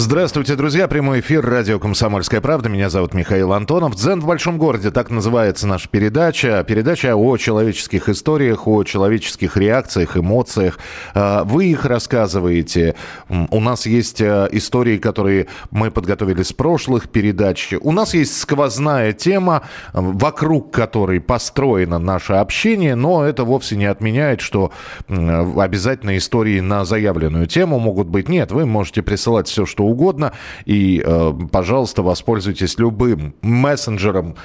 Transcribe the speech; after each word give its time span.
Здравствуйте, 0.00 0.54
друзья. 0.54 0.86
Прямой 0.86 1.18
эфир 1.18 1.44
радио 1.44 1.80
«Комсомольская 1.80 2.40
правда». 2.40 2.68
Меня 2.68 2.88
зовут 2.88 3.14
Михаил 3.14 3.52
Антонов. 3.52 3.96
«Дзен 3.96 4.20
в 4.20 4.26
большом 4.26 4.56
городе»— 4.56 4.90
так 4.92 5.10
называется 5.10 5.66
наша 5.66 5.88
передача. 5.88 6.62
Передача 6.62 7.16
о 7.16 7.36
человеческих 7.36 8.08
историях, 8.08 8.68
о 8.68 8.84
человеческих 8.84 9.56
реакциях, 9.56 10.16
эмоциях. 10.16 10.78
А, 11.14 11.42
вы 11.42 11.66
их 11.66 11.84
рассказываете. 11.84 12.94
У 13.28 13.58
нас 13.58 13.86
есть 13.86 14.22
а, 14.22 14.48
истории, 14.52 14.98
которые 14.98 15.48
мы 15.72 15.90
подготовили 15.90 16.44
с 16.44 16.52
прошлых 16.52 17.08
передач. 17.08 17.74
У 17.80 17.90
нас 17.90 18.14
есть 18.14 18.38
сквозная 18.38 19.12
тема, 19.12 19.62
вокруг 19.92 20.70
которой 20.70 21.20
построено 21.20 21.98
наше 21.98 22.34
общение, 22.34 22.94
но 22.94 23.24
это 23.24 23.42
вовсе 23.42 23.74
не 23.74 23.86
отменяет, 23.86 24.42
что 24.42 24.70
обязательно 25.08 26.16
истории 26.16 26.60
на 26.60 26.84
заявленную 26.84 27.48
тему 27.48 27.80
могут 27.80 28.06
быть. 28.06 28.28
Нет, 28.28 28.52
вы 28.52 28.64
можете 28.64 29.02
присылать 29.02 29.48
все, 29.48 29.66
что 29.66 29.87
угодно. 29.88 30.32
И, 30.64 31.02
э, 31.04 31.32
пожалуйста, 31.50 32.02
воспользуйтесь 32.02 32.78
любым 32.78 33.34
мессенджером. 33.42 34.36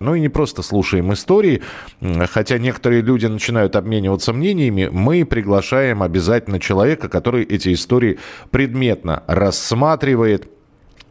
Ну 0.00 0.14
и 0.14 0.20
не 0.20 0.28
просто 0.28 0.62
слушаем 0.62 1.12
истории. 1.12 1.62
Хотя 2.00 2.58
некоторые 2.58 3.02
люди 3.02 3.26
начинают 3.26 3.76
обмениваться 3.76 4.32
мнениями. 4.32 4.88
Мы 4.92 5.24
приглашаем 5.24 6.02
обязательно 6.02 6.58
человека, 6.58 7.08
который 7.08 7.44
эти 7.44 7.72
истории 7.72 8.18
предметно 8.50 9.22
рассматривает 9.26 10.48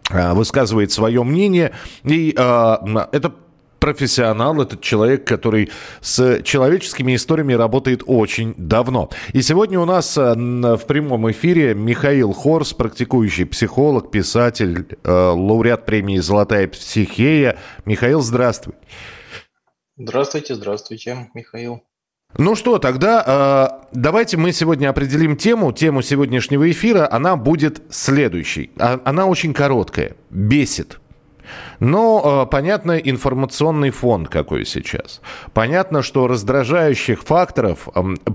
э, 0.09 0.33
высказывает 0.33 0.91
свое 0.91 1.23
мнение. 1.23 1.71
И 2.03 2.33
э, 2.37 2.77
это 3.11 3.33
профессионал, 3.81 4.61
этот 4.61 4.79
человек, 4.81 5.25
который 5.25 5.71
с 5.99 6.41
человеческими 6.43 7.15
историями 7.15 7.53
работает 7.53 8.03
очень 8.05 8.53
давно. 8.55 9.09
И 9.33 9.41
сегодня 9.41 9.79
у 9.79 9.85
нас 9.85 10.17
э, 10.17 10.33
в 10.35 10.85
прямом 10.85 11.29
эфире 11.31 11.73
Михаил 11.73 12.31
Хорс, 12.31 12.73
практикующий 12.73 13.45
психолог, 13.45 14.11
писатель, 14.11 14.85
э, 15.03 15.11
лауреат 15.11 15.85
премии 15.85 16.19
«Золотая 16.19 16.67
психея». 16.67 17.57
Михаил, 17.85 18.21
здравствуй. 18.21 18.75
Здравствуйте, 19.97 20.55
здравствуйте, 20.55 21.29
Михаил. 21.33 21.81
Ну 22.37 22.55
что, 22.55 22.77
тогда 22.77 23.81
э, 23.83 23.87
давайте 23.93 24.37
мы 24.37 24.53
сегодня 24.53 24.89
определим 24.89 25.35
тему. 25.35 25.73
Тему 25.73 26.01
сегодняшнего 26.01 26.69
эфира, 26.69 27.11
она 27.11 27.35
будет 27.35 27.81
следующей. 27.89 28.71
А, 28.79 29.01
она 29.03 29.25
очень 29.25 29.53
короткая. 29.53 30.15
Бесит. 30.29 31.00
Но, 31.79 32.43
э, 32.43 32.51
понятно, 32.51 32.97
информационный 32.97 33.89
фон 33.89 34.25
какой 34.25 34.65
сейчас. 34.65 35.21
Понятно, 35.53 36.01
что 36.01 36.27
раздражающих 36.27 37.23
факторов, 37.23 37.87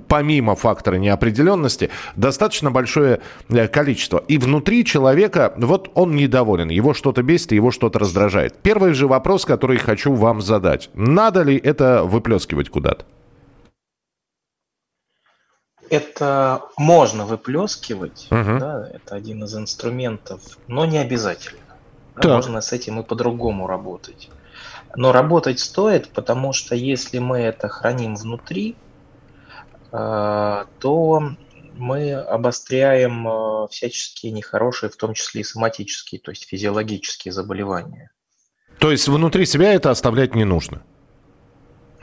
помимо 0.08 0.56
фактора 0.56 0.96
неопределенности, 0.96 1.90
достаточно 2.16 2.70
большое 2.70 3.20
э, 3.48 3.68
количество. 3.68 4.22
И 4.28 4.38
внутри 4.38 4.84
человека, 4.84 5.54
вот 5.56 5.90
он 5.94 6.16
недоволен, 6.16 6.68
его 6.68 6.94
что-то 6.94 7.22
бесит, 7.22 7.52
его 7.52 7.70
что-то 7.70 7.98
раздражает. 7.98 8.56
Первый 8.62 8.94
же 8.94 9.06
вопрос, 9.06 9.44
который 9.44 9.78
хочу 9.78 10.14
вам 10.14 10.40
задать. 10.40 10.90
Надо 10.94 11.42
ли 11.42 11.56
это 11.56 12.02
выплескивать 12.04 12.68
куда-то? 12.68 13.04
Это 15.88 16.62
можно 16.76 17.24
выплескивать, 17.26 18.26
угу. 18.30 18.58
да, 18.58 18.88
это 18.92 19.14
один 19.14 19.44
из 19.44 19.56
инструментов, 19.56 20.40
но 20.66 20.84
не 20.84 20.98
обязательно. 20.98 21.60
Так. 22.16 22.32
Можно 22.32 22.60
с 22.60 22.72
этим 22.72 23.00
и 23.00 23.04
по-другому 23.04 23.66
работать. 23.66 24.30
Но 24.96 25.12
работать 25.12 25.60
стоит, 25.60 26.08
потому 26.08 26.52
что 26.52 26.74
если 26.74 27.18
мы 27.18 27.38
это 27.38 27.68
храним 27.68 28.14
внутри, 28.16 28.76
э, 29.92 30.64
то 30.78 31.22
мы 31.74 32.12
обостряем 32.14 33.28
э, 33.28 33.68
всяческие 33.70 34.32
нехорошие, 34.32 34.88
в 34.88 34.96
том 34.96 35.12
числе 35.12 35.42
и 35.42 35.44
соматические, 35.44 36.20
то 36.20 36.30
есть 36.30 36.46
физиологические 36.48 37.32
заболевания. 37.32 38.10
То 38.78 38.90
есть 38.90 39.08
внутри 39.08 39.44
себя 39.46 39.72
это 39.74 39.90
оставлять 39.90 40.34
не 40.34 40.44
нужно? 40.44 40.82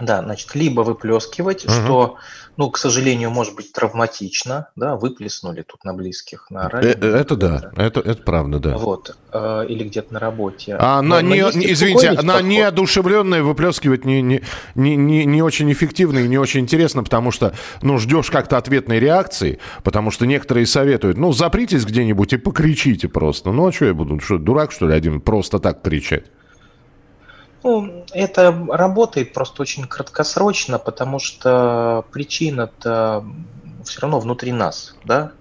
Да, 0.03 0.22
значит, 0.22 0.53
либо 0.53 0.81
выплескивать, 0.81 1.64
угу. 1.64 1.72
что, 1.72 2.18
ну, 2.58 2.69
к 2.69 2.78
сожалению, 2.78 3.31
может 3.31 3.56
быть 3.56 3.72
травматично, 3.72 4.68
да, 4.75 4.97
выплеснули 4.97 5.62
тут 5.62 5.86
на 5.86 5.94
близких, 5.94 6.47
на 6.50 6.68
радио. 6.68 6.90
Э, 6.90 7.19
это 7.22 7.36
да, 7.38 7.72
это, 7.78 8.02
это 8.02 8.22
правда, 8.22 8.59
да. 8.59 8.78
Вот, 8.78 9.16
э, 9.31 9.66
или 9.69 9.86
где-то 9.86 10.14
на 10.14 10.19
работе. 10.19 10.75
А 10.78 11.02
на 11.02 11.22
не, 11.22 11.40
извините, 11.40 12.22
на 12.22 12.41
неодушевленное 12.41 13.44
выплескивать 13.44 14.03
не, 14.03 14.22
не, 14.22 14.44
не, 14.75 14.97
не, 14.97 15.25
не 15.25 15.41
очень 15.41 15.72
эффективно 15.72 16.20
и 16.20 16.28
не 16.28 16.38
очень 16.38 16.59
интересно, 16.59 17.03
потому 17.03 17.31
что, 17.31 17.53
ну, 17.81 17.97
ждешь 17.97 18.30
как-то 18.30 18.58
ответной 18.58 19.00
реакции, 19.00 19.59
потому 19.84 20.12
что 20.12 20.25
некоторые 20.25 20.66
советуют, 20.66 21.18
ну, 21.18 21.31
запритесь 21.31 21.85
где-нибудь 21.85 22.34
и 22.34 22.38
покричите 22.38 23.08
просто. 23.08 23.53
Ну, 23.53 23.68
а 23.68 23.72
что 23.72 23.85
я 23.85 23.94
буду, 23.94 24.20
что, 24.20 24.38
дурак, 24.38 24.74
что 24.74 24.88
ли, 24.88 24.96
один 24.96 25.22
просто 25.22 25.59
так 25.59 25.81
кричать? 25.81 26.25
Ну, 27.63 28.06
это 28.12 28.51
работает 28.69 29.34
просто 29.34 29.62
очень 29.62 29.88
краткосрочно, 29.88 30.79
потому 30.79 31.19
что 31.19 32.06
причина-то 32.12 33.25
все 33.85 34.01
равно 34.01 34.19
внутри 34.19 34.51
нас, 34.51 34.96
да? 35.06 35.31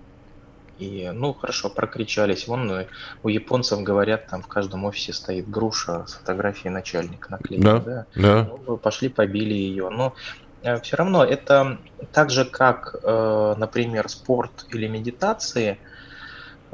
И, 0.78 1.10
ну, 1.12 1.34
хорошо, 1.34 1.68
прокричались. 1.68 2.46
Вон 2.48 2.70
э, 2.72 2.86
у 3.22 3.28
японцев 3.28 3.82
говорят, 3.82 4.26
там 4.26 4.42
в 4.42 4.48
каждом 4.48 4.84
офисе 4.84 5.12
стоит 5.12 5.48
груша 5.48 6.06
с 6.06 6.14
фотографией 6.14 6.70
начальника 6.70 7.30
наклеена, 7.30 7.80
да? 7.80 8.06
Да. 8.14 8.50
Ну, 8.66 8.76
пошли, 8.78 9.08
побили 9.08 9.54
ее. 9.54 9.90
Но 9.90 10.14
э, 10.62 10.80
все 10.80 10.96
равно 10.96 11.24
это 11.24 11.78
так 12.12 12.30
же, 12.30 12.44
как, 12.44 12.96
э, 13.02 13.54
например, 13.56 14.08
спорт 14.08 14.66
или 14.70 14.86
медитации, 14.88 15.78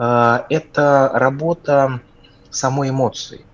это 0.01 1.11
работа 1.13 2.01
самой 2.51 2.91
эмоции. 2.91 3.45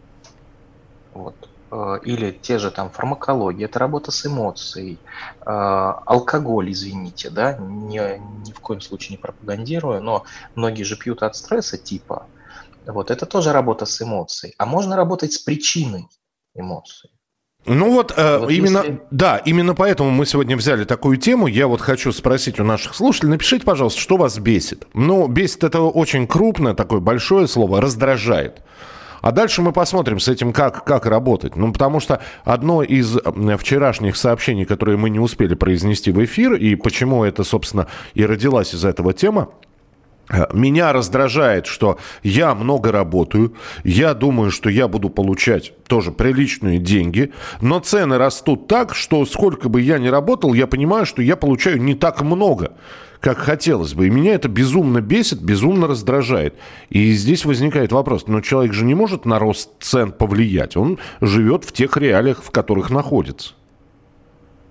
Вот. 1.14 1.34
Э, 1.74 1.98
или 2.04 2.30
те 2.30 2.58
же 2.58 2.70
там 2.70 2.88
фармакология, 2.88 3.64
это 3.64 3.80
работа 3.80 4.12
с 4.12 4.24
эмоцией, 4.24 4.98
э, 5.40 5.44
алкоголь, 5.44 6.70
извините, 6.70 7.30
да, 7.30 7.56
ни, 7.58 7.98
ни 8.46 8.52
в 8.52 8.60
коем 8.60 8.80
случае 8.80 9.16
не 9.16 9.16
пропагандирую, 9.16 10.00
но 10.00 10.24
многие 10.54 10.84
же 10.84 10.96
пьют 10.96 11.24
от 11.24 11.34
стресса 11.34 11.76
типа, 11.76 12.26
вот, 12.86 13.10
это 13.10 13.26
тоже 13.26 13.52
работа 13.52 13.86
с 13.86 14.00
эмоцией, 14.00 14.54
а 14.56 14.66
можно 14.66 14.94
работать 14.94 15.32
с 15.32 15.38
причиной 15.38 16.06
эмоций. 16.54 17.10
Ну 17.66 17.90
вот, 17.92 18.14
э, 18.16 18.38
вот 18.38 18.50
именно, 18.52 18.78
если... 18.78 19.00
да, 19.10 19.38
именно 19.38 19.74
поэтому 19.74 20.10
мы 20.10 20.26
сегодня 20.26 20.56
взяли 20.56 20.84
такую 20.84 21.16
тему. 21.16 21.48
Я 21.48 21.66
вот 21.66 21.80
хочу 21.80 22.12
спросить 22.12 22.60
у 22.60 22.64
наших 22.64 22.94
слушателей, 22.94 23.30
напишите, 23.30 23.64
пожалуйста, 23.64 23.98
что 23.98 24.16
вас 24.16 24.38
бесит. 24.38 24.86
Ну, 24.92 25.26
бесит 25.26 25.64
это 25.64 25.80
очень 25.80 26.28
крупное, 26.28 26.74
такое 26.74 27.00
большое 27.00 27.48
слово, 27.48 27.80
раздражает. 27.80 28.62
А 29.24 29.32
дальше 29.32 29.62
мы 29.62 29.72
посмотрим 29.72 30.20
с 30.20 30.28
этим, 30.28 30.52
как, 30.52 30.84
как 30.84 31.06
работать. 31.06 31.56
Ну, 31.56 31.72
потому 31.72 31.98
что 31.98 32.20
одно 32.44 32.82
из 32.82 33.16
вчерашних 33.58 34.16
сообщений, 34.16 34.66
которые 34.66 34.98
мы 34.98 35.08
не 35.08 35.18
успели 35.18 35.54
произнести 35.54 36.12
в 36.12 36.22
эфир, 36.22 36.52
и 36.52 36.74
почему 36.74 37.24
это, 37.24 37.42
собственно, 37.42 37.86
и 38.12 38.26
родилась 38.26 38.74
из 38.74 38.84
этого 38.84 39.14
тема, 39.14 39.48
э, 39.48 39.73
меня 40.52 40.92
раздражает, 40.92 41.66
что 41.66 41.98
я 42.22 42.54
много 42.54 42.92
работаю, 42.92 43.54
я 43.82 44.14
думаю, 44.14 44.50
что 44.50 44.70
я 44.70 44.88
буду 44.88 45.10
получать 45.10 45.72
тоже 45.86 46.12
приличные 46.12 46.78
деньги, 46.78 47.32
но 47.60 47.80
цены 47.80 48.18
растут 48.18 48.66
так, 48.68 48.94
что 48.94 49.24
сколько 49.26 49.68
бы 49.68 49.80
я 49.80 49.98
ни 49.98 50.08
работал, 50.08 50.54
я 50.54 50.66
понимаю, 50.66 51.06
что 51.06 51.22
я 51.22 51.36
получаю 51.36 51.80
не 51.80 51.94
так 51.94 52.22
много 52.22 52.72
как 53.24 53.38
хотелось 53.38 53.94
бы. 53.94 54.06
И 54.06 54.10
меня 54.10 54.34
это 54.34 54.50
безумно 54.50 55.00
бесит, 55.00 55.40
безумно 55.40 55.86
раздражает. 55.86 56.56
И 56.90 57.12
здесь 57.12 57.46
возникает 57.46 57.90
вопрос, 57.90 58.26
но 58.26 58.42
человек 58.42 58.74
же 58.74 58.84
не 58.84 58.94
может 58.94 59.24
на 59.24 59.38
рост 59.38 59.70
цен 59.80 60.12
повлиять. 60.12 60.76
Он 60.76 60.98
живет 61.22 61.64
в 61.64 61.72
тех 61.72 61.96
реалиях, 61.96 62.42
в 62.44 62.50
которых 62.50 62.90
находится. 62.90 63.54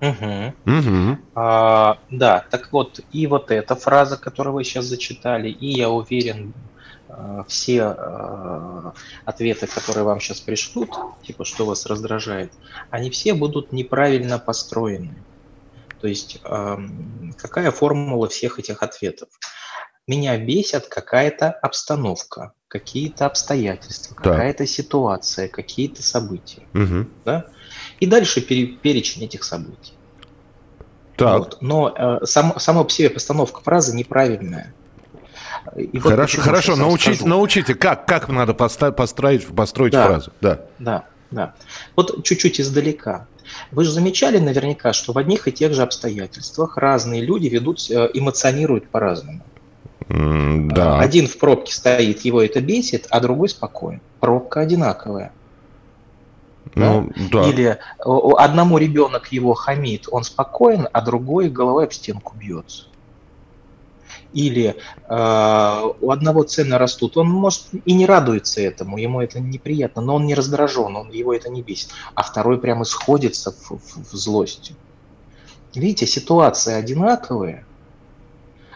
Угу. 0.04 0.54
Угу. 0.66 1.18
А, 1.36 1.98
да, 2.10 2.46
так 2.52 2.74
вот, 2.74 3.00
и 3.12 3.26
вот 3.26 3.52
эта 3.52 3.76
фраза, 3.76 4.18
которую 4.18 4.56
вы 4.56 4.64
сейчас 4.66 4.86
зачитали, 4.86 5.50
и 5.50 5.78
я 5.78 5.90
уверен, 5.90 6.54
а, 7.08 7.46
все 7.48 7.84
а, 7.84 8.94
ответы, 9.24 9.68
которые 9.68 10.04
вам 10.04 10.20
сейчас 10.20 10.42
пришлют, 10.42 10.90
типа, 11.24 11.46
что 11.46 11.66
вас 11.66 11.86
раздражает, 11.86 12.52
они 12.90 13.10
все 13.10 13.34
будут 13.34 13.72
неправильно 13.72 14.40
построены. 14.40 15.16
То 16.02 16.10
есть 16.10 16.42
какая 16.42 17.72
формула 17.72 18.28
всех 18.28 18.60
этих 18.60 18.84
ответов? 18.84 19.30
меня 20.08 20.38
бесит 20.38 20.88
какая-то 20.88 21.50
обстановка, 21.50 22.54
какие-то 22.68 23.26
обстоятельства, 23.26 24.16
какая-то 24.16 24.66
ситуация, 24.66 25.48
какие-то 25.48 26.04
события. 26.04 26.64
Мгм. 26.74 27.10
Да? 27.26 27.46
И 28.04 28.06
дальше 28.06 28.42
пере- 28.42 28.68
перечень 28.68 29.24
этих 29.24 29.46
событий. 29.46 29.94
Так. 31.16 31.38
Вот. 31.40 31.58
Но 31.62 31.94
э, 31.98 32.26
сам, 32.26 32.60
сама 32.60 32.84
по 32.84 32.90
себе 32.90 33.10
постановка 33.10 33.62
фразы 33.62 33.96
неправильная. 33.96 34.74
И 35.78 35.98
вот 36.00 36.10
Хорошо, 36.12 36.42
хорошо, 36.42 36.76
научите, 36.76 37.26
научите, 37.26 37.76
как, 37.76 38.06
как 38.06 38.28
надо 38.28 38.54
построить, 38.54 39.48
построить 39.48 39.94
Да. 39.94 40.06
фразу. 40.08 40.32
Да. 40.42 40.60
Да, 40.80 41.06
да. 41.32 41.54
Вот 41.96 42.26
чуть-чуть 42.26 42.60
издалека. 42.60 43.26
Вы 43.72 43.86
же 43.86 43.92
замечали 43.92 44.38
наверняка, 44.38 44.92
что 44.92 45.14
в 45.14 45.18
одних 45.18 45.48
и 45.48 45.54
тех 45.54 45.74
же 45.74 45.82
обстоятельствах 45.82 46.76
разные 46.76 47.22
люди 47.22 47.48
ведут, 47.48 47.90
э, 47.90 48.10
эмоционируют 48.14 48.90
по-разному. 48.90 49.40
М, 50.10 50.68
Да. 50.72 51.00
Один 51.00 51.30
в 51.30 51.38
пробке 51.38 51.74
стоит, 51.74 52.26
его 52.26 52.42
это 52.44 52.60
бесит, 52.60 53.08
а 53.10 53.22
другой 53.22 53.48
спокоен. 53.48 54.02
Пробка 54.20 54.60
одинаковая. 54.60 55.32
Ну, 56.76 57.12
да. 57.32 57.48
Или 57.48 57.78
одному 58.00 58.78
ребенок 58.78 59.32
его 59.32 59.54
хамит, 59.54 60.08
он 60.10 60.24
спокоен, 60.24 60.88
а 60.92 61.02
другой 61.02 61.50
головой 61.50 61.86
об 61.86 61.94
стенку 61.94 62.36
бьется. 62.36 62.86
Или 64.32 64.76
э, 65.10 65.82
у 66.02 66.10
одного 66.10 66.44
цены 66.44 66.78
растут, 66.80 67.18
он 67.18 67.30
может 67.30 67.66
и 67.86 67.94
не 67.94 68.08
радуется 68.08 68.62
этому, 68.62 68.98
ему 68.98 69.22
это 69.22 69.40
неприятно, 69.40 70.02
но 70.02 70.16
он 70.16 70.26
не 70.26 70.34
раздражен, 70.34 70.96
он, 70.96 71.12
его 71.12 71.34
это 71.36 71.50
не 71.50 71.62
бесит. 71.62 71.90
А 72.16 72.24
второй 72.24 72.58
прямо 72.58 72.84
сходится 72.84 73.52
в, 73.52 73.72
в- 73.72 74.12
в 74.12 74.16
злости. 74.16 74.74
Видите, 75.76 76.08
ситуация 76.08 76.78
одинаковая, 76.78 77.66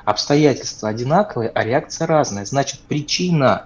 обстоятельства 0.06 0.90
одинаковые, 0.90 1.50
а 1.50 1.64
реакция 1.64 2.06
разная. 2.06 2.46
Значит, 2.46 2.80
причина 2.82 3.66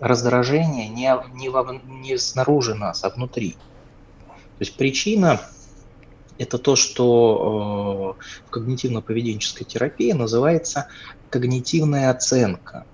раздражения 0.00 0.88
не, 0.88 1.14
не, 1.34 1.48
во- 1.48 1.80
не 1.86 2.16
снаружи 2.18 2.74
нас, 2.74 3.04
а 3.04 3.10
внутри. 3.10 3.52
То 3.52 4.60
есть 4.64 4.76
причина 4.76 5.40
это 6.38 6.58
то, 6.58 6.74
что 6.76 8.16
э, 8.18 8.22
в 8.48 8.50
когнитивно-поведенческой 8.56 9.64
терапии 9.64 10.12
называется 10.12 10.86
когнитивная 11.28 12.10
оценка. 12.10 12.84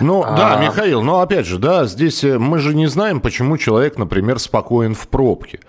Ну, 0.00 0.22
да, 0.22 0.56
А- 0.56 0.62
Михаил, 0.64 1.02
но 1.02 1.20
опять 1.20 1.46
же, 1.46 1.58
да, 1.58 1.84
здесь 1.86 2.24
э, 2.24 2.38
мы 2.38 2.58
же 2.58 2.74
не 2.74 2.86
знаем, 2.86 3.20
почему 3.20 3.58
человек, 3.58 3.98
например, 3.98 4.38
спокоен 4.38 4.94
в 4.94 5.06
пробке. 5.08 5.60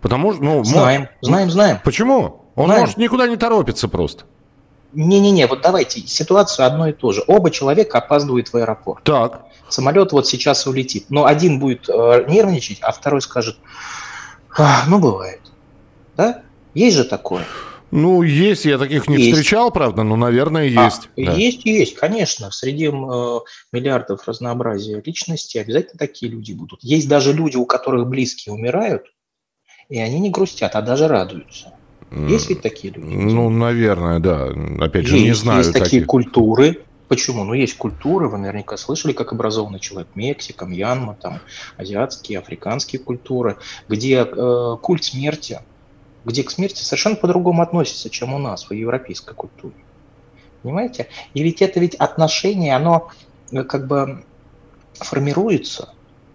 Потому 0.00 0.32
что, 0.34 0.44
ну, 0.44 0.62
Знаем, 0.64 1.08
знаем, 1.22 1.50
знаем. 1.50 1.78
Почему? 1.82 2.44
Он 2.54 2.66
Знаем. 2.66 2.80
может 2.82 2.96
никуда 2.98 3.26
не 3.26 3.36
торопится 3.36 3.88
просто. 3.88 4.24
Не-не-не, 4.92 5.46
вот 5.46 5.60
давайте 5.60 6.00
ситуацию 6.06 6.66
одно 6.66 6.88
и 6.88 6.92
то 6.92 7.12
же. 7.12 7.22
Оба 7.26 7.50
человека 7.50 7.98
опаздывают 7.98 8.48
в 8.48 8.56
аэропорт. 8.56 9.04
Так. 9.04 9.44
Самолет 9.68 10.12
вот 10.12 10.26
сейчас 10.26 10.66
улетит. 10.66 11.06
Но 11.10 11.26
один 11.26 11.58
будет 11.58 11.88
э, 11.88 12.24
нервничать, 12.28 12.78
а 12.80 12.92
второй 12.92 13.20
скажет, 13.20 13.58
«А, 14.56 14.84
ну 14.88 14.98
бывает. 14.98 15.40
Да? 16.16 16.42
Есть 16.74 16.96
же 16.96 17.04
такое. 17.04 17.44
Ну, 17.90 18.22
есть, 18.22 18.66
я 18.66 18.76
таких 18.76 19.08
не 19.08 19.16
Есть. 19.16 19.30
встречал, 19.30 19.70
правда, 19.70 20.02
но, 20.02 20.16
наверное, 20.16 20.64
есть. 20.64 21.08
А, 21.16 21.20
да. 21.22 21.32
Есть, 21.32 21.64
есть, 21.64 21.94
конечно. 21.94 22.50
Среди 22.50 22.86
э, 22.86 22.90
миллиардов 23.72 24.26
разнообразия 24.26 25.02
личностей 25.04 25.58
обязательно 25.58 25.98
такие 25.98 26.30
люди 26.30 26.52
будут. 26.52 26.80
Есть 26.82 27.08
даже 27.08 27.32
люди, 27.32 27.56
у 27.56 27.64
которых 27.64 28.06
близкие 28.06 28.54
умирают, 28.54 29.04
и 29.88 29.98
они 29.98 30.18
не 30.20 30.28
грустят, 30.28 30.76
а 30.76 30.82
даже 30.82 31.08
радуются. 31.08 31.72
Есть 32.10 32.48
ведь 32.48 32.62
такие 32.62 32.92
люди? 32.92 33.14
Ну, 33.14 33.50
наверное, 33.50 34.18
да. 34.18 34.48
Опять 34.80 35.06
же, 35.06 35.18
не 35.18 35.32
знаю 35.32 35.58
есть 35.58 35.72
такие 35.72 36.00
таких. 36.00 36.06
культуры. 36.06 36.80
Почему? 37.08 37.44
Ну, 37.44 37.54
есть 37.54 37.76
культуры, 37.76 38.28
вы 38.28 38.38
наверняка 38.38 38.76
слышали, 38.76 39.12
как 39.12 39.32
образованный 39.32 39.80
человек. 39.80 40.08
Мексика, 40.14 40.66
Мьянма, 40.66 41.16
там, 41.20 41.40
азиатские, 41.78 42.38
африканские 42.38 43.00
культуры, 43.00 43.56
где 43.88 44.26
э, 44.30 44.76
культ 44.82 45.04
смерти, 45.04 45.60
где 46.24 46.42
к 46.42 46.50
смерти 46.50 46.82
совершенно 46.82 47.16
по-другому 47.16 47.62
относятся, 47.62 48.10
чем 48.10 48.34
у 48.34 48.38
нас 48.38 48.68
в 48.68 48.74
европейской 48.74 49.34
культуре. 49.34 49.74
Понимаете? 50.62 51.08
И 51.32 51.42
ведь 51.42 51.62
это 51.62 51.80
ведь 51.80 51.94
отношение, 51.94 52.76
оно 52.76 53.08
э, 53.52 53.64
как 53.64 53.86
бы 53.86 54.22
формируется 54.92 55.90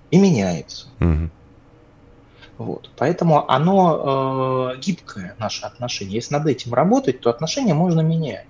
и 0.09 0.17
меняется. 0.17 0.87
Мгм. 0.99 1.31
Вот. 2.57 2.89
Поэтому 2.97 3.49
оно 3.49 4.71
э, 4.75 4.79
гибкое, 4.79 5.35
наше 5.39 5.65
отношение. 5.65 6.15
Если 6.15 6.33
над 6.33 6.45
этим 6.47 6.73
работать, 6.73 7.19
то 7.19 7.29
отношения 7.29 7.73
можно 7.73 8.01
менять. 8.01 8.45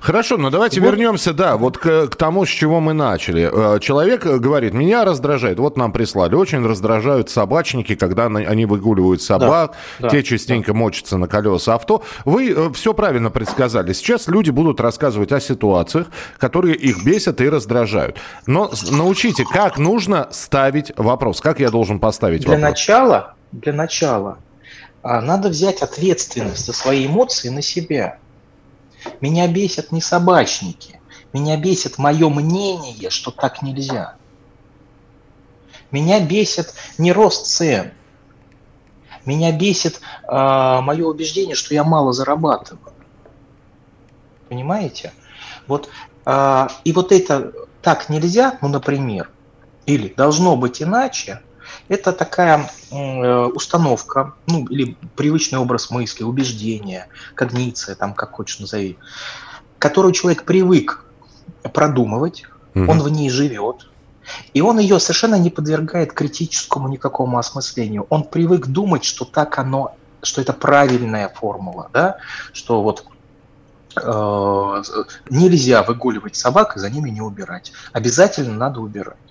Хорошо, 0.00 0.36
но 0.38 0.50
давайте 0.50 0.80
Вот. 0.80 0.88
вернемся, 0.88 1.32
да, 1.32 1.56
вот 1.56 1.78
к, 1.78 2.08
к 2.08 2.16
тому, 2.16 2.44
с 2.44 2.48
чего 2.48 2.80
мы 2.80 2.94
начали. 2.94 3.76
Э, 3.76 3.78
Человек 3.78 4.26
э, 4.26 4.38
говорит, 4.38 4.74
меня 4.74 5.04
раздражает, 5.04 5.60
вот 5.60 5.76
нам 5.76 5.92
прислали, 5.92 6.34
очень 6.34 6.66
раздражают 6.66 7.30
собачники, 7.30 7.94
когда 7.94 8.26
они 8.26 8.66
выгуливают 8.66 9.22
собак, 9.22 9.76
да, 10.00 10.08
те 10.08 10.24
частенько 10.24 10.74
мочатся 10.74 11.16
на 11.16 11.28
колеса 11.28 11.74
авто. 11.74 12.02
Вы 12.24 12.72
все 12.72 12.92
правильно 12.92 13.30
предсказали. 13.30 13.92
Сейчас 13.92 14.26
люди 14.26 14.50
будут 14.50 14.80
рассказывать 14.80 15.30
о 15.30 15.38
ситуациях, 15.40 16.08
которые 16.38 16.74
их 16.74 17.04
бесят 17.04 17.40
и 17.40 17.48
раздражают. 17.48 18.16
Но 18.46 18.72
научите, 18.90 19.44
как 19.44 19.78
нужно 19.78 20.26
ставить 20.32 20.90
вопрос, 20.96 21.40
как 21.40 21.60
я 21.60 21.70
должен 21.70 22.00
поставить 22.00 22.40
Для 22.42 22.54
вопрос. 22.56 22.70
начала, 22.70 23.34
для 23.52 23.72
начала 23.72 24.38
а, 25.02 25.20
надо 25.20 25.48
взять 25.48 25.82
ответственность 25.82 26.66
за 26.66 26.72
свои 26.72 27.06
эмоции 27.06 27.48
на 27.48 27.62
себя. 27.62 28.18
Меня 29.20 29.46
бесят 29.46 29.92
не 29.92 30.00
собачники, 30.00 31.00
меня 31.32 31.56
бесит 31.56 31.98
мое 31.98 32.28
мнение, 32.28 33.10
что 33.10 33.30
так 33.30 33.62
нельзя. 33.62 34.16
Меня 35.90 36.20
бесит 36.20 36.74
не 36.98 37.12
рост 37.12 37.46
цен. 37.46 37.92
Меня 39.24 39.52
бесит 39.52 40.00
а, 40.26 40.80
мое 40.80 41.06
убеждение, 41.06 41.54
что 41.54 41.74
я 41.74 41.84
мало 41.84 42.12
зарабатываю. 42.12 42.92
Понимаете? 44.48 45.12
Вот, 45.66 45.88
а, 46.24 46.68
и 46.84 46.92
вот 46.92 47.12
это 47.12 47.52
так 47.82 48.08
нельзя, 48.08 48.58
ну, 48.62 48.68
например, 48.68 49.30
или 49.86 50.08
должно 50.08 50.56
быть 50.56 50.82
иначе, 50.82 51.42
это 51.88 52.12
такая 52.12 52.70
э, 52.90 53.44
установка, 53.46 54.34
ну, 54.46 54.66
или 54.66 54.96
привычный 55.16 55.58
образ 55.58 55.90
мысли, 55.90 56.22
убеждение, 56.22 57.06
когниция, 57.34 57.94
там, 57.94 58.14
как 58.14 58.32
хочешь 58.32 58.60
назови, 58.60 58.98
которую 59.78 60.12
человек 60.12 60.44
привык 60.44 61.04
продумывать, 61.72 62.44
Мгм. 62.74 62.88
он 62.88 63.00
в 63.00 63.08
ней 63.08 63.30
живет, 63.30 63.88
и 64.52 64.60
он 64.60 64.78
ее 64.78 65.00
совершенно 65.00 65.36
не 65.36 65.50
подвергает 65.50 66.12
критическому 66.12 66.88
никакому 66.88 67.38
осмыслению. 67.38 68.06
Он 68.10 68.24
привык 68.24 68.66
думать, 68.66 69.04
что 69.04 69.24
так 69.24 69.58
оно, 69.58 69.96
что 70.22 70.42
это 70.42 70.52
правильная 70.52 71.28
формула, 71.30 71.88
да, 71.92 72.18
что 72.52 72.82
вот 72.82 73.04
э, 73.96 74.82
нельзя 75.30 75.82
выгуливать 75.82 76.36
собак 76.36 76.76
и 76.76 76.80
за 76.80 76.90
ними 76.90 77.08
не 77.08 77.22
убирать. 77.22 77.72
Обязательно 77.92 78.54
надо 78.54 78.80
убирать. 78.80 79.27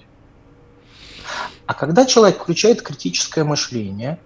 А 1.65 1.73
когда 1.73 2.05
человек 2.05 2.41
включает 2.41 2.81
критическое 2.81 3.43
мышление 3.43 4.19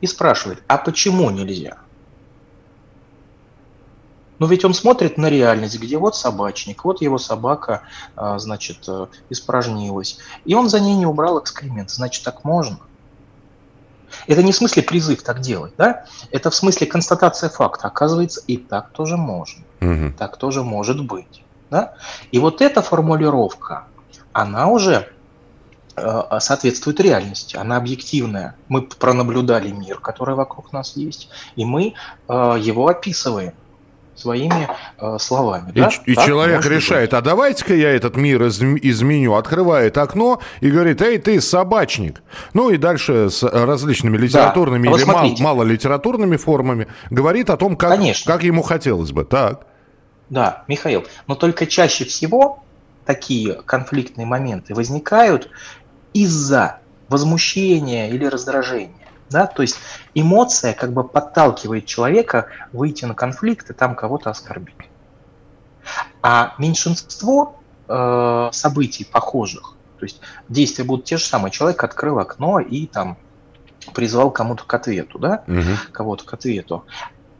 и 0.00 0.06
спрашивает, 0.06 0.62
а 0.66 0.78
почему 0.78 1.30
нельзя? 1.30 1.78
Ну 4.38 4.48
ведь 4.48 4.64
он 4.64 4.74
смотрит 4.74 5.18
на 5.18 5.30
реальность, 5.30 5.78
где 5.78 5.98
вот 5.98 6.16
собачник, 6.16 6.84
вот 6.84 7.00
его 7.00 7.18
собака, 7.18 7.82
а, 8.16 8.38
значит, 8.40 8.88
э, 8.88 9.06
испражнилась, 9.30 10.18
и 10.44 10.54
он 10.54 10.68
за 10.68 10.80
ней 10.80 10.96
не 10.96 11.06
убрал 11.06 11.40
экскремент, 11.40 11.90
значит, 11.90 12.24
так 12.24 12.42
можно. 12.42 12.80
Это 14.26 14.42
не 14.42 14.52
в 14.52 14.56
смысле 14.56 14.82
призыв 14.82 15.22
так 15.22 15.40
делать, 15.40 15.74
да? 15.78 16.04
Это 16.30 16.50
в 16.50 16.54
смысле 16.54 16.86
констатация 16.86 17.50
факта. 17.50 17.88
Оказывается, 17.88 18.42
и 18.46 18.56
так 18.56 18.92
тоже 18.92 19.16
можно 19.16 19.64
Мгм. 19.80 20.14
так 20.14 20.36
тоже 20.36 20.62
может 20.62 21.04
быть. 21.06 21.44
Да? 21.70 21.94
И 22.30 22.38
вот 22.38 22.60
эта 22.60 22.82
формулировка, 22.82 23.86
она 24.32 24.68
уже 24.68 25.08
соответствует 26.40 27.00
реальности, 27.00 27.56
она 27.56 27.76
объективная. 27.76 28.56
Мы 28.68 28.82
пронаблюдали 28.82 29.70
мир, 29.70 29.98
который 29.98 30.34
вокруг 30.34 30.72
нас 30.72 30.96
есть, 30.96 31.28
и 31.56 31.64
мы 31.64 31.94
э, 32.28 32.56
его 32.60 32.88
описываем 32.88 33.52
своими 34.14 34.68
э, 34.98 35.18
словами. 35.18 35.70
И, 35.70 35.80
да? 35.80 35.90
и 36.06 36.14
Так 36.14 36.26
человек 36.26 36.64
решает, 36.66 37.14
а 37.14 37.20
давайте-ка 37.20 37.74
я 37.74 37.90
этот 37.90 38.16
мир 38.16 38.42
изм- 38.42 38.78
изменю. 38.80 39.34
Открывает 39.34 39.98
окно 39.98 40.40
и 40.60 40.70
говорит, 40.70 41.02
эй, 41.02 41.18
ты 41.18 41.40
собачник. 41.40 42.22
Ну 42.54 42.70
и 42.70 42.76
дальше 42.76 43.30
с 43.30 43.42
различными 43.42 44.16
литературными 44.16 44.88
А 44.88 44.90
вот 44.90 45.00
или 45.00 45.06
мал- 45.06 45.36
малолитературными 45.38 46.36
формами 46.36 46.88
говорит 47.10 47.50
о 47.50 47.56
том, 47.56 47.76
как, 47.76 47.90
Конечно. 47.90 48.32
как 48.32 48.42
ему 48.42 48.62
хотелось 48.62 49.12
бы. 49.12 49.24
Так. 49.24 49.58
быть. 49.58 49.66
Да, 50.30 50.64
Михаил, 50.68 51.04
но 51.26 51.34
только 51.34 51.66
чаще 51.66 52.04
всего 52.04 52.62
такие 53.04 53.54
конфликтные 53.54 54.26
моменты 54.26 54.74
возникают 54.74 55.50
из-за 56.12 56.80
возмущения 57.08 58.08
или 58.08 58.24
раздражения. 58.24 58.94
Да? 59.30 59.46
То 59.46 59.62
есть 59.62 59.76
эмоция 60.14 60.72
как 60.74 60.92
бы 60.92 61.04
подталкивает 61.04 61.86
человека 61.86 62.46
выйти 62.72 63.04
на 63.04 63.14
конфликт 63.14 63.70
и 63.70 63.74
там 63.74 63.94
кого-то 63.94 64.30
оскорбить. 64.30 64.76
А 66.22 66.54
меньшинство 66.58 67.56
э, 67.88 68.50
событий 68.52 69.04
похожих, 69.04 69.76
то 69.98 70.04
есть 70.04 70.20
действия 70.48 70.84
будут 70.84 71.04
те 71.04 71.16
же 71.16 71.24
самые. 71.24 71.50
Человек 71.50 71.82
открыл 71.82 72.18
окно 72.18 72.60
и 72.60 72.86
там 72.86 73.18
призвал 73.94 74.30
кому-то 74.30 74.64
к 74.64 74.74
ответу, 74.74 75.18
да, 75.18 75.44
угу. 75.46 75.62
кого-то 75.92 76.24
к 76.24 76.32
ответу, 76.32 76.84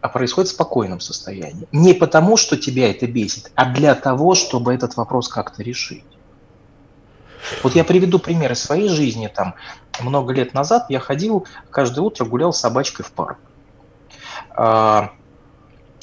а 0.00 0.09
происходит 0.09 0.50
в 0.50 0.55
спокойном 0.55 1.00
состоянии. 1.00 1.69
Не 1.73 1.95
потому, 1.95 2.37
что 2.37 2.57
тебя 2.57 2.91
это 2.91 3.07
бесит, 3.07 3.52
а 3.55 3.73
для 3.73 3.95
того, 3.95 4.35
чтобы 4.35 4.75
этот 4.75 4.97
вопрос 4.97 5.29
как-то 5.29 5.62
решить. 5.62 6.05
Вот 7.63 7.75
я 7.75 7.85
приведу 7.85 8.19
пример 8.19 8.53
из 8.53 8.63
своей 8.63 8.89
жизни. 8.89 9.29
Там 9.35 9.55
много 10.01 10.33
лет 10.33 10.55
назад 10.55 10.87
я 10.89 11.01
ходил, 11.01 11.47
каждое 11.71 12.01
утро 12.01 12.25
гулял 12.25 12.53
с 12.53 12.61
собачкой 12.61 13.05
в 13.05 13.13
парк. 13.13 13.39
А, 14.51 15.13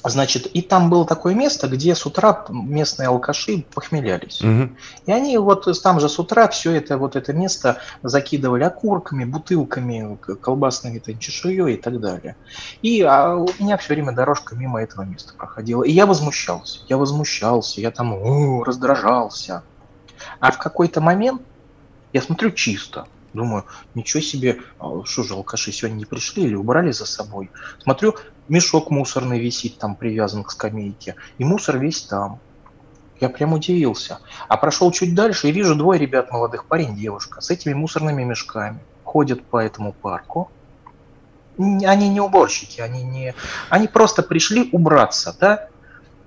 Значит, 0.03 0.46
и 0.48 0.62
там 0.62 0.89
было 0.89 1.06
такое 1.06 1.36
место, 1.36 1.68
где 1.68 1.94
с 1.94 2.06
утра 2.06 2.46
местные 2.50 3.10
алкаши 3.10 3.65
похмелялись. 3.74 4.41
Угу. 4.41 4.70
И 5.08 5.12
они 5.12 5.38
вот 5.38 5.68
там 5.84 6.00
же 6.00 6.08
с 6.08 6.18
утра 6.20 6.48
все 6.48 6.72
это 6.72 6.98
вот 6.98 7.15
это 7.15 7.34
место 7.34 7.79
закидывали 8.01 8.63
окурками, 8.63 9.25
бутылками, 9.25 10.18
колбасными 10.41 11.00
там, 11.00 11.20
чешуей 11.20 11.74
и 11.74 11.77
так 11.77 12.00
далее. 12.00 12.38
И 12.82 13.01
а 13.01 13.36
у 13.36 13.48
меня 13.60 13.77
все 13.77 13.94
время 13.94 14.13
дорожка 14.13 14.56
мимо 14.56 14.82
этого 14.82 15.03
места 15.03 15.34
проходила. 15.38 15.84
И 15.84 15.91
я 15.91 16.06
возмущался, 16.06 16.79
я 16.88 16.98
возмущался, 16.98 17.82
я 17.82 17.91
там 17.91 18.13
о, 18.13 18.63
раздражался. 18.63 19.63
А 20.39 20.51
в 20.51 20.57
какой-то 20.57 21.01
момент 21.01 21.41
я 22.13 22.21
смотрю 22.21 22.51
чисто. 22.51 23.07
Думаю, 23.33 23.65
ничего 23.93 24.21
себе, 24.21 24.59
а 24.79 25.03
что 25.05 25.23
же 25.23 25.35
алкаши 25.35 25.71
сегодня 25.71 25.97
не 25.97 26.05
пришли 26.05 26.43
или 26.43 26.55
убрали 26.55 26.91
за 26.91 27.05
собой. 27.05 27.51
Смотрю, 27.83 28.15
мешок 28.47 28.89
мусорный 28.89 29.39
висит 29.39 29.77
там 29.77 29.95
привязан 29.95 30.43
к 30.43 30.51
скамейке, 30.51 31.15
и 31.38 31.43
мусор 31.43 31.77
весь 31.77 32.01
там. 32.01 32.39
Я 33.19 33.29
прям 33.29 33.53
удивился. 33.53 34.19
А 34.47 34.57
прошел 34.57 34.91
чуть 34.91 35.13
дальше 35.13 35.49
и 35.49 35.51
вижу 35.51 35.75
двое 35.75 35.99
ребят 35.99 36.31
молодых, 36.31 36.65
парень, 36.65 36.95
девушка, 36.95 37.41
с 37.41 37.49
этими 37.49 37.73
мусорными 37.73 38.23
мешками. 38.23 38.79
Ходят 39.03 39.43
по 39.43 39.57
этому 39.57 39.91
парку. 39.93 40.49
Они 41.57 42.07
не 42.09 42.21
уборщики, 42.21 42.79
они 42.79 43.03
не... 43.03 43.35
Они 43.69 43.88
просто 43.88 44.23
пришли 44.23 44.69
убраться, 44.71 45.35
да? 45.38 45.68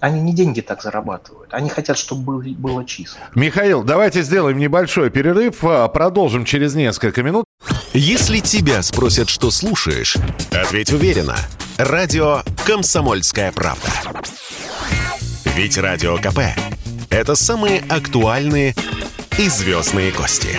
Они 0.02 0.20
не 0.20 0.32
деньги 0.32 0.60
так 0.60 0.82
зарабатывают. 0.82 1.54
Они 1.54 1.70
хотят, 1.70 1.96
чтобы 1.96 2.42
было 2.54 2.84
чисто. 2.84 3.20
Михаил, 3.36 3.84
давайте 3.84 4.22
сделаем 4.22 4.58
небольшой 4.58 5.10
перерыв. 5.10 5.62
А, 5.62 5.86
продолжим 5.86 6.44
через 6.44 6.74
несколько 6.74 7.22
минут. 7.22 7.44
Если 7.92 8.40
тебя 8.40 8.82
спросят, 8.82 9.28
что 9.28 9.52
слушаешь, 9.52 10.16
ответь 10.50 10.92
уверенно. 10.92 11.36
Радио 11.78 12.42
«Комсомольская 12.66 13.52
правда». 13.52 13.88
Ведь 15.54 15.78
Радио 15.78 16.16
КП– 16.16 16.40
это 17.10 17.36
самые 17.36 17.84
актуальные 17.88 18.74
и 19.38 19.48
звездные 19.48 20.10
гости. 20.10 20.58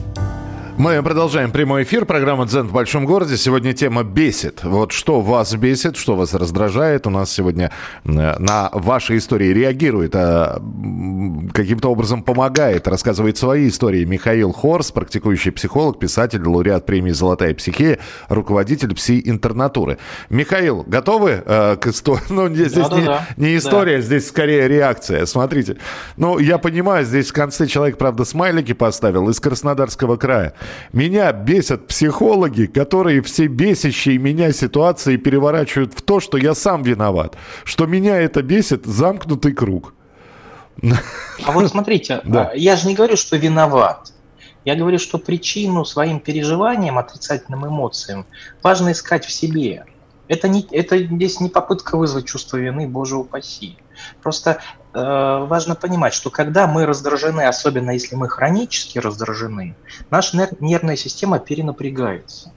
Мы 0.81 1.03
продолжаем 1.03 1.51
прямой 1.51 1.83
эфир. 1.83 2.05
Программа 2.05 2.47
«Дзен 2.47 2.67
в 2.67 2.73
большом 2.73 3.05
городе». 3.05 3.37
Сегодня 3.37 3.71
тема 3.71 4.03
«Бесит». 4.03 4.63
Вот 4.63 4.93
что 4.93 5.21
вас 5.21 5.53
бесит, 5.53 5.95
что 5.95 6.15
вас 6.15 6.33
раздражает. 6.33 7.05
У 7.05 7.11
нас 7.11 7.31
сегодня 7.31 7.71
на 8.03 8.67
ваши 8.73 9.17
истории 9.17 9.49
реагирует, 9.49 10.15
а 10.15 10.59
каким-то 11.53 11.89
образом 11.89 12.23
помогает, 12.23 12.87
рассказывает 12.87 13.37
свои 13.37 13.67
истории 13.67 14.05
Михаил 14.05 14.51
Хорс, 14.51 14.91
практикующий 14.91 15.51
психолог, 15.51 15.99
писатель, 15.99 16.41
лауреат 16.43 16.87
премии 16.87 17.11
«Золотая 17.11 17.53
психия», 17.53 17.99
руководитель 18.27 18.95
пси-интернатуры. 18.95 19.99
Михаил, 20.31 20.83
готовы 20.87 21.43
э, 21.45 21.75
к 21.75 21.85
истории? 21.85 22.21
Ну, 22.31 22.49
здесь 22.49 22.71
да, 22.71 22.97
не, 22.97 23.05
да, 23.05 23.27
не 23.37 23.55
история, 23.55 23.97
да. 23.97 24.01
здесь 24.01 24.27
скорее 24.27 24.67
реакция. 24.67 25.27
Смотрите. 25.27 25.77
Ну, 26.17 26.39
я 26.39 26.57
понимаю, 26.57 27.05
здесь 27.05 27.29
в 27.29 27.33
конце 27.33 27.67
человек, 27.67 27.99
правда, 27.99 28.25
смайлики 28.25 28.73
поставил 28.73 29.29
из 29.29 29.39
Краснодарского 29.39 30.15
края. 30.15 30.55
Меня 30.93 31.31
бесят 31.31 31.87
психологи, 31.87 32.65
которые 32.65 33.21
все 33.21 33.47
бесящие 33.47 34.17
меня 34.17 34.51
ситуации 34.51 35.17
переворачивают 35.17 35.93
в 35.93 36.01
то, 36.01 36.19
что 36.19 36.37
я 36.37 36.53
сам 36.53 36.83
виноват. 36.83 37.37
Что 37.63 37.85
меня 37.85 38.17
это 38.17 38.41
бесит, 38.41 38.85
замкнутый 38.85 39.53
круг. 39.53 39.93
А 41.45 41.51
вот 41.51 41.69
смотрите, 41.69 42.21
да. 42.25 42.51
А, 42.53 42.55
я 42.55 42.75
же 42.75 42.87
не 42.87 42.95
говорю, 42.95 43.15
что 43.15 43.37
виноват. 43.37 44.11
Я 44.63 44.75
говорю, 44.75 44.99
что 44.99 45.17
причину 45.17 45.85
своим 45.85 46.19
переживаниям, 46.19 46.97
отрицательным 46.97 47.67
эмоциям 47.67 48.25
важно 48.61 48.91
искать 48.91 49.25
в 49.25 49.31
себе. 49.31 49.85
Это, 50.27 50.47
не, 50.47 50.65
это 50.71 50.97
здесь 50.99 51.39
не 51.39 51.49
попытка 51.49 51.97
вызвать 51.97 52.25
чувство 52.25 52.57
вины, 52.57 52.87
боже 52.87 53.17
упаси. 53.17 53.77
Просто 54.21 54.61
важно 54.93 55.75
понимать, 55.75 56.13
что 56.13 56.29
когда 56.29 56.67
мы 56.67 56.85
раздражены, 56.85 57.41
особенно 57.41 57.91
если 57.91 58.15
мы 58.15 58.27
хронически 58.27 58.99
раздражены, 58.99 59.75
наша 60.09 60.49
нервная 60.59 60.95
система 60.95 61.39
перенапрягается. 61.39 62.51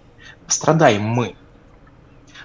Страдаем 0.47 1.03
мы. 1.03 1.37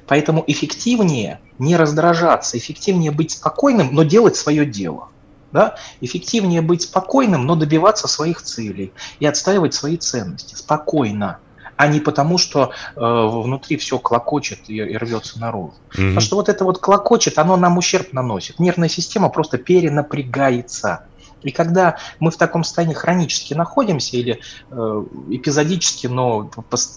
Поэтому 0.07 0.43
эффективнее 0.47 1.39
не 1.59 1.75
раздражаться, 1.75 2.57
эффективнее 2.57 3.11
быть 3.11 3.31
спокойным, 3.31 3.93
но 3.93 4.03
делать 4.03 4.35
свое 4.35 4.65
дело. 4.65 5.09
Да? 5.51 5.75
Эффективнее 6.01 6.61
быть 6.61 6.83
спокойным, 6.83 7.45
но 7.45 7.55
добиваться 7.55 8.07
своих 8.07 8.41
целей 8.41 8.93
и 9.19 9.25
отстаивать 9.25 9.73
свои 9.73 9.97
ценности 9.97 10.55
спокойно 10.55 11.39
а 11.79 11.87
не 11.87 12.01
потому, 12.01 12.37
что 12.37 12.73
э, 12.97 12.99
внутри 12.99 13.77
все 13.77 13.99
клокочет 13.99 14.69
и, 14.69 14.75
и 14.79 14.97
рвется 14.97 15.39
наружу. 15.39 15.75
Mm-hmm. 15.91 16.07
Потому 16.09 16.19
что 16.19 16.35
вот 16.35 16.49
это 16.49 16.65
вот 16.65 16.79
клокочет, 16.79 17.39
оно 17.39 17.55
нам 17.55 17.77
ущерб 17.77 18.11
наносит. 18.11 18.59
Нервная 18.59 18.89
система 18.89 19.29
просто 19.29 19.57
перенапрягается. 19.57 21.05
И 21.41 21.51
когда 21.51 21.95
мы 22.19 22.31
в 22.31 22.35
таком 22.35 22.65
состоянии 22.65 22.95
хронически 22.95 23.53
находимся 23.53 24.17
или 24.17 24.41
э, 24.69 25.03
эпизодически, 25.29 26.07
но 26.07 26.51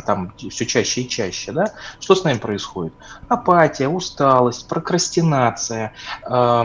там 0.04 0.34
все 0.50 0.66
чаще 0.66 1.02
и 1.02 1.08
чаще, 1.08 1.52
да, 1.52 1.74
что 2.00 2.16
с 2.16 2.24
нами 2.24 2.38
происходит? 2.38 2.92
Апатия, 3.28 3.86
усталость, 3.86 4.66
прокрастинация, 4.66 5.92
э, 6.28 6.64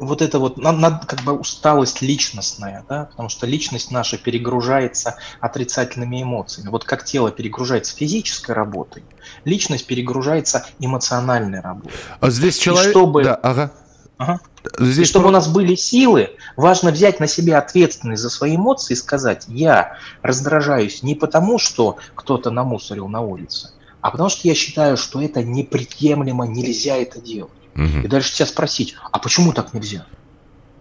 вот 0.00 0.22
это 0.22 0.38
вот 0.38 0.56
надо 0.58 1.06
как 1.06 1.22
бы 1.22 1.32
усталость 1.32 2.02
личностная, 2.02 2.84
да, 2.88 3.06
потому 3.06 3.28
что 3.28 3.46
личность 3.46 3.90
наша 3.90 4.18
перегружается 4.18 5.16
отрицательными 5.40 6.22
эмоциями. 6.22 6.70
Вот 6.70 6.84
как 6.84 7.04
тело 7.04 7.30
перегружается 7.30 7.96
физической 7.96 8.52
работой, 8.52 9.04
личность 9.44 9.86
перегружается 9.86 10.66
эмоциональной 10.78 11.60
работой. 11.60 11.92
А 12.20 12.30
здесь 12.30 12.58
человек... 12.58 12.88
И 12.88 12.90
чтобы... 12.90 13.24
Да, 13.24 13.34
ага. 13.34 13.72
Ага. 14.18 14.40
Здесь 14.78 15.06
и 15.06 15.10
чтобы 15.10 15.24
про... 15.24 15.28
у 15.28 15.32
нас 15.32 15.48
были 15.48 15.74
силы, 15.76 16.30
важно 16.56 16.90
взять 16.90 17.20
на 17.20 17.28
себя 17.28 17.58
ответственность 17.58 18.22
за 18.22 18.30
свои 18.30 18.56
эмоции 18.56 18.94
и 18.94 18.96
сказать, 18.96 19.44
я 19.48 19.96
раздражаюсь 20.22 21.02
не 21.02 21.14
потому, 21.14 21.58
что 21.58 21.98
кто-то 22.14 22.50
намусорил 22.50 23.08
на 23.08 23.20
улице, 23.20 23.70
а 24.00 24.10
потому 24.10 24.28
что 24.28 24.48
я 24.48 24.54
считаю, 24.54 24.96
что 24.96 25.22
это 25.22 25.42
неприемлемо, 25.44 26.46
нельзя 26.46 26.96
это 26.96 27.20
делать. 27.20 27.52
Угу. 27.78 28.04
И 28.04 28.08
дальше 28.08 28.34
тебя 28.34 28.46
спросить, 28.46 28.96
а 29.12 29.18
почему 29.18 29.52
так 29.52 29.72
нельзя? 29.72 30.04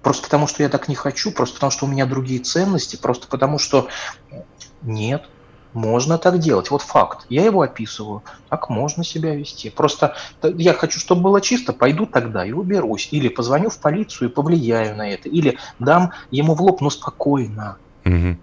Просто 0.01 0.23
потому, 0.23 0.47
что 0.47 0.63
я 0.63 0.69
так 0.69 0.87
не 0.87 0.95
хочу, 0.95 1.31
просто 1.31 1.55
потому, 1.55 1.71
что 1.71 1.85
у 1.85 1.89
меня 1.89 2.05
другие 2.05 2.39
ценности, 2.39 2.95
просто 2.95 3.27
потому, 3.27 3.59
что 3.59 3.87
нет, 4.81 5.29
можно 5.73 6.17
так 6.17 6.39
делать. 6.39 6.71
Вот 6.71 6.81
факт. 6.81 7.25
Я 7.29 7.45
его 7.45 7.61
описываю. 7.61 8.23
Так 8.49 8.69
можно 8.69 9.03
себя 9.03 9.35
вести. 9.35 9.69
Просто 9.69 10.15
я 10.41 10.73
хочу, 10.73 10.99
чтобы 10.99 11.21
было 11.21 11.41
чисто, 11.41 11.71
пойду 11.73 12.05
тогда 12.05 12.45
и 12.45 12.51
уберусь. 12.51 13.09
Или 13.11 13.27
позвоню 13.27 13.69
в 13.69 13.77
полицию 13.77 14.29
и 14.29 14.31
повлияю 14.31 14.95
на 14.95 15.09
это. 15.09 15.29
Или 15.29 15.59
дам 15.77 16.13
ему 16.31 16.55
в 16.55 16.61
лоб, 16.61 16.81
но 16.81 16.89
спокойно. 16.89 17.77
Угу. 18.05 18.37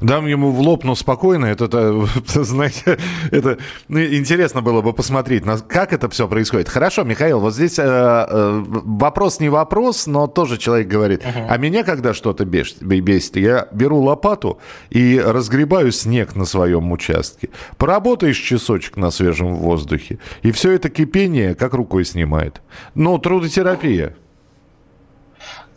Дам 0.00 0.26
ему 0.26 0.50
в 0.50 0.60
лоб, 0.60 0.84
но 0.84 0.94
спокойно. 0.94 1.46
Это, 1.46 1.64
это 1.64 2.44
знаете, 2.44 2.98
это 3.30 3.58
ну, 3.88 4.00
интересно 4.02 4.62
было 4.62 4.82
бы 4.82 4.92
посмотреть, 4.92 5.44
как 5.68 5.92
это 5.92 6.08
все 6.08 6.28
происходит. 6.28 6.68
Хорошо, 6.68 7.04
Михаил, 7.04 7.40
вот 7.40 7.54
здесь 7.54 7.78
э, 7.78 7.82
э, 7.84 8.64
вопрос 8.66 9.40
не 9.40 9.48
вопрос, 9.48 10.06
но 10.06 10.26
тоже 10.26 10.58
человек 10.58 10.88
говорит, 10.88 11.22
uh-huh. 11.22 11.46
а 11.48 11.56
меня 11.56 11.84
когда 11.84 12.14
что-то 12.14 12.44
бесит, 12.44 12.82
бесит, 12.82 13.36
я 13.36 13.68
беру 13.72 14.00
лопату 14.00 14.58
и 14.90 15.20
разгребаю 15.24 15.92
снег 15.92 16.36
на 16.36 16.44
своем 16.44 16.90
участке. 16.92 17.50
Поработаешь 17.76 18.38
часочек 18.38 18.96
на 18.96 19.10
свежем 19.10 19.56
воздухе, 19.56 20.18
и 20.42 20.52
все 20.52 20.72
это 20.72 20.88
кипение 20.88 21.54
как 21.54 21.74
рукой 21.74 22.04
снимает. 22.04 22.62
Ну, 22.94 23.18
трудотерапия. 23.18 24.14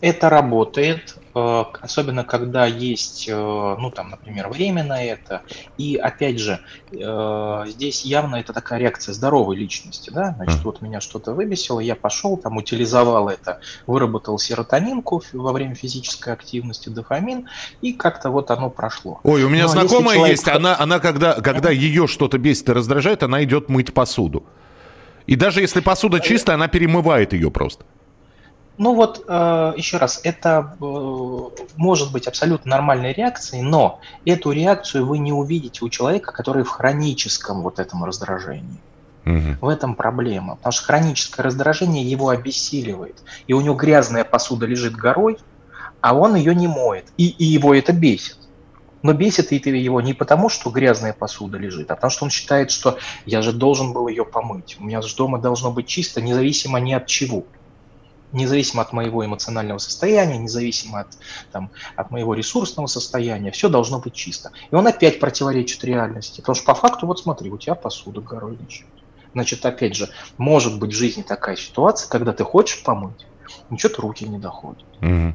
Это 0.02 0.30
работает, 0.30 1.18
особенно 1.34 2.24
когда 2.24 2.66
есть, 2.66 3.28
э, 3.28 3.34
ну 3.36 3.90
там, 3.92 4.10
например, 4.12 4.50
время 4.50 4.84
на 4.84 5.04
это, 5.04 5.42
и 5.78 5.96
опять 5.96 6.40
же, 6.40 6.60
э, 6.92 7.63
здесь 7.68 8.06
явно 8.06 8.38
это 8.38 8.54
такая 8.54 8.80
реакция 8.80 9.13
здоровой 9.13 9.56
личности, 9.56 10.12
да, 10.12 10.34
значит, 10.38 10.63
вот 10.63 10.82
меня 10.82 11.02
что-то 11.02 11.34
выбесило, 11.34 11.80
я 11.80 11.96
пошел, 11.96 12.38
там, 12.38 12.58
утилизовал 12.58 13.30
это, 13.30 13.60
выработал 13.88 14.38
серотонинку 14.38 15.24
во 15.34 15.52
время 15.52 15.75
физической 15.75 16.34
активности, 16.34 16.90
дофамин, 16.90 17.48
и 17.82 17.94
как-то 17.94 18.30
вот 18.30 18.52
оно 18.52 18.70
прошло. 18.70 19.20
Ой, 19.24 19.44
у 19.44 19.50
меня 19.50 19.66
Но 19.66 19.74
ну, 19.74 19.80
а 19.80 19.86
знакомая 19.88 20.16
человек... 20.18 20.38
есть, 20.38 20.48
она, 20.48 20.78
она 20.80 21.00
когда, 21.00 21.34
когда 21.42 21.70
ее 21.72 22.08
что-то 22.08 22.38
бесит 22.38 22.70
и 22.70 22.74
раздражает, 22.74 23.24
она 23.24 23.44
идет 23.44 23.70
мыть 23.70 23.94
посуду. 23.94 24.44
И 25.25 25.36
даже 25.36 25.62
если 25.62 25.80
посуда 25.80 26.20
чистая, 26.20 26.56
она 26.56 26.68
перемывает 26.68 27.34
ее 27.34 27.50
просто. 27.50 27.86
Ну 28.77 28.96
вот, 28.96 29.24
э, 29.27 29.74
еще 29.77 29.98
раз, 29.98 30.20
это 30.24 30.75
э, 30.82 31.63
может 31.75 32.12
быть 32.12 32.27
абсолютно 32.27 32.72
нормальной 32.72 33.13
реакцией, 33.13 33.62
но 33.62 34.01
эту 34.25 34.51
реакцию 34.51 35.06
вы 35.06 35.20
не 35.20 35.32
увидите 35.32 35.86
у 35.86 35.89
человека, 35.89 36.32
который 36.32 36.63
в 36.63 36.70
хроническом 36.70 37.62
вот 37.62 37.77
этом 37.80 38.03
раздражении. 38.03 38.80
Угу. 39.25 39.58
В 39.62 39.68
этом 39.70 39.96
проблема. 39.96 40.56
Потому 40.56 40.74
что 40.74 40.86
хроническое 40.86 41.46
раздражение 41.46 42.03
его 42.03 42.30
обессиливает. 42.30 43.24
И 43.48 43.53
у 43.53 43.62
него 43.62 43.75
грязная 43.75 44.24
посуда 44.24 44.65
лежит 44.65 44.96
горой, 44.96 45.38
а 46.01 46.15
он 46.15 46.36
ее 46.36 46.56
не 46.56 46.68
моет. 46.68 47.06
И, 47.18 47.30
и 47.30 47.46
его 47.46 47.75
это 47.75 47.94
бесит. 47.94 48.38
Но 49.03 49.13
бесит 49.13 49.51
это 49.51 49.70
его 49.70 50.01
не 50.01 50.13
потому, 50.13 50.50
что 50.50 50.72
грязная 50.72 51.13
посуда 51.13 51.58
лежит, 51.58 51.92
а 51.92 51.96
потому 51.96 52.10
что 52.10 52.24
он 52.24 52.32
считает, 52.32 52.72
что 52.72 52.98
я 53.25 53.42
же 53.42 53.51
должен 53.51 53.94
был 53.94 54.08
ее 54.08 54.25
помыть. 54.25 54.77
У 54.80 54.84
меня 54.84 55.01
же 55.01 55.15
дома 55.15 55.39
должно 55.39 55.72
быть 55.72 55.88
чисто, 55.88 56.22
независимо 56.22 56.80
ни 56.80 56.94
от 56.94 57.06
чего 57.06 57.44
независимо 58.34 58.82
от 58.82 58.92
моего 58.92 59.25
эмоционального 59.25 59.78
состояния, 59.78 60.38
независимо 60.38 61.02
от, 61.02 61.08
там, 61.52 61.72
от 61.96 62.12
моего 62.12 62.34
ресурсного 62.34 62.88
состояния, 62.88 63.52
все 63.52 63.70
должно 63.70 64.00
быть 64.00 64.13
чисто. 64.13 64.52
И 64.72 64.75
он 64.75 64.86
опять 64.88 65.20
противоречит 65.20 65.84
реальности. 65.84 66.42
Потому 66.42 66.56
что 66.56 66.66
по 66.66 66.75
факту, 66.75 67.08
вот 67.08 67.20
смотри, 67.20 67.50
у 67.52 67.58
тебя 67.58 67.75
посуда 67.75 68.22
горой 68.22 68.58
лежит. 68.58 68.88
Значит, 69.34 69.66
опять 69.66 69.96
же, 69.96 70.10
может 70.38 70.80
быть 70.80 70.92
в 70.92 70.98
жизни 70.98 71.22
такая 71.22 71.56
ситуация, 71.56 72.10
когда 72.10 72.34
ты 72.34 72.44
хочешь 72.44 72.84
помыть, 72.84 73.25
ничего-то 73.70 74.02
руки 74.02 74.28
не 74.28 74.38
доходят. 74.38 74.84
Mm-hmm. 75.02 75.34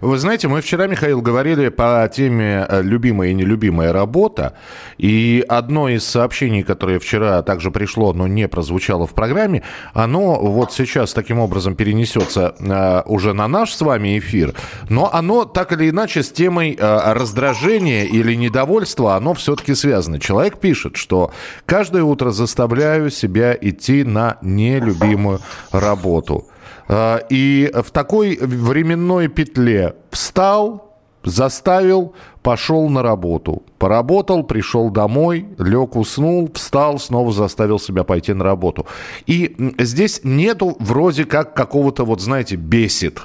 Вы 0.00 0.18
знаете, 0.18 0.48
мы 0.48 0.60
вчера, 0.60 0.86
Михаил, 0.86 1.20
говорили 1.20 1.68
по 1.68 2.10
теме 2.12 2.66
э, 2.68 2.82
«любимая 2.82 3.30
и 3.30 3.34
нелюбимая 3.34 3.92
работа». 3.92 4.54
И 4.96 5.44
одно 5.48 5.88
из 5.88 6.04
сообщений, 6.04 6.62
которое 6.62 6.98
вчера 6.98 7.42
также 7.42 7.70
пришло, 7.70 8.12
но 8.12 8.26
не 8.26 8.48
прозвучало 8.48 9.06
в 9.06 9.14
программе, 9.14 9.62
оно 9.92 10.38
вот 10.40 10.72
сейчас 10.72 11.12
таким 11.12 11.38
образом 11.38 11.74
перенесется 11.74 12.54
э, 12.58 13.02
уже 13.06 13.34
на 13.34 13.48
наш 13.48 13.74
с 13.74 13.80
вами 13.80 14.18
эфир. 14.18 14.54
Но 14.88 15.12
оно 15.12 15.44
так 15.44 15.72
или 15.72 15.90
иначе 15.90 16.22
с 16.22 16.32
темой 16.32 16.76
э, 16.78 17.12
раздражения 17.12 18.04
или 18.04 18.34
недовольства, 18.34 19.16
оно 19.16 19.34
все-таки 19.34 19.74
связано. 19.74 20.18
Человек 20.18 20.58
пишет, 20.58 20.96
что 20.96 21.32
каждое 21.66 22.02
утро 22.02 22.30
заставляю 22.30 23.10
себя 23.10 23.56
идти 23.60 24.04
на 24.04 24.38
нелюбимую 24.42 25.40
работу. 25.72 26.46
А, 26.88 27.18
и 27.28 27.70
в 27.74 27.90
такой 27.90 28.38
временной 28.40 29.28
петле 29.28 29.94
встал, 30.10 30.96
заставил, 31.22 32.14
пошел 32.42 32.88
на 32.88 33.02
работу. 33.02 33.62
Поработал, 33.78 34.42
пришел 34.42 34.90
домой, 34.90 35.46
лег, 35.58 35.96
уснул, 35.96 36.50
встал, 36.54 36.98
снова 36.98 37.30
заставил 37.32 37.78
себя 37.78 38.04
пойти 38.04 38.32
на 38.32 38.44
работу. 38.44 38.86
И 39.26 39.54
здесь 39.78 40.22
нету 40.24 40.76
вроде 40.80 41.24
как 41.24 41.54
какого-то, 41.54 42.04
вот 42.04 42.20
знаете, 42.20 42.56
бесит. 42.56 43.20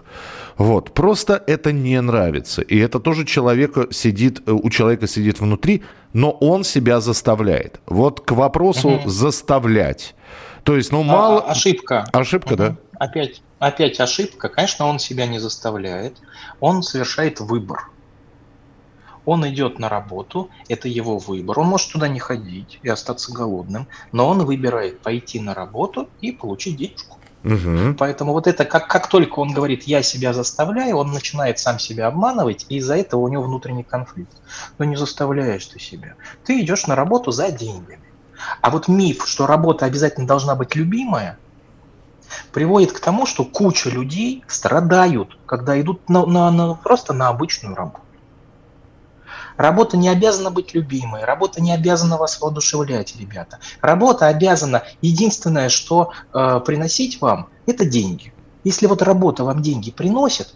Вот, 0.58 0.92
просто 0.94 1.42
это 1.48 1.72
не 1.72 2.00
нравится. 2.00 2.62
И 2.62 2.78
это 2.78 3.00
тоже 3.00 3.26
человека 3.26 3.88
сидит, 3.92 4.48
у 4.48 4.70
человека 4.70 5.08
сидит 5.08 5.40
внутри, 5.40 5.84
но 6.12 6.32
он 6.32 6.64
себя 6.64 7.00
заставляет. 7.00 7.80
Вот 7.88 8.20
к 8.22 8.32
вопросу 8.34 8.90
угу. 8.90 9.10
заставлять. 9.10 10.14
То 10.64 10.76
есть, 10.76 10.92
ну, 10.92 11.02
а, 11.02 11.04
мало... 11.04 11.40
А, 11.42 11.52
ошибка. 11.52 12.06
Ошибка, 12.14 12.54
угу. 12.54 12.58
да? 12.58 12.76
Опять 13.00 13.42
опять 13.68 14.00
ошибка, 14.00 14.50
конечно, 14.50 14.86
он 14.86 15.00
себя 15.00 15.26
не 15.26 15.40
заставляет, 15.40 16.18
он 16.60 16.84
совершает 16.84 17.40
выбор. 17.40 17.90
Он 19.26 19.48
идет 19.48 19.80
на 19.80 19.88
работу, 19.88 20.50
это 20.68 20.90
его 20.90 21.18
выбор. 21.18 21.60
Он 21.60 21.68
может 21.68 21.92
туда 21.92 22.10
не 22.10 22.20
ходить 22.20 22.80
и 22.82 22.90
остаться 22.90 23.32
голодным, 23.32 23.88
но 24.12 24.28
он 24.28 24.46
выбирает 24.46 25.02
пойти 25.02 25.40
на 25.40 25.54
работу 25.54 26.10
и 26.20 26.34
получить 26.34 26.76
денежку. 26.76 27.20
Угу. 27.46 27.96
Поэтому 27.98 28.34
вот 28.34 28.48
это, 28.48 28.66
как, 28.66 28.88
как 28.88 29.08
только 29.08 29.40
он 29.40 29.54
говорит, 29.54 29.84
я 29.84 30.02
себя 30.02 30.34
заставляю, 30.34 30.98
он 30.98 31.12
начинает 31.12 31.60
сам 31.60 31.80
себя 31.80 32.08
обманывать, 32.08 32.66
и 32.70 32.78
из-за 32.78 32.96
этого 32.98 33.22
у 33.22 33.28
него 33.30 33.44
внутренний 33.44 33.84
конфликт. 33.84 34.34
Но 34.78 34.86
не 34.86 34.98
заставляешь 34.98 35.66
ты 35.68 35.80
себя. 35.80 36.16
Ты 36.44 36.62
идешь 36.62 36.88
на 36.88 36.96
работу 36.96 37.32
за 37.32 37.52
деньгами. 37.52 38.10
А 38.62 38.70
вот 38.70 38.90
миф, 38.90 39.26
что 39.26 39.48
работа 39.48 39.86
обязательно 39.86 40.28
должна 40.28 40.56
быть 40.56 40.76
любимая, 40.76 41.40
приводит 42.52 42.92
к 42.92 43.00
тому, 43.00 43.26
что 43.26 43.46
куча 43.46 43.90
людей 43.90 44.44
страдают, 44.48 45.38
когда 45.46 45.80
идут 45.80 46.10
на, 46.10 46.26
на, 46.26 46.52
на, 46.52 46.74
просто 46.76 47.14
на 47.14 47.30
обычную 47.30 47.76
работу. 47.76 48.04
Работа 49.58 49.98
не 49.98 50.10
обязана 50.10 50.50
быть 50.50 50.74
любимой, 50.74 51.24
работа 51.26 51.62
не 51.62 51.74
обязана 51.74 52.18
вас 52.18 52.42
воодушевлять, 52.42 53.16
ребята. 53.20 53.60
Работа 53.82 54.28
обязана, 54.28 54.84
единственное, 55.02 55.70
что 55.70 56.12
э, 56.34 56.60
приносить 56.66 57.22
вам, 57.22 57.50
это 57.68 57.86
деньги. 57.86 58.34
Если 58.64 58.88
вот 58.88 59.02
работа 59.02 59.44
вам 59.44 59.62
деньги 59.62 59.92
приносит, 59.92 60.56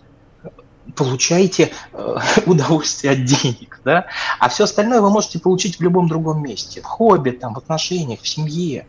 получаете 0.95 1.71
э, 1.93 2.17
удовольствие 2.45 3.13
от 3.13 3.25
денег, 3.25 3.81
да? 3.83 4.05
а 4.39 4.49
все 4.49 4.63
остальное 4.63 5.01
вы 5.01 5.09
можете 5.09 5.39
получить 5.39 5.77
в 5.77 5.81
любом 5.81 6.07
другом 6.07 6.41
месте, 6.41 6.81
в 6.81 6.85
хобби, 6.85 7.31
там, 7.31 7.53
в 7.53 7.57
отношениях, 7.57 8.21
в 8.21 8.27
семье 8.27 8.87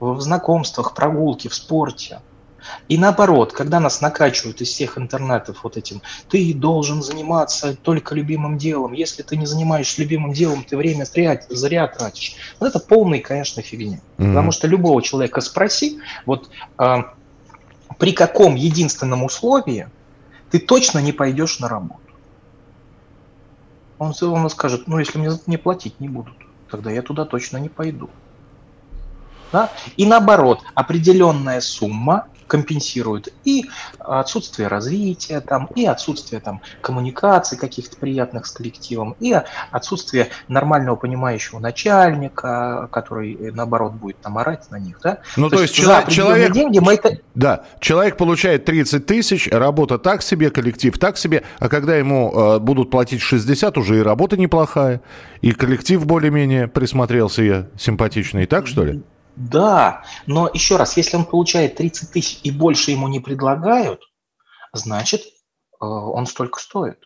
в 0.00 0.20
знакомствах, 0.20 0.94
прогулке, 0.94 1.48
в 1.48 1.54
спорте. 1.54 2.20
И 2.88 2.98
наоборот, 2.98 3.52
когда 3.52 3.80
нас 3.80 4.00
накачивают 4.00 4.60
из 4.60 4.68
всех 4.68 4.98
интернетов 4.98 5.60
вот 5.62 5.76
этим, 5.76 6.02
ты 6.28 6.52
должен 6.52 7.02
заниматься 7.02 7.76
только 7.76 8.14
любимым 8.14 8.58
делом. 8.58 8.92
Если 8.92 9.22
ты 9.22 9.36
не 9.36 9.46
занимаешься 9.46 10.00
любимым 10.02 10.32
делом, 10.32 10.64
ты 10.64 10.76
время 10.76 11.04
зря, 11.04 11.40
зря 11.48 11.86
тратишь. 11.86 12.34
Вот 12.58 12.68
это 12.68 12.78
полная, 12.78 13.20
конечно, 13.20 13.62
фигня. 13.62 14.00
Mm-hmm. 14.18 14.28
Потому 14.28 14.52
что 14.52 14.66
любого 14.66 15.02
человека 15.02 15.40
спроси, 15.40 16.00
вот 16.26 16.50
а, 16.76 17.14
при 17.98 18.12
каком 18.12 18.54
единственном 18.54 19.24
условии 19.24 19.88
ты 20.50 20.58
точно 20.58 20.98
не 20.98 21.12
пойдешь 21.12 21.58
на 21.60 21.68
работу. 21.68 22.00
Он, 23.98 24.14
он 24.20 24.50
скажет, 24.50 24.86
ну 24.86 24.98
если 24.98 25.18
мне 25.18 25.30
не 25.46 25.56
платить 25.56 26.00
не 26.00 26.08
будут, 26.08 26.34
тогда 26.70 26.90
я 26.90 27.02
туда 27.02 27.24
точно 27.24 27.58
не 27.58 27.68
пойду. 27.68 28.08
Да? 29.52 29.70
И 29.96 30.06
наоборот, 30.06 30.60
определенная 30.74 31.60
сумма 31.60 32.26
компенсирует 32.48 33.32
и 33.44 33.66
отсутствие 34.00 34.68
развития, 34.68 35.40
там, 35.40 35.68
и 35.76 35.84
отсутствие 35.84 36.40
там, 36.40 36.60
коммуникации 36.80 37.56
каких-то 37.56 37.96
приятных 37.96 38.46
с 38.46 38.50
коллективом, 38.50 39.14
и 39.20 39.38
отсутствие 39.70 40.30
нормального 40.48 40.96
понимающего 40.96 41.60
начальника, 41.60 42.88
который, 42.90 43.52
наоборот, 43.52 43.92
будет 43.92 44.16
там 44.20 44.38
орать 44.38 44.70
на 44.70 44.78
них. 44.78 44.98
Да? 45.02 45.18
Ну, 45.36 45.50
то, 45.50 45.56
то 45.56 45.62
есть, 45.62 45.76
есть 45.76 45.86
человек, 45.86 46.08
человек, 46.08 46.52
деньги 46.52 46.78
мы 46.78 46.94
это... 46.94 47.18
да, 47.34 47.64
человек 47.80 48.16
получает 48.16 48.64
30 48.64 49.06
тысяч, 49.06 49.48
работа 49.48 49.98
так 49.98 50.22
себе, 50.22 50.50
коллектив 50.50 50.98
так 50.98 51.18
себе, 51.18 51.44
а 51.58 51.68
когда 51.68 51.96
ему 51.96 52.32
э, 52.34 52.58
будут 52.58 52.90
платить 52.90 53.20
60, 53.20 53.76
уже 53.76 53.98
и 53.98 54.02
работа 54.02 54.36
неплохая, 54.36 55.02
и 55.42 55.52
коллектив 55.52 56.04
более-менее 56.06 56.66
присмотрелся 56.66 57.42
я 57.42 57.66
симпатичный. 57.78 58.46
Так, 58.46 58.66
что 58.66 58.84
ли? 58.84 59.02
Да, 59.38 60.02
но 60.26 60.50
еще 60.52 60.76
раз, 60.76 60.96
если 60.96 61.16
он 61.16 61.24
получает 61.24 61.76
30 61.76 62.10
тысяч 62.10 62.40
и 62.42 62.50
больше 62.50 62.90
ему 62.90 63.06
не 63.06 63.20
предлагают, 63.20 64.00
значит, 64.72 65.20
э, 65.20 65.84
он 65.84 66.26
столько 66.26 66.58
стоит. 66.58 66.98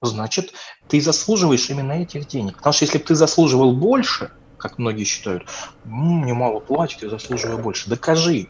Значит, 0.00 0.52
ты 0.88 1.00
заслуживаешь 1.00 1.68
именно 1.70 1.90
этих 1.90 2.28
денег. 2.28 2.58
Потому 2.58 2.72
что 2.72 2.84
если 2.84 2.98
бы 2.98 3.04
ты 3.04 3.16
заслуживал 3.16 3.72
больше, 3.72 4.30
как 4.58 4.78
многие 4.78 5.02
считают, 5.02 5.48
мне 5.84 6.34
мало 6.34 6.60
платят, 6.60 7.02
я 7.02 7.10
заслуживаю 7.10 7.58
больше, 7.58 7.90
докажи. 7.90 8.48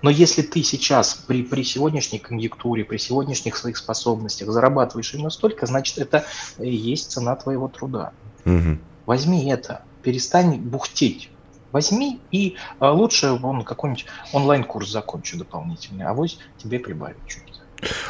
Но 0.00 0.08
если 0.08 0.40
ты 0.40 0.62
сейчас 0.62 1.12
при, 1.12 1.42
при 1.42 1.64
сегодняшней 1.64 2.18
конъюнктуре, 2.18 2.86
при 2.86 2.96
сегодняшних 2.96 3.58
своих 3.58 3.76
способностях 3.76 4.48
зарабатываешь 4.48 5.12
именно 5.12 5.28
столько, 5.28 5.66
значит, 5.66 5.98
это 5.98 6.24
и 6.58 6.74
есть 6.74 7.10
цена 7.10 7.36
твоего 7.36 7.68
труда. 7.68 8.14
Угу. 8.46 8.78
Возьми 9.04 9.50
это 9.50 9.84
перестань 10.02 10.58
бухтеть. 10.58 11.30
Возьми 11.72 12.20
и 12.32 12.56
а, 12.80 12.90
лучше 12.92 13.32
вон 13.34 13.64
какой-нибудь 13.64 14.06
онлайн-курс 14.32 14.88
закончи 14.88 15.36
дополнительный, 15.36 16.04
а 16.06 16.14
вот 16.14 16.30
тебе 16.58 16.80
прибавить 16.80 17.18
чуть. 17.28 17.44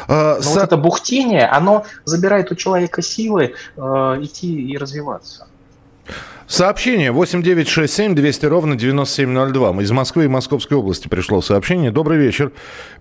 А, 0.09 0.37
Но 0.37 0.43
с... 0.43 0.47
вот 0.47 0.63
это 0.63 0.77
бухтение, 0.77 1.47
оно 1.47 1.85
забирает 2.05 2.51
у 2.51 2.55
человека 2.55 3.03
силы 3.03 3.55
э, 3.77 3.81
идти 4.23 4.63
и 4.63 4.77
развиваться. 4.79 5.47
Сообщение 6.51 7.13
8967 7.13 8.17
200 8.17 8.47
ровно 8.47 8.75
9702. 8.75 9.83
Из 9.83 9.91
Москвы 9.93 10.25
и 10.25 10.29
Московской 10.29 10.77
области 10.77 11.07
пришло 11.07 11.41
сообщение. 11.41 11.93
Добрый 11.93 12.19
вечер. 12.19 12.51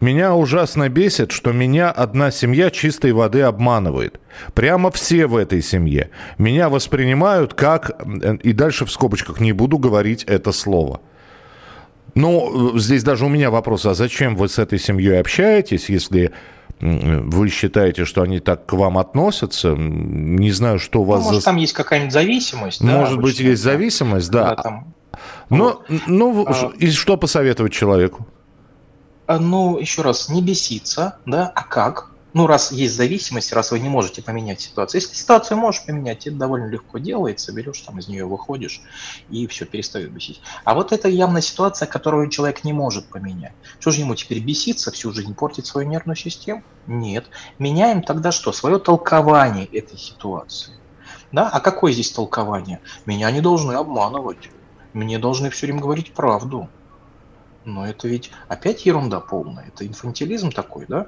Меня 0.01 0.35
ужасно 0.35 0.87
бесит, 0.87 1.31
что 1.31 1.51
меня 1.51 1.89
одна 1.89 2.29
семья 2.29 2.69
чистой 2.69 3.11
воды 3.11 3.41
обманывает. 3.41 4.19
Прямо 4.53 4.91
все 4.91 5.25
в 5.25 5.35
этой 5.35 5.63
семье. 5.63 6.11
Меня 6.37 6.69
воспринимают 6.69 7.55
как... 7.55 7.99
И 8.43 8.53
дальше 8.53 8.85
в 8.85 8.91
скобочках 8.91 9.39
не 9.39 9.51
буду 9.51 9.79
говорить 9.79 10.23
это 10.25 10.51
слово. 10.51 11.01
Ну, 12.13 12.77
здесь 12.77 13.03
даже 13.03 13.25
у 13.25 13.29
меня 13.29 13.49
вопрос, 13.49 13.85
а 13.87 13.95
зачем 13.95 14.35
вы 14.35 14.47
с 14.47 14.59
этой 14.59 14.77
семьей 14.77 15.19
общаетесь, 15.19 15.89
если 15.89 16.31
вы 16.81 17.49
считаете, 17.49 18.05
что 18.05 18.21
они 18.21 18.39
так 18.39 18.65
к 18.65 18.73
вам 18.73 18.97
относятся? 18.97 19.75
Не 19.75 20.51
знаю, 20.51 20.79
что 20.79 21.01
у 21.01 21.03
вас... 21.03 21.19
Ну, 21.19 21.25
может, 21.25 21.41
за... 21.41 21.45
там 21.45 21.57
есть 21.57 21.73
какая-нибудь 21.73 22.13
зависимость. 22.13 22.81
Может 22.81 23.15
да, 23.15 23.21
быть, 23.21 23.39
есть 23.39 23.61
зависимость, 23.61 24.31
да. 24.31 24.55
да 24.55 24.55
там... 24.55 24.93
Но, 25.49 25.83
вот. 25.87 26.01
ну, 26.07 26.45
а... 26.47 26.71
и 26.77 26.89
что 26.91 27.17
посоветовать 27.17 27.73
человеку? 27.73 28.27
А, 29.27 29.39
ну, 29.39 29.77
еще 29.77 30.01
раз, 30.01 30.29
не 30.29 30.41
беситься, 30.41 31.19
да, 31.25 31.51
а 31.53 31.63
как? 31.63 32.08
Ну, 32.33 32.45
раз 32.45 32.71
есть 32.71 32.95
зависимость, 32.95 33.53
раз 33.53 33.71
вы 33.71 33.79
не 33.79 33.89
можете 33.89 34.21
поменять 34.21 34.61
ситуацию. 34.61 35.01
Если 35.01 35.15
ситуацию 35.15 35.57
можешь 35.57 35.85
поменять, 35.85 36.27
это 36.27 36.35
довольно 36.35 36.67
легко 36.67 36.99
делается, 36.99 37.51
берешь 37.51 37.81
там 37.81 37.97
из 37.99 38.07
нее, 38.07 38.25
выходишь, 38.25 38.81
и 39.29 39.47
все, 39.47 39.65
перестает 39.65 40.11
бесить. 40.11 40.41
А 40.63 40.75
вот 40.75 40.91
это 40.91 41.07
явно 41.07 41.41
ситуация, 41.41 41.87
которую 41.87 42.29
человек 42.29 42.63
не 42.63 42.73
может 42.73 43.07
поменять. 43.07 43.53
Что 43.79 43.91
же 43.91 44.01
ему 44.01 44.15
теперь 44.15 44.39
беситься, 44.39 44.91
всю 44.91 45.11
жизнь 45.11 45.33
портить 45.33 45.65
свою 45.65 45.87
нервную 45.87 46.15
систему? 46.15 46.63
Нет. 46.85 47.25
Меняем 47.57 48.03
тогда 48.03 48.31
что? 48.31 48.51
Свое 48.51 48.77
толкование 48.77 49.65
этой 49.65 49.97
ситуации. 49.97 50.73
Да? 51.31 51.49
А 51.49 51.59
какое 51.59 51.91
здесь 51.93 52.11
толкование? 52.11 52.79
Меня 53.05 53.31
не 53.31 53.41
должны 53.41 53.73
обманывать. 53.73 54.49
Мне 54.93 55.17
должны 55.17 55.49
все 55.49 55.65
время 55.65 55.81
говорить 55.81 56.13
правду. 56.13 56.69
Но 57.65 57.85
это 57.85 58.07
ведь 58.07 58.31
опять 58.47 58.85
ерунда 58.85 59.19
полная. 59.19 59.67
Это 59.67 59.85
инфантилизм 59.85 60.51
такой, 60.51 60.85
да? 60.87 61.07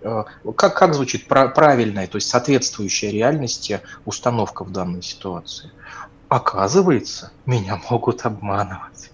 Э, 0.00 0.24
как, 0.56 0.76
как 0.76 0.94
звучит 0.94 1.26
правильная, 1.26 2.06
то 2.06 2.16
есть 2.16 2.28
соответствующая 2.28 3.10
реальности 3.10 3.80
установка 4.04 4.64
в 4.64 4.70
данной 4.70 5.02
ситуации? 5.02 5.70
Оказывается, 6.28 7.32
меня 7.44 7.80
могут 7.90 8.24
обманывать. 8.24 9.10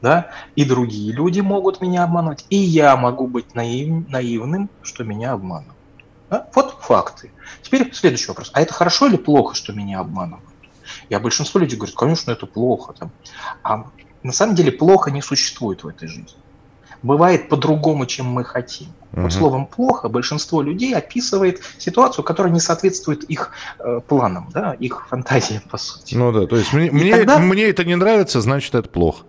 Да? 0.00 0.30
И 0.54 0.64
другие 0.64 1.12
люди 1.12 1.40
могут 1.40 1.80
меня 1.80 2.04
обманывать, 2.04 2.46
и 2.50 2.56
я 2.56 2.96
могу 2.96 3.26
быть 3.26 3.54
наив, 3.54 4.08
наивным, 4.08 4.70
что 4.82 5.02
меня 5.02 5.32
обманывают. 5.32 5.74
Да? 6.30 6.48
Вот 6.54 6.78
факты. 6.80 7.32
Теперь 7.62 7.92
следующий 7.92 8.28
вопрос. 8.28 8.50
А 8.54 8.60
это 8.60 8.72
хорошо 8.72 9.06
или 9.06 9.16
плохо, 9.16 9.54
что 9.54 9.72
меня 9.72 9.98
обманывают? 10.00 10.44
Я 11.10 11.18
большинство 11.18 11.58
людей 11.58 11.76
говорят, 11.76 11.96
конечно, 11.96 12.30
это 12.30 12.46
плохо. 12.46 12.92
Там. 12.92 13.10
А 13.64 13.86
на 14.22 14.32
самом 14.32 14.54
деле 14.54 14.70
плохо 14.70 15.10
не 15.10 15.20
существует 15.20 15.82
в 15.82 15.88
этой 15.88 16.06
жизни 16.06 16.36
бывает 17.02 17.48
по-другому, 17.48 18.06
чем 18.06 18.26
мы 18.26 18.44
хотим. 18.44 18.88
Угу. 19.12 19.22
Вот 19.22 19.32
словом 19.32 19.66
плохо 19.66 20.08
большинство 20.08 20.62
людей 20.62 20.94
описывает 20.94 21.60
ситуацию, 21.78 22.24
которая 22.24 22.52
не 22.52 22.60
соответствует 22.60 23.24
их 23.24 23.52
э, 23.78 24.00
планам, 24.06 24.48
да, 24.52 24.74
их 24.74 25.08
фантазиям, 25.08 25.62
по 25.70 25.78
сути. 25.78 26.14
Ну 26.14 26.32
да, 26.32 26.46
то 26.46 26.56
есть 26.56 26.72
мне, 26.72 26.90
мне, 26.90 27.16
тогда... 27.16 27.38
мне 27.38 27.64
это 27.64 27.84
не 27.84 27.96
нравится, 27.96 28.40
значит 28.40 28.74
это 28.74 28.88
плохо. 28.88 29.24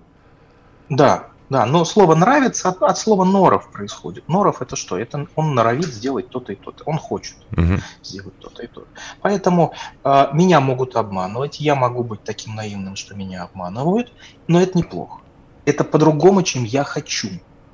Да, 0.90 1.28
да, 1.50 1.66
но 1.66 1.84
слово 1.84 2.14
нравится 2.14 2.70
от, 2.70 2.82
от 2.84 2.98
слова 2.98 3.24
норов 3.24 3.72
происходит. 3.72 4.28
Норов 4.28 4.62
это 4.62 4.76
что? 4.76 5.00
Это 5.00 5.28
он 5.36 5.56
норовит 5.56 5.88
сделать 5.88 6.30
то-то 6.30 6.54
и 6.54 6.56
то-то. 6.56 6.84
Он 6.84 6.98
хочет 6.98 7.38
угу. 7.52 7.80
сделать 8.04 8.38
то-то 8.40 8.64
и 8.64 8.68
то-то. 8.68 8.88
Поэтому 9.22 9.74
э, 10.04 10.26
меня 10.34 10.60
могут 10.60 10.96
обманывать, 10.96 11.60
я 11.60 11.76
могу 11.76 12.04
быть 12.04 12.24
таким 12.24 12.56
наивным, 12.56 12.96
что 12.96 13.16
меня 13.16 13.44
обманывают, 13.44 14.12
но 14.48 14.62
это 14.62 14.78
неплохо. 14.78 15.22
Это 15.66 15.84
по-другому, 15.84 16.44
чем 16.44 16.64
я 16.64 16.84
хочу. 16.84 17.30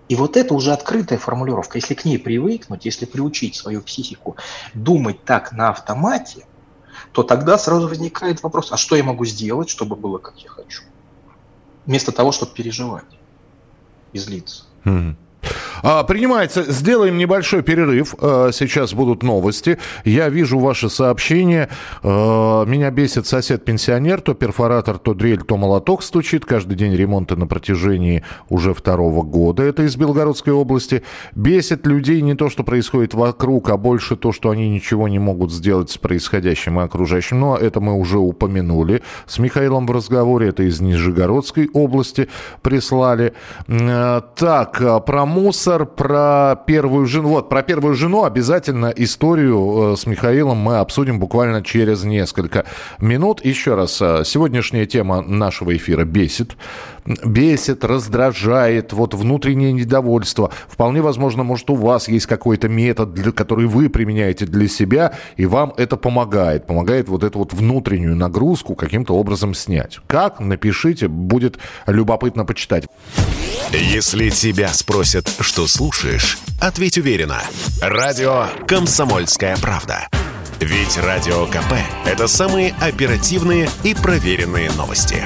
И 0.07 0.15
вот 0.15 0.37
это 0.37 0.53
уже 0.53 0.71
открытая 0.71 1.17
формулировка. 1.17 1.77
Если 1.77 1.95
к 1.95 2.05
ней 2.05 2.19
привыкнуть, 2.19 2.85
если 2.85 3.05
приучить 3.05 3.55
свою 3.55 3.81
психику 3.81 4.37
думать 4.73 5.23
так 5.23 5.51
на 5.51 5.69
автомате, 5.69 6.45
то 7.11 7.23
тогда 7.23 7.57
сразу 7.57 7.87
возникает 7.87 8.43
вопрос, 8.43 8.71
а 8.71 8.77
что 8.77 8.95
я 8.95 9.03
могу 9.03 9.25
сделать, 9.25 9.69
чтобы 9.69 9.95
было 9.95 10.17
как 10.17 10.37
я 10.37 10.49
хочу? 10.49 10.83
Вместо 11.85 12.11
того, 12.11 12.31
чтобы 12.31 12.53
переживать 12.53 13.05
и 14.13 14.19
злиться. 14.19 14.63
Mm-hmm. 14.83 15.15
А, 15.83 16.03
принимается. 16.03 16.63
Сделаем 16.63 17.17
небольшой 17.17 17.63
перерыв. 17.63 18.15
А, 18.19 18.51
сейчас 18.51 18.93
будут 18.93 19.23
новости. 19.23 19.77
Я 20.03 20.29
вижу 20.29 20.59
ваши 20.59 20.89
сообщения. 20.89 21.69
А, 22.03 22.65
меня 22.65 22.91
бесит 22.91 23.27
сосед-пенсионер. 23.27 24.21
То 24.21 24.33
перфоратор, 24.33 24.97
то 24.97 25.13
дрель, 25.13 25.43
то 25.43 25.57
молоток 25.57 26.03
стучит. 26.03 26.45
Каждый 26.45 26.75
день 26.75 26.95
ремонты 26.95 27.35
на 27.35 27.47
протяжении 27.47 28.23
уже 28.49 28.73
второго 28.73 29.23
года. 29.23 29.63
Это 29.63 29.83
из 29.83 29.95
Белгородской 29.95 30.53
области. 30.53 31.03
Бесит 31.35 31.85
людей 31.85 32.21
не 32.21 32.35
то, 32.35 32.49
что 32.49 32.63
происходит 32.63 33.13
вокруг, 33.13 33.69
а 33.69 33.77
больше 33.77 34.15
то, 34.15 34.31
что 34.31 34.49
они 34.49 34.69
ничего 34.69 35.07
не 35.07 35.19
могут 35.19 35.51
сделать 35.51 35.89
с 35.91 35.97
происходящим 35.97 36.79
и 36.79 36.83
окружающим. 36.83 37.39
Но 37.39 37.57
это 37.57 37.79
мы 37.79 37.93
уже 37.93 38.17
упомянули 38.17 39.01
с 39.27 39.39
Михаилом 39.39 39.87
в 39.87 39.91
разговоре. 39.91 40.49
Это 40.49 40.63
из 40.63 40.81
Нижегородской 40.81 41.69
области 41.73 42.29
прислали. 42.61 43.33
Так, 43.67 45.05
про 45.05 45.25
мусор, 45.65 45.85
про 45.87 46.55
первую 46.67 47.07
жену. 47.07 47.29
Вот, 47.29 47.49
про 47.49 47.63
первую 47.63 47.95
жену 47.95 48.23
обязательно 48.23 48.93
историю 48.95 49.93
э, 49.93 49.95
с 49.97 50.05
Михаилом 50.05 50.57
мы 50.57 50.77
обсудим 50.77 51.19
буквально 51.19 51.63
через 51.63 52.03
несколько 52.03 52.65
минут. 52.99 53.43
Еще 53.43 53.73
раз, 53.73 53.99
э, 53.99 54.23
сегодняшняя 54.25 54.85
тема 54.85 55.21
нашего 55.21 55.75
эфира 55.75 56.05
бесит 56.05 56.55
бесит, 57.05 57.83
раздражает, 57.83 58.93
вот 58.93 59.13
внутреннее 59.13 59.71
недовольство. 59.71 60.51
Вполне 60.67 61.01
возможно, 61.01 61.43
может, 61.43 61.69
у 61.69 61.75
вас 61.75 62.07
есть 62.07 62.25
какой-то 62.25 62.67
метод, 62.67 63.13
для, 63.13 63.31
который 63.31 63.67
вы 63.67 63.89
применяете 63.89 64.45
для 64.45 64.67
себя, 64.67 65.13
и 65.37 65.45
вам 65.45 65.73
это 65.77 65.97
помогает. 65.97 66.65
Помогает 66.65 67.07
вот 67.07 67.23
эту 67.23 67.39
вот 67.39 67.53
внутреннюю 67.53 68.15
нагрузку 68.15 68.75
каким-то 68.75 69.15
образом 69.15 69.53
снять. 69.53 69.99
Как? 70.07 70.39
Напишите, 70.39 71.07
будет 71.07 71.57
любопытно 71.87 72.45
почитать. 72.45 72.85
Если 73.71 74.29
тебя 74.29 74.69
спросят, 74.69 75.31
что 75.39 75.67
слушаешь, 75.67 76.37
ответь 76.61 76.97
уверенно. 76.97 77.41
Радио 77.81 78.45
«Комсомольская 78.67 79.57
правда». 79.57 80.07
Ведь 80.59 80.97
Радио 80.97 81.45
КП– 81.47 81.73
это 82.05 82.27
самые 82.27 82.73
оперативные 82.79 83.69
и 83.83 83.93
проверенные 83.93 84.71
новости. 84.71 85.25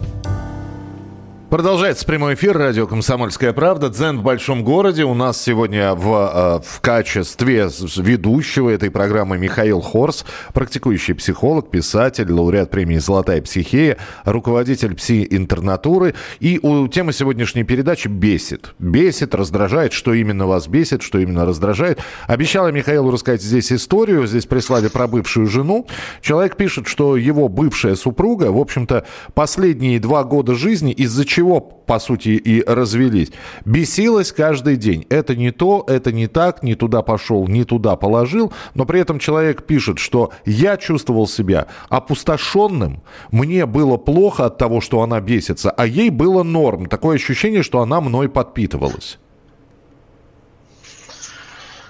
Продолжается 1.51 2.05
прямой 2.05 2.35
эфир 2.35 2.57
радио 2.57 2.87
«Комсомольская 2.87 3.51
правда». 3.51 3.89
Дзен 3.89 4.19
в 4.19 4.23
большом 4.23 4.63
городе. 4.63 5.03
У 5.03 5.13
нас 5.13 5.41
сегодня 5.41 5.95
в, 5.95 6.61
э, 6.63 6.65
в 6.65 6.79
качестве 6.79 7.67
ведущего 7.97 8.69
этой 8.69 8.89
программы 8.89 9.37
Михаил 9.37 9.81
Хорс, 9.81 10.23
практикующий 10.53 11.13
психолог, 11.13 11.69
писатель, 11.69 12.31
лауреат 12.31 12.71
премии 12.71 12.99
«Золотая 12.99 13.41
психея», 13.41 13.97
руководитель 14.23 14.93
пси-интернатуры. 14.93 16.15
И 16.39 16.57
у 16.63 16.87
темы 16.87 17.11
сегодняшней 17.11 17.65
передачи 17.65 18.07
«Бесит». 18.07 18.73
Бесит, 18.79 19.35
раздражает. 19.35 19.91
Что 19.91 20.13
именно 20.13 20.47
вас 20.47 20.69
бесит, 20.69 21.01
что 21.01 21.19
именно 21.19 21.45
раздражает. 21.45 21.99
Обещала 22.27 22.69
Михаилу 22.69 23.11
рассказать 23.11 23.41
здесь 23.41 23.73
историю. 23.73 24.25
Здесь 24.25 24.45
прислали 24.45 24.87
про 24.87 25.05
бывшую 25.05 25.47
жену. 25.47 25.85
Человек 26.21 26.55
пишет, 26.55 26.87
что 26.87 27.17
его 27.17 27.49
бывшая 27.49 27.95
супруга, 27.95 28.53
в 28.53 28.57
общем-то, 28.57 29.05
последние 29.33 29.99
два 29.99 30.23
года 30.23 30.55
жизни 30.55 30.93
из-за 30.93 31.25
чего 31.25 31.40
чего, 31.41 31.59
по 31.59 31.99
сути, 31.99 32.29
и 32.29 32.63
развелись. 32.63 33.31
Бесилась 33.65 34.31
каждый 34.31 34.75
день. 34.77 35.07
Это 35.09 35.35
не 35.35 35.51
то, 35.51 35.83
это 35.87 36.11
не 36.11 36.27
так, 36.27 36.61
не 36.61 36.75
туда 36.75 37.01
пошел, 37.01 37.47
не 37.47 37.63
туда 37.63 37.95
положил. 37.95 38.53
Но 38.75 38.85
при 38.85 38.99
этом 38.99 39.17
человек 39.17 39.65
пишет, 39.65 39.97
что 39.97 40.29
я 40.45 40.77
чувствовал 40.77 41.27
себя 41.27 41.65
опустошенным, 41.89 43.01
мне 43.31 43.65
было 43.65 43.97
плохо 43.97 44.45
от 44.45 44.59
того, 44.59 44.81
что 44.81 45.01
она 45.01 45.19
бесится, 45.19 45.71
а 45.71 45.87
ей 45.87 46.11
было 46.11 46.43
норм. 46.43 46.85
Такое 46.85 47.15
ощущение, 47.15 47.63
что 47.63 47.81
она 47.81 48.01
мной 48.01 48.29
подпитывалась. 48.29 49.17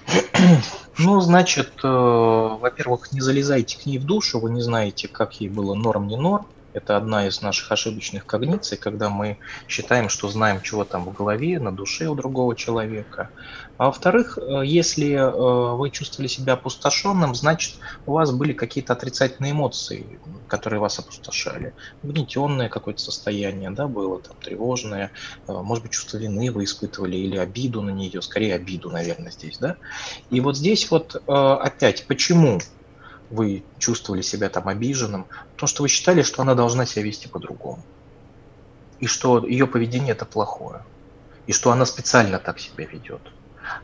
Ну, 0.97 1.19
значит, 1.19 1.71
э, 1.83 1.87
во-первых, 1.87 3.11
не 3.11 3.21
залезайте 3.21 3.79
к 3.79 3.87
ней 3.87 3.97
в 3.97 4.03
душу, 4.03 4.39
вы 4.39 4.51
не 4.51 4.61
знаете, 4.61 5.07
как 5.07 5.41
ей 5.41 5.49
было 5.49 5.73
норм, 5.73 6.07
не 6.07 6.17
норм. 6.17 6.45
Это 6.73 6.95
одна 6.95 7.27
из 7.27 7.41
наших 7.41 7.71
ошибочных 7.71 8.25
когниций, 8.25 8.77
когда 8.77 9.09
мы 9.09 9.39
считаем, 9.67 10.07
что 10.07 10.29
знаем, 10.29 10.61
чего 10.61 10.85
там 10.85 11.05
в 11.05 11.13
голове, 11.13 11.59
на 11.59 11.71
душе 11.75 12.07
у 12.07 12.15
другого 12.15 12.55
человека. 12.55 13.31
А 13.77 13.87
во-вторых, 13.87 14.37
э, 14.37 14.61
если 14.63 15.13
э, 15.13 15.75
вы 15.75 15.89
чувствовали 15.89 16.27
себя 16.27 16.53
опустошенным, 16.53 17.35
значит, 17.35 17.79
у 18.05 18.13
вас 18.13 18.31
были 18.31 18.53
какие-то 18.53 18.93
отрицательные 18.93 19.53
эмоции, 19.53 20.21
которые 20.47 20.79
вас 20.79 20.99
опустошали. 20.99 21.73
Гнетенное 22.03 22.69
какое-то 22.69 23.01
состояние, 23.01 23.71
да, 23.71 23.87
было 23.87 24.21
там 24.21 24.37
тревожное, 24.39 25.11
э, 25.47 25.51
может 25.51 25.83
быть, 25.83 25.93
чувство 25.93 26.17
вины 26.17 26.51
вы 26.51 26.65
испытывали 26.65 27.17
или 27.17 27.37
обиду 27.37 27.81
на 27.81 27.89
нее, 27.89 28.21
скорее 28.21 28.55
обиду, 28.55 28.91
наверное, 28.91 29.31
здесь, 29.31 29.57
да. 29.57 29.77
И 30.29 30.39
вот 30.41 30.57
здесь 30.57 30.89
вот 30.91 31.15
опять, 31.25 32.05
почему 32.07 32.59
вы 33.31 33.63
чувствовали 33.79 34.21
себя 34.21 34.49
там 34.49 34.67
обиженным? 34.67 35.25
Потому 35.53 35.67
что 35.67 35.81
вы 35.83 35.87
считали, 35.87 36.21
что 36.21 36.41
она 36.41 36.53
должна 36.55 36.85
себя 36.85 37.03
вести 37.03 37.27
по-другому. 37.27 37.83
И 38.99 39.07
что 39.07 39.45
ее 39.45 39.67
поведение 39.67 40.11
это 40.11 40.25
плохое. 40.25 40.85
И 41.47 41.53
что 41.53 41.71
она 41.71 41.85
специально 41.85 42.39
так 42.39 42.59
себя 42.59 42.85
ведет. 42.85 43.21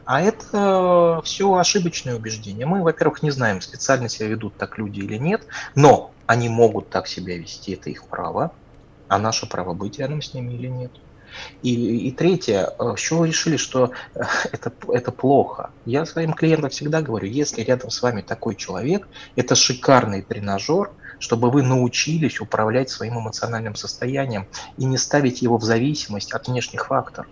А 0.06 0.22
это 0.22 1.22
все 1.24 1.54
ошибочные 1.56 2.16
убеждения. 2.16 2.66
Мы, 2.66 2.84
во-первых, 2.84 3.24
не 3.24 3.32
знаем, 3.32 3.62
специально 3.62 4.10
себя 4.10 4.28
ведут 4.28 4.58
так 4.58 4.78
люди 4.78 5.00
или 5.00 5.18
нет, 5.18 5.46
но 5.76 6.12
они 6.26 6.50
могут 6.50 6.90
так 6.90 7.08
себя 7.08 7.38
вести, 7.38 7.74
это 7.74 7.90
их 7.90 8.08
право, 8.08 8.52
а 9.08 9.18
наше 9.18 9.48
право 9.48 9.74
быть 9.74 10.00
рядом 10.00 10.22
с 10.22 10.34
ними 10.34 10.54
или 10.54 10.68
нет. 10.68 10.92
И, 11.62 12.08
и 12.08 12.12
третье, 12.12 12.74
с 12.80 13.00
чего 13.00 13.20
вы 13.20 13.28
решили, 13.28 13.58
что 13.58 13.92
э, 14.16 14.22
это, 14.52 14.72
это 14.90 15.12
плохо? 15.12 15.72
Я 15.86 16.06
своим 16.06 16.34
клиентам 16.34 16.70
всегда 16.70 17.02
говорю, 17.02 17.28
если 17.28 17.62
рядом 17.62 17.90
с 17.90 18.02
вами 18.02 18.22
такой 18.22 18.56
человек, 18.56 19.08
это 19.36 19.56
шикарный 19.56 20.22
тренажер, 20.22 20.92
чтобы 21.20 21.50
вы 21.50 21.64
научились 21.64 22.40
управлять 22.40 22.90
своим 22.90 23.20
эмоциональным 23.20 23.76
состоянием 23.76 24.48
и 24.78 24.86
не 24.86 24.98
ставить 24.98 25.42
его 25.42 25.58
в 25.58 25.64
зависимость 25.64 26.34
от 26.34 26.48
внешних 26.48 26.88
факторов. 26.88 27.28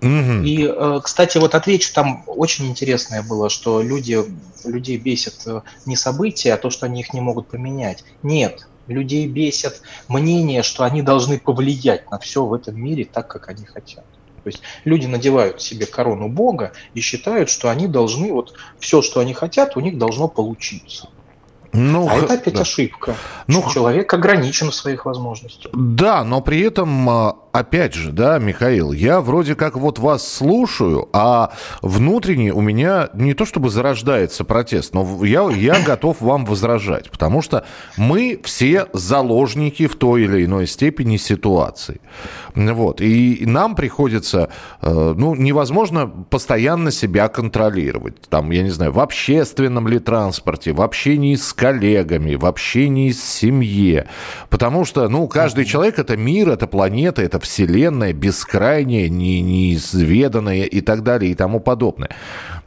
И, 0.00 0.66
э, 0.68 1.00
кстати, 1.02 1.38
вот 1.38 1.54
отвечу, 1.54 1.92
там 1.92 2.24
очень 2.26 2.66
интересное 2.66 3.22
было, 3.22 3.48
что 3.48 3.80
люди, 3.82 4.18
людей 4.64 4.98
бесит 4.98 5.34
э, 5.46 5.62
не 5.84 5.96
события, 5.96 6.54
а 6.54 6.56
то, 6.56 6.70
что 6.70 6.86
они 6.86 7.00
их 7.00 7.12
не 7.12 7.20
могут 7.20 7.48
поменять. 7.48 8.04
Нет, 8.22 8.66
людей 8.86 9.26
бесит 9.26 9.82
мнение, 10.08 10.62
что 10.62 10.84
они 10.84 11.02
должны 11.02 11.38
повлиять 11.38 12.10
на 12.10 12.18
все 12.18 12.44
в 12.44 12.52
этом 12.52 12.76
мире 12.76 13.04
так, 13.04 13.28
как 13.28 13.48
они 13.48 13.64
хотят. 13.64 14.06
То 14.42 14.50
есть 14.50 14.62
люди 14.84 15.06
надевают 15.06 15.60
себе 15.60 15.86
корону 15.86 16.28
Бога 16.28 16.72
и 16.94 17.00
считают, 17.00 17.50
что 17.50 17.68
они 17.68 17.88
должны, 17.88 18.32
вот 18.32 18.52
все, 18.78 19.02
что 19.02 19.20
они 19.20 19.34
хотят, 19.34 19.76
у 19.76 19.80
них 19.80 19.98
должно 19.98 20.28
получиться. 20.28 21.08
Ну, 21.76 22.08
а 22.08 22.16
это 22.16 22.34
опять 22.34 22.54
да. 22.54 22.62
ошибка. 22.62 23.14
Ну, 23.46 23.62
человек 23.70 24.12
ограничен 24.12 24.70
в 24.70 24.74
своих 24.74 25.04
возможностях. 25.04 25.70
Да, 25.74 26.24
но 26.24 26.40
при 26.40 26.60
этом 26.60 27.08
а, 27.08 27.36
опять 27.58 27.94
же, 27.94 28.12
да, 28.12 28.38
Михаил, 28.38 28.92
я 28.92 29.20
вроде 29.20 29.54
как 29.54 29.76
вот 29.76 29.98
вас 29.98 30.26
слушаю, 30.26 31.08
а 31.12 31.52
внутренне 31.82 32.52
у 32.52 32.60
меня 32.60 33.08
не 33.14 33.34
то 33.34 33.44
чтобы 33.44 33.70
зарождается 33.70 34.44
протест, 34.44 34.94
но 34.94 35.24
я, 35.24 35.48
я 35.50 35.80
готов 35.80 36.20
вам 36.20 36.44
возражать, 36.44 37.10
потому 37.10 37.42
что 37.42 37.64
мы 37.96 38.40
все 38.44 38.86
заложники 38.92 39.86
в 39.86 39.96
той 39.96 40.24
или 40.24 40.44
иной 40.44 40.66
степени 40.66 41.16
ситуации. 41.16 42.00
Вот, 42.54 43.00
и 43.00 43.44
нам 43.46 43.74
приходится, 43.74 44.48
э, 44.80 45.14
ну, 45.16 45.34
невозможно 45.34 46.06
постоянно 46.06 46.90
себя 46.90 47.28
контролировать. 47.28 48.22
Там, 48.28 48.50
я 48.50 48.62
не 48.62 48.70
знаю, 48.70 48.92
в 48.92 49.00
общественном 49.00 49.88
ли 49.88 49.98
транспорте, 49.98 50.72
в 50.72 50.80
общении 50.80 51.34
с 51.34 51.52
коллегами, 51.66 52.36
в 52.36 52.46
общении 52.46 53.10
с 53.10 53.22
семьей. 53.22 54.04
Потому 54.50 54.84
что, 54.84 55.08
ну, 55.08 55.26
каждый 55.26 55.64
человек– 55.64 55.98
это 55.98 56.16
мир, 56.16 56.48
это 56.48 56.66
планета, 56.66 57.22
это 57.22 57.40
вселенная 57.40 58.12
бескрайняя, 58.12 59.08
не, 59.08 59.42
неизведанная 59.42 60.64
и 60.64 60.80
так 60.80 61.02
далее 61.02 61.32
и 61.32 61.34
тому 61.34 61.60
подобное. 61.60 62.10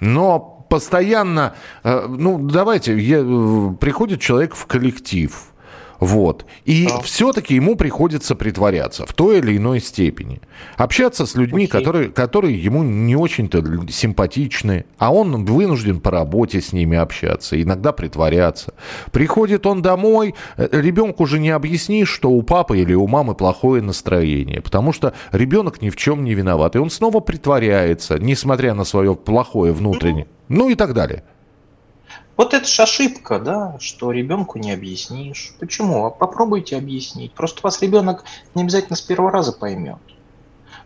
Но 0.02 0.66
постоянно, 0.70 1.54
э, 1.84 2.08
ну, 2.10 2.40
давайте, 2.40 2.98
я, 2.98 3.20
э, 3.22 3.74
приходит 3.80 4.20
человек 4.20 4.54
в 4.56 4.66
коллектив, 4.66 5.32
вот. 6.00 6.46
И 6.66 6.88
а. 6.90 7.02
все-таки 7.02 7.56
ему 7.56 7.76
приходится 7.76 8.36
притворяться 8.36 9.06
в 9.06 9.14
той 9.14 9.40
или 9.40 9.58
иной 9.58 9.82
степени. 9.82 10.42
Общаться 10.78 11.26
с 11.26 11.36
людьми, 11.36 11.68
которые, 11.68 12.10
которые 12.10 12.62
ему 12.62 12.84
не 12.84 13.16
очень-то 13.16 13.64
симпатичны, 13.90 14.86
а 14.98 15.14
он 15.14 15.46
вынужден 15.46 16.00
по 16.00 16.12
работе 16.12 16.62
с 16.62 16.72
ними 16.72 16.98
общаться, 16.98 17.62
иногда 17.62 17.92
притворяться. 17.92 18.74
Приходит 19.12 19.66
он 19.66 19.82
домой, 19.82 20.36
э, 20.58 20.70
ребенку 20.72 21.24
уже 21.24 21.40
не 21.40 21.50
объяснишь, 21.50 22.10
что 22.10 22.30
у 22.30 22.42
папы 22.44 22.80
или 22.80 22.94
у 22.94 23.08
мамы 23.08 23.36
плохое 23.36 23.82
настроение, 23.82 24.62
потому 24.62 24.94
что 24.94 25.14
ребенок 25.32 25.82
ни 25.82 25.90
в 25.90 25.98
чем 25.98 26.24
не 26.24 26.34
виноват. 26.34 26.76
И 26.76 26.80
он 26.80 26.90
снова 26.90 27.20
притворяется, 27.20 28.18
несмотря 28.20 28.74
на 28.74 28.86
свое 28.86 29.16
плохое 29.16 29.74
внутреннее. 29.74 30.28
Ну 30.48 30.70
и 30.70 30.76
так 30.76 30.94
далее. 30.94 31.24
Вот 32.40 32.54
это 32.54 32.66
же 32.66 32.84
ошибка, 32.84 33.38
да, 33.38 33.76
что 33.82 34.12
ребенку 34.12 34.60
не 34.60 34.72
объяснишь. 34.72 35.54
Почему? 35.60 36.06
А 36.06 36.10
попробуйте 36.10 36.78
объяснить. 36.78 37.34
Просто 37.34 37.60
вас 37.64 37.82
ребенок 37.82 38.24
не 38.56 38.64
обязательно 38.64 38.96
с 38.96 39.02
первого 39.02 39.30
раза 39.30 39.52
поймет. 39.52 39.98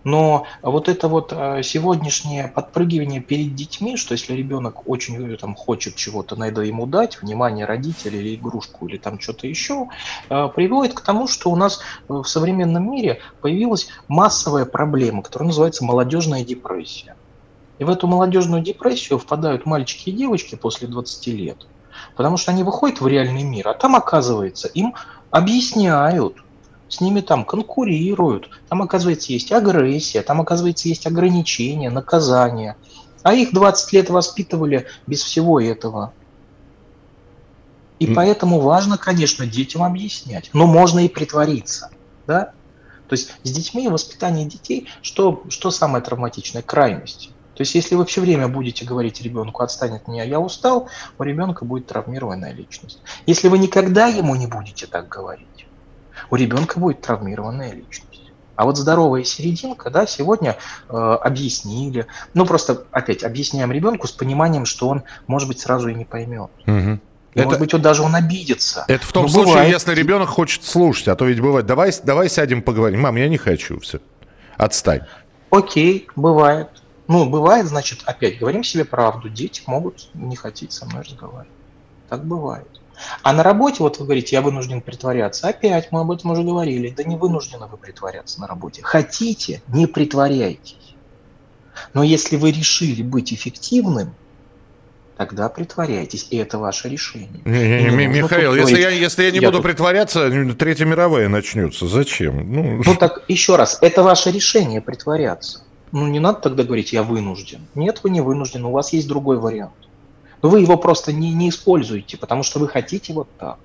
Но 0.04 0.48
вот 0.64 0.90
это 0.90 1.08
вот 1.08 1.32
э, 1.32 1.62
сегодняшнее 1.62 2.48
подпрыгивание 2.48 3.22
перед 3.22 3.54
детьми, 3.54 3.98
что 3.98 4.14
если 4.14 4.34
ребенок 4.34 4.90
очень 4.90 5.32
э, 5.32 5.38
там, 5.38 5.54
хочет 5.54 5.96
чего-то, 5.96 6.36
надо 6.36 6.62
ему 6.62 6.88
дать, 6.88 7.22
внимание 7.22 7.68
родителей 7.68 8.20
или 8.20 8.36
игрушку, 8.36 8.88
или 8.88 8.98
там 8.98 9.20
что-то 9.20 9.46
еще, 9.46 9.90
э, 10.32 10.50
приводит 10.56 10.96
к 10.96 11.02
тому, 11.02 11.28
что 11.28 11.52
у 11.52 11.56
нас 11.56 11.82
в 12.08 12.24
современном 12.24 12.92
мире 12.92 13.20
появилась 13.42 13.90
массовая 14.08 14.66
проблема, 14.66 15.22
которая 15.22 15.50
называется 15.50 15.86
молодежная 15.86 16.44
депрессия. 16.44 17.16
И 17.80 17.84
в 17.84 17.90
эту 17.90 18.08
молодежную 18.08 18.62
депрессию 18.62 19.20
впадают 19.20 19.66
мальчики 19.66 20.10
и 20.10 20.14
девочки 20.14 20.56
после 20.56 20.88
20 20.88 21.28
лет. 21.28 21.68
Потому 22.16 22.38
что 22.38 22.52
они 22.52 22.64
выходят 22.64 23.02
в 23.02 23.08
реальный 23.08 23.44
мир, 23.44 23.68
а 23.68 23.74
там, 23.74 23.96
оказывается, 23.96 24.68
им 24.68 24.94
объясняют, 25.32 26.38
с 26.88 27.02
ними 27.02 27.22
там 27.22 27.44
конкурируют, 27.46 28.50
там, 28.70 28.82
оказывается, 28.82 29.34
есть 29.34 29.52
агрессия, 29.52 30.22
там, 30.22 30.42
оказывается, 30.42 30.88
есть 30.88 31.08
ограничения, 31.08 31.90
наказания. 31.90 32.78
А 33.24 33.34
их 33.34 33.54
20 33.54 33.94
лет 33.94 34.10
воспитывали 34.10 34.88
без 35.08 35.24
всего 35.24 35.60
этого. 35.60 36.14
И 38.00 38.06
mm. 38.06 38.14
поэтому 38.14 38.60
важно, 38.60 38.98
конечно, 38.98 39.48
детям 39.48 39.82
объяснять. 39.82 40.50
Но 40.54 40.68
можно 40.68 41.00
и 41.06 41.08
притвориться. 41.08 41.90
Да? 42.28 42.52
То 43.08 43.14
есть 43.14 43.34
с 43.44 43.52
детьми, 43.52 43.88
воспитание 43.88 44.46
детей, 44.46 44.88
что, 45.02 45.44
что 45.50 45.72
самое 45.72 46.04
травматичное? 46.04 46.62
Крайность. 46.62 47.33
То 47.56 47.62
есть, 47.62 47.76
если 47.76 47.96
вы 47.96 48.06
все 48.06 48.22
время 48.22 48.48
будете 48.48 48.84
говорить 48.86 49.22
ребенку, 49.22 49.62
отстань 49.64 49.96
от 49.96 50.08
меня, 50.08 50.24
я 50.24 50.40
устал, 50.40 50.90
у 51.20 51.24
ребенка 51.24 51.66
будет 51.66 51.88
травмированная 51.88 52.52
личность. 52.52 53.00
Если 53.28 53.48
вы 53.48 53.60
никогда 53.60 54.08
ему 54.08 54.36
не 54.36 54.48
будете 54.48 54.88
так 54.88 55.08
говорить, 55.08 55.68
у 56.32 56.36
ребенка 56.36 56.80
будет 56.80 57.02
травмированная 57.02 57.72
личность. 57.74 58.10
А 58.56 58.66
вот 58.66 58.78
здоровая 58.78 59.24
серединка, 59.24 59.90
да, 59.90 60.06
сегодня 60.06 60.58
э, 60.88 60.94
объяснили. 60.96 62.06
Ну, 62.34 62.46
просто 62.46 62.86
опять 62.92 63.24
объясняем 63.24 63.72
ребенку 63.72 64.08
с 64.08 64.12
пониманием, 64.12 64.66
что 64.66 64.90
он, 64.90 65.04
может 65.26 65.48
быть, 65.48 65.60
сразу 65.60 65.90
и 65.90 65.94
не 65.94 66.06
поймет. 66.06 66.52
Угу. 66.68 67.00
Это, 67.34 67.46
может 67.46 67.60
быть, 67.60 67.74
вот 67.74 67.82
даже 67.82 68.04
он 68.04 68.14
обидится. 68.14 68.86
Это 68.88 69.06
в 69.06 69.12
том 69.12 69.24
Но 69.24 69.30
случае, 69.30 69.54
бывает... 69.54 69.74
если 69.74 69.96
ребенок 69.96 70.30
хочет 70.30 70.64
слушать, 70.64 71.08
а 71.08 71.16
то 71.16 71.26
ведь 71.26 71.40
бывает, 71.40 71.66
давай, 71.66 71.92
давай 72.04 72.30
сядем 72.30 72.62
поговорим. 72.62 73.02
Мам, 73.02 73.16
я 73.16 73.28
не 73.28 73.38
хочу, 73.38 73.80
все. 73.80 74.00
Отстань. 74.58 75.02
Окей, 75.50 76.08
бывает. 76.16 76.70
Ну, 77.08 77.30
бывает, 77.30 77.66
значит, 77.66 78.00
опять 78.06 78.40
говорим 78.40 78.64
себе 78.64 78.86
правду, 78.86 79.30
дети 79.30 79.62
могут 79.66 80.10
не 80.14 80.36
хотеть 80.36 80.72
со 80.72 80.86
мной 80.86 81.04
разговаривать. 81.04 81.48
Так 82.10 82.26
бывает. 82.26 82.68
А 83.22 83.34
на 83.34 83.44
работе, 83.44 83.78
вот 83.80 84.00
вы 84.00 84.06
говорите, 84.06 84.36
я 84.36 84.42
вынужден 84.42 84.82
притворяться. 84.82 85.48
Опять 85.48 85.92
мы 85.92 86.02
об 86.02 86.12
этом 86.12 86.32
уже 86.32 86.44
говорили. 86.44 86.94
Да 86.96 87.04
не 87.04 87.18
вынуждены 87.18 87.68
вы 87.68 87.78
притворяться 87.78 88.40
на 88.40 88.48
работе. 88.48 88.82
Хотите, 88.84 89.62
не 89.68 89.88
притворяйтесь. 89.88 90.96
Но 91.94 92.04
если 92.04 92.38
вы 92.38 92.52
решили 92.52 93.02
быть 93.02 93.34
эффективным, 93.34 94.14
тогда 95.18 95.50
притворяйтесь, 95.50 96.28
и 96.30 96.38
это 96.38 96.58
ваше 96.58 96.90
решение. 96.90 97.42
Не, 97.46 97.90
не, 97.90 97.96
не, 97.96 98.08
Михаил, 98.08 98.56
если 98.56 98.80
я, 98.80 98.90
если 98.90 99.24
я 99.24 99.32
не 99.32 99.40
я 99.40 99.48
буду 99.48 99.58
тут... 99.58 99.68
притворяться, 99.68 100.30
Третья 100.54 100.86
мировая 100.86 101.30
начнется. 101.30 101.88
Зачем? 101.88 102.52
Ну... 102.52 102.82
ну 102.86 102.96
так, 102.96 103.24
еще 103.28 103.56
раз, 103.56 103.80
это 103.82 104.04
ваше 104.04 104.32
решение 104.32 104.82
притворяться. 104.82 105.63
Ну, 105.94 106.08
не 106.08 106.20
надо 106.20 106.42
тогда 106.42 106.64
говорить, 106.64 106.92
я 106.92 107.04
вынужден. 107.04 107.62
Нет, 107.76 108.00
вы 108.02 108.10
не 108.10 108.20
вынуждены, 108.20 108.68
у 108.68 108.72
вас 108.72 108.94
есть 108.94 109.08
другой 109.08 109.38
вариант. 109.38 109.72
Но 110.42 110.50
вы 110.50 110.60
его 110.60 110.76
просто 110.76 111.14
не, 111.14 111.32
не 111.34 111.50
используете, 111.50 112.18
потому 112.18 112.42
что 112.42 112.60
вы 112.60 112.68
хотите 112.68 113.14
вот 113.14 113.30
так. 113.38 113.60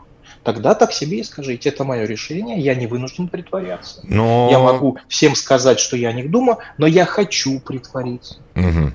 Тогда 0.45 0.75
так 0.75 0.93
себе 0.93 1.21
и 1.21 1.25
скажите, 1.25 1.71
это 1.71 1.85
мое 1.85 2.05
решение, 2.05 2.61
я 2.61 2.75
не 2.75 2.87
вынужден 2.87 3.29
притворяться. 3.29 4.03
Но... 4.05 4.49
Я 4.51 4.59
могу 4.59 4.99
всем 5.09 5.35
сказать, 5.35 5.81
что 5.81 5.97
я 5.97 6.13
не 6.13 6.23
думаю, 6.23 6.59
но 6.77 6.87
я 6.87 7.07
хочу 7.07 7.61
притвориться. 7.61 8.37
Угу. 8.55 8.93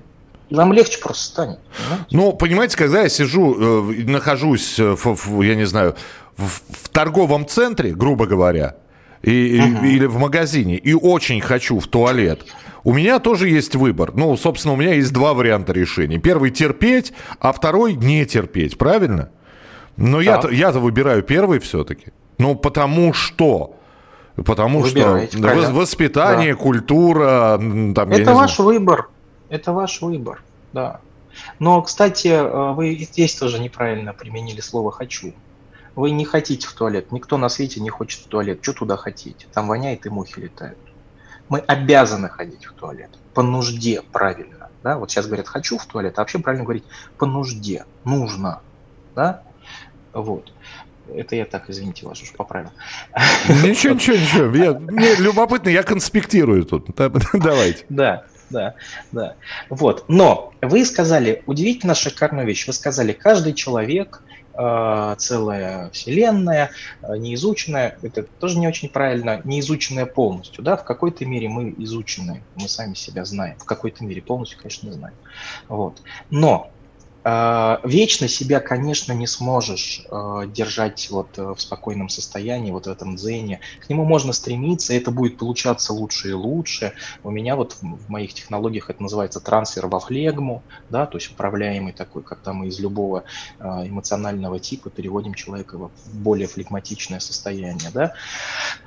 И 0.49 0.55
вам 0.55 0.71
легче 0.71 0.99
просто 0.99 1.25
станет. 1.25 1.59
Понимаете? 1.75 2.05
Ну, 2.11 2.33
понимаете, 2.33 2.77
когда 2.77 3.01
я 3.01 3.09
сижу, 3.09 3.91
э, 3.91 4.03
нахожусь, 4.03 4.77
в, 4.77 5.15
в, 5.15 5.41
я 5.41 5.55
не 5.55 5.65
знаю, 5.65 5.95
в, 6.37 6.61
в 6.69 6.89
торговом 6.89 7.47
центре, 7.47 7.95
грубо 7.95 8.27
говоря, 8.27 8.75
и, 9.23 9.59
угу. 9.59 9.85
или 9.85 10.05
в 10.05 10.19
магазине, 10.19 10.75
и 10.75 10.93
очень 10.93 11.41
хочу 11.41 11.79
в 11.79 11.87
туалет, 11.87 12.45
у 12.83 12.93
меня 12.93 13.19
тоже 13.19 13.49
есть 13.49 13.75
выбор. 13.75 14.13
Ну, 14.13 14.35
собственно, 14.37 14.73
у 14.73 14.77
меня 14.77 14.93
есть 14.93 15.13
два 15.13 15.33
варианта 15.33 15.73
решений. 15.73 16.19
Первый 16.19 16.51
терпеть, 16.51 17.13
а 17.39 17.53
второй 17.53 17.93
не 17.93 18.25
терпеть, 18.25 18.77
правильно? 18.77 19.29
Но 19.95 20.21
я-то, 20.21 20.49
я-то 20.49 20.79
выбираю 20.79 21.23
первый 21.23 21.59
все-таки. 21.59 22.07
Ну, 22.37 22.55
потому 22.55 23.13
что... 23.13 23.75
Потому 24.35 24.81
Выбираете, 24.81 25.37
что 25.37 25.43
правильно. 25.43 25.73
воспитание, 25.73 26.55
да. 26.55 26.59
культура... 26.59 27.57
Там, 27.57 28.11
Это 28.11 28.33
ваш 28.33 28.55
знаю. 28.55 28.67
выбор. 28.67 29.09
Это 29.49 29.71
ваш 29.73 30.01
выбор, 30.01 30.41
да. 30.73 31.01
Но, 31.59 31.79
кстати, 31.83 32.29
э, 32.29 32.73
вы 32.73 32.95
здесь 32.95 33.35
тоже 33.35 33.59
неправильно 33.59 34.11
применили 34.13 34.59
слово 34.59 34.91
«хочу». 34.91 35.33
Вы 35.95 36.09
не 36.09 36.25
хотите 36.25 36.67
в 36.67 36.73
туалет. 36.73 37.11
Никто 37.11 37.37
на 37.37 37.49
свете 37.49 37.79
не 37.79 37.91
хочет 37.91 38.21
в 38.21 38.27
туалет. 38.27 38.59
Что 38.63 38.73
туда 38.73 38.97
хотите? 38.97 39.45
Там 39.53 39.67
воняет 39.67 40.07
и 40.07 40.09
мухи 40.09 40.39
летают. 40.39 40.79
Мы 41.53 41.59
обязаны 41.59 42.29
ходить 42.29 42.65
в 42.65 42.73
туалет. 42.73 43.11
По 43.35 43.43
нужде, 43.43 44.01
правильно. 44.01 44.71
Да? 44.81 44.97
Вот 44.97 45.11
сейчас 45.11 45.27
говорят 45.27 45.47
«хочу 45.47 45.77
в 45.77 45.85
туалет», 45.85 46.17
а 46.17 46.21
вообще 46.21 46.39
правильно 46.39 46.63
говорить 46.63 46.83
«по 47.19 47.27
нужде». 47.27 47.85
Нужно. 48.05 48.63
Да? 49.13 49.43
Вот. 50.13 50.51
Это 51.13 51.35
я 51.35 51.45
так, 51.45 51.69
извините, 51.69 52.07
вас 52.07 52.23
уж 52.23 52.33
поправил. 52.33 52.71
Ничего, 53.47 53.93
ничего, 53.93 54.15
ничего. 54.15 54.55
Я, 54.55 54.73
мне 54.79 55.13
любопытно, 55.17 55.69
я 55.69 55.83
конспектирую 55.83 56.65
тут. 56.65 56.87
Давайте. 56.95 57.85
Да, 57.87 58.23
да, 58.49 58.73
да. 59.11 59.35
Вот. 59.69 60.05
Но 60.07 60.55
вы 60.59 60.83
сказали 60.83 61.43
удивительно 61.45 61.93
шикарную 61.93 62.47
вещь. 62.47 62.65
Вы 62.65 62.73
сказали, 62.73 63.11
каждый 63.11 63.53
человек 63.53 64.23
целая 64.55 65.89
вселенная, 65.91 66.71
э, 67.01 67.17
неизученная, 67.17 67.97
это 68.01 68.23
тоже 68.23 68.59
не 68.59 68.67
очень 68.67 68.89
правильно, 68.89 69.41
неизученная 69.43 70.05
полностью, 70.05 70.63
да, 70.63 70.77
в 70.77 70.83
какой-то 70.83 71.25
мере 71.25 71.49
мы 71.49 71.73
изучены, 71.77 72.45
мы 72.55 72.67
сами 72.67 72.93
себя 72.93 73.25
знаем, 73.25 73.57
в 73.57 73.65
какой-то 73.65 74.03
мере 74.05 74.21
полностью, 74.21 74.59
конечно, 74.59 74.87
не 74.87 74.93
знаем, 74.93 75.15
вот. 75.67 76.01
Но 76.29 76.72
вечно 77.25 78.27
себя, 78.27 78.59
конечно, 78.59 79.13
не 79.13 79.27
сможешь 79.27 80.05
а, 80.09 80.45
держать 80.45 81.07
вот 81.09 81.37
э, 81.37 81.53
в 81.53 81.61
спокойном 81.61 82.09
состоянии, 82.09 82.71
вот 82.71 82.85
в 82.85 82.89
этом 82.89 83.15
дзене. 83.15 83.61
К 83.79 83.89
нему 83.89 84.03
можно 84.03 84.33
стремиться, 84.33 84.93
это 84.93 85.09
будет 85.09 85.37
получаться 85.37 85.93
лучше 85.93 86.31
и 86.31 86.33
лучше. 86.33 86.93
У 87.23 87.31
меня 87.31 87.55
вот 87.55 87.77
в 87.81 88.09
моих 88.09 88.33
технологиях 88.33 88.89
это 88.89 89.01
называется 89.01 89.39
трансфер 89.39 89.87
во 89.87 90.01
флегму, 90.01 90.63
да, 90.89 91.05
то 91.05 91.17
есть 91.17 91.31
управляемый 91.31 91.93
такой, 91.93 92.23
когда 92.23 92.51
мы 92.51 92.67
из 92.67 92.79
любого 92.79 93.23
а, 93.57 93.87
эмоционального 93.87 94.59
типа 94.59 94.89
переводим 94.89 95.33
человека 95.33 95.77
в 95.77 95.91
более 96.13 96.47
флегматичное 96.47 97.19
состояние, 97.19 97.89
да. 97.93 98.13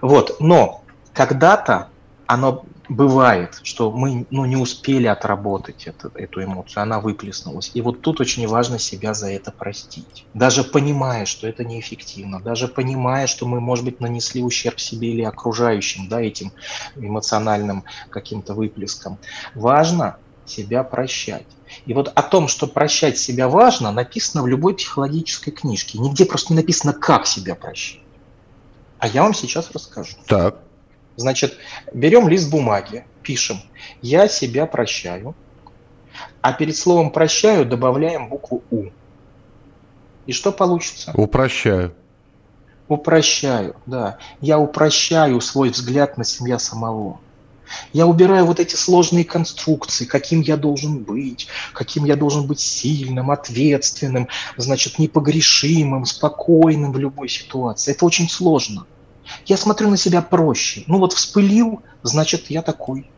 Вот, 0.03 0.37
но 0.41 0.83
когда-то 1.15 1.89
оно 2.27 2.65
бывает, 2.89 3.59
что 3.63 3.91
мы 3.91 4.27
ну, 4.31 4.45
не 4.45 4.57
успели 4.57 5.07
отработать 5.07 5.87
это, 5.87 6.11
эту 6.15 6.43
эмоцию, 6.43 6.83
она 6.83 7.01
выплеснулась. 7.01 7.71
И 7.75 7.81
вот 7.81 8.03
тут 8.03 8.21
очень 8.21 8.47
важно 8.47 8.79
себя 8.79 9.15
за 9.15 9.31
это 9.31 9.53
простить. 9.53 10.27
Даже 10.35 10.65
понимая, 10.65 11.25
что 11.25 11.47
это 11.47 11.65
неэффективно, 11.65 12.41
даже 12.41 12.69
понимая, 12.69 13.27
что 13.27 13.47
мы, 13.47 13.61
может 13.61 13.85
быть, 13.85 14.01
нанесли 14.01 14.43
ущерб 14.43 14.81
себе 14.81 15.13
или 15.13 15.23
окружающим, 15.23 16.09
да, 16.09 16.21
этим 16.21 16.53
эмоциональным 16.97 17.85
каким-то 18.11 18.55
выплеском. 18.55 19.19
Важно 19.55 20.17
себя 20.45 20.85
прощать. 20.85 21.47
И 21.87 21.95
вот 21.95 22.13
о 22.15 22.23
том, 22.23 22.49
что 22.49 22.67
прощать 22.67 23.19
себя 23.19 23.49
важно, 23.49 23.91
написано 23.91 24.43
в 24.43 24.47
любой 24.47 24.75
психологической 24.75 25.53
книжке. 25.53 25.99
Нигде 25.99 26.25
просто 26.25 26.53
не 26.53 26.61
написано, 26.61 26.93
как 26.93 27.27
себя 27.27 27.55
прощать. 27.55 28.01
А 28.99 29.09
я 29.09 29.23
вам 29.23 29.35
сейчас 29.35 29.71
расскажу. 29.73 30.17
Так. 30.27 30.66
Значит, 31.17 31.57
берем 31.93 32.29
лист 32.29 32.51
бумаги, 32.51 33.05
пишем 33.23 33.61
«Я 34.03 34.29
себя 34.29 34.67
прощаю», 34.67 35.35
а 36.43 36.53
перед 36.53 36.77
словом 36.77 37.11
«прощаю» 37.11 37.65
добавляем 37.65 38.29
букву 38.29 38.63
«У». 38.71 38.91
И 40.27 40.33
что 40.33 40.53
получится? 40.53 41.13
Упрощаю. 41.15 41.95
Упрощаю, 42.89 43.77
да. 43.87 44.19
Я 44.41 44.59
упрощаю 44.59 45.41
свой 45.41 45.71
взгляд 45.71 46.19
на 46.19 46.25
себя 46.25 46.59
самого. 46.59 47.21
Я 47.93 48.07
убираю 48.07 48.47
вот 48.47 48.61
эти 48.61 48.77
сложные 48.77 49.25
конструкции, 49.25 50.05
каким 50.05 50.41
я 50.41 50.57
должен 50.57 50.99
быть, 50.99 51.49
каким 51.73 52.05
я 52.05 52.15
должен 52.15 52.47
быть 52.47 52.61
сильным, 52.61 53.31
ответственным, 53.31 54.29
значит, 54.57 54.99
непогрешимым, 54.99 56.05
спокойным 56.05 56.93
в 56.93 56.99
любой 56.99 57.29
ситуации. 57.29 57.93
Это 57.93 58.05
очень 58.05 58.29
сложно. 58.29 58.87
Я 59.47 59.57
смотрю 59.57 59.91
на 59.91 59.97
себя 59.97 60.23
проще. 60.23 60.85
Ну 60.87 60.99
вот 60.99 61.13
вспылил, 61.13 61.83
значит, 62.03 62.51
я 62.51 62.63
такой. 62.63 63.11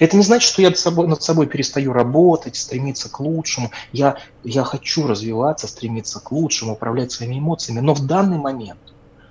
Это 0.00 0.16
не 0.16 0.22
значит, 0.22 0.50
что 0.50 0.62
я 0.62 0.68
над 0.68 0.78
собой, 0.78 1.06
над 1.06 1.22
собой 1.22 1.46
перестаю 1.46 1.92
работать, 1.92 2.56
стремиться 2.56 3.08
к 3.08 3.20
лучшему. 3.20 3.70
Я, 3.92 4.16
я 4.42 4.64
хочу 4.64 5.06
развиваться, 5.06 5.68
стремиться 5.68 6.20
к 6.20 6.32
лучшему, 6.32 6.72
управлять 6.72 7.12
своими 7.12 7.38
эмоциями. 7.38 7.80
Но 7.80 7.94
в 7.94 8.04
данный 8.06 8.38
момент 8.38 8.80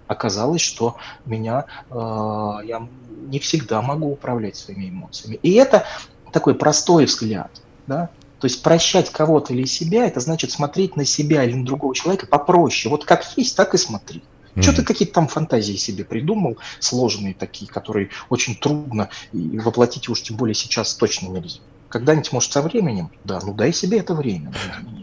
оказалось, 0.08 0.62
что 0.62 0.96
меня, 1.26 1.66
э, 1.90 1.94
я 1.96 2.88
не 3.28 3.40
всегда 3.40 3.82
могу 3.82 4.12
управлять 4.12 4.56
своими 4.56 4.90
эмоциями. 4.90 5.40
И 5.42 5.54
это 5.54 5.86
такой 6.32 6.56
простой 6.56 7.06
взгляд. 7.06 7.52
Да? 7.88 8.10
То 8.40 8.48
есть 8.48 8.62
прощать 8.62 9.10
кого-то 9.10 9.54
или 9.54 9.66
себя, 9.66 10.06
это 10.06 10.20
значит 10.20 10.52
смотреть 10.52 10.96
на 10.96 11.06
себя 11.06 11.44
или 11.44 11.54
на 11.54 11.66
другого 11.66 11.96
человека 11.96 12.28
попроще. 12.28 12.92
Вот 12.92 13.06
как 13.06 13.26
есть, 13.38 13.56
так 13.56 13.74
и 13.74 13.78
смотри. 13.78 14.24
Mm-hmm. 14.56 14.62
Что 14.62 14.74
ты 14.74 14.84
какие-то 14.84 15.14
там 15.14 15.28
фантазии 15.28 15.76
себе 15.76 16.06
придумал, 16.06 16.58
сложные 16.80 17.34
такие, 17.34 17.70
которые 17.70 18.10
очень 18.30 18.56
трудно 18.56 19.10
и 19.34 19.60
воплотить 19.60 20.08
уж 20.10 20.22
тем 20.22 20.38
более 20.38 20.56
сейчас 20.56 20.94
точно 20.96 21.28
нельзя. 21.28 21.60
Когда-нибудь, 21.90 22.32
может, 22.32 22.52
со 22.52 22.62
временем, 22.62 23.10
да, 23.24 23.40
ну 23.44 23.54
дай 23.54 23.72
себе 23.72 24.00
это 24.00 24.16
время. 24.16 24.52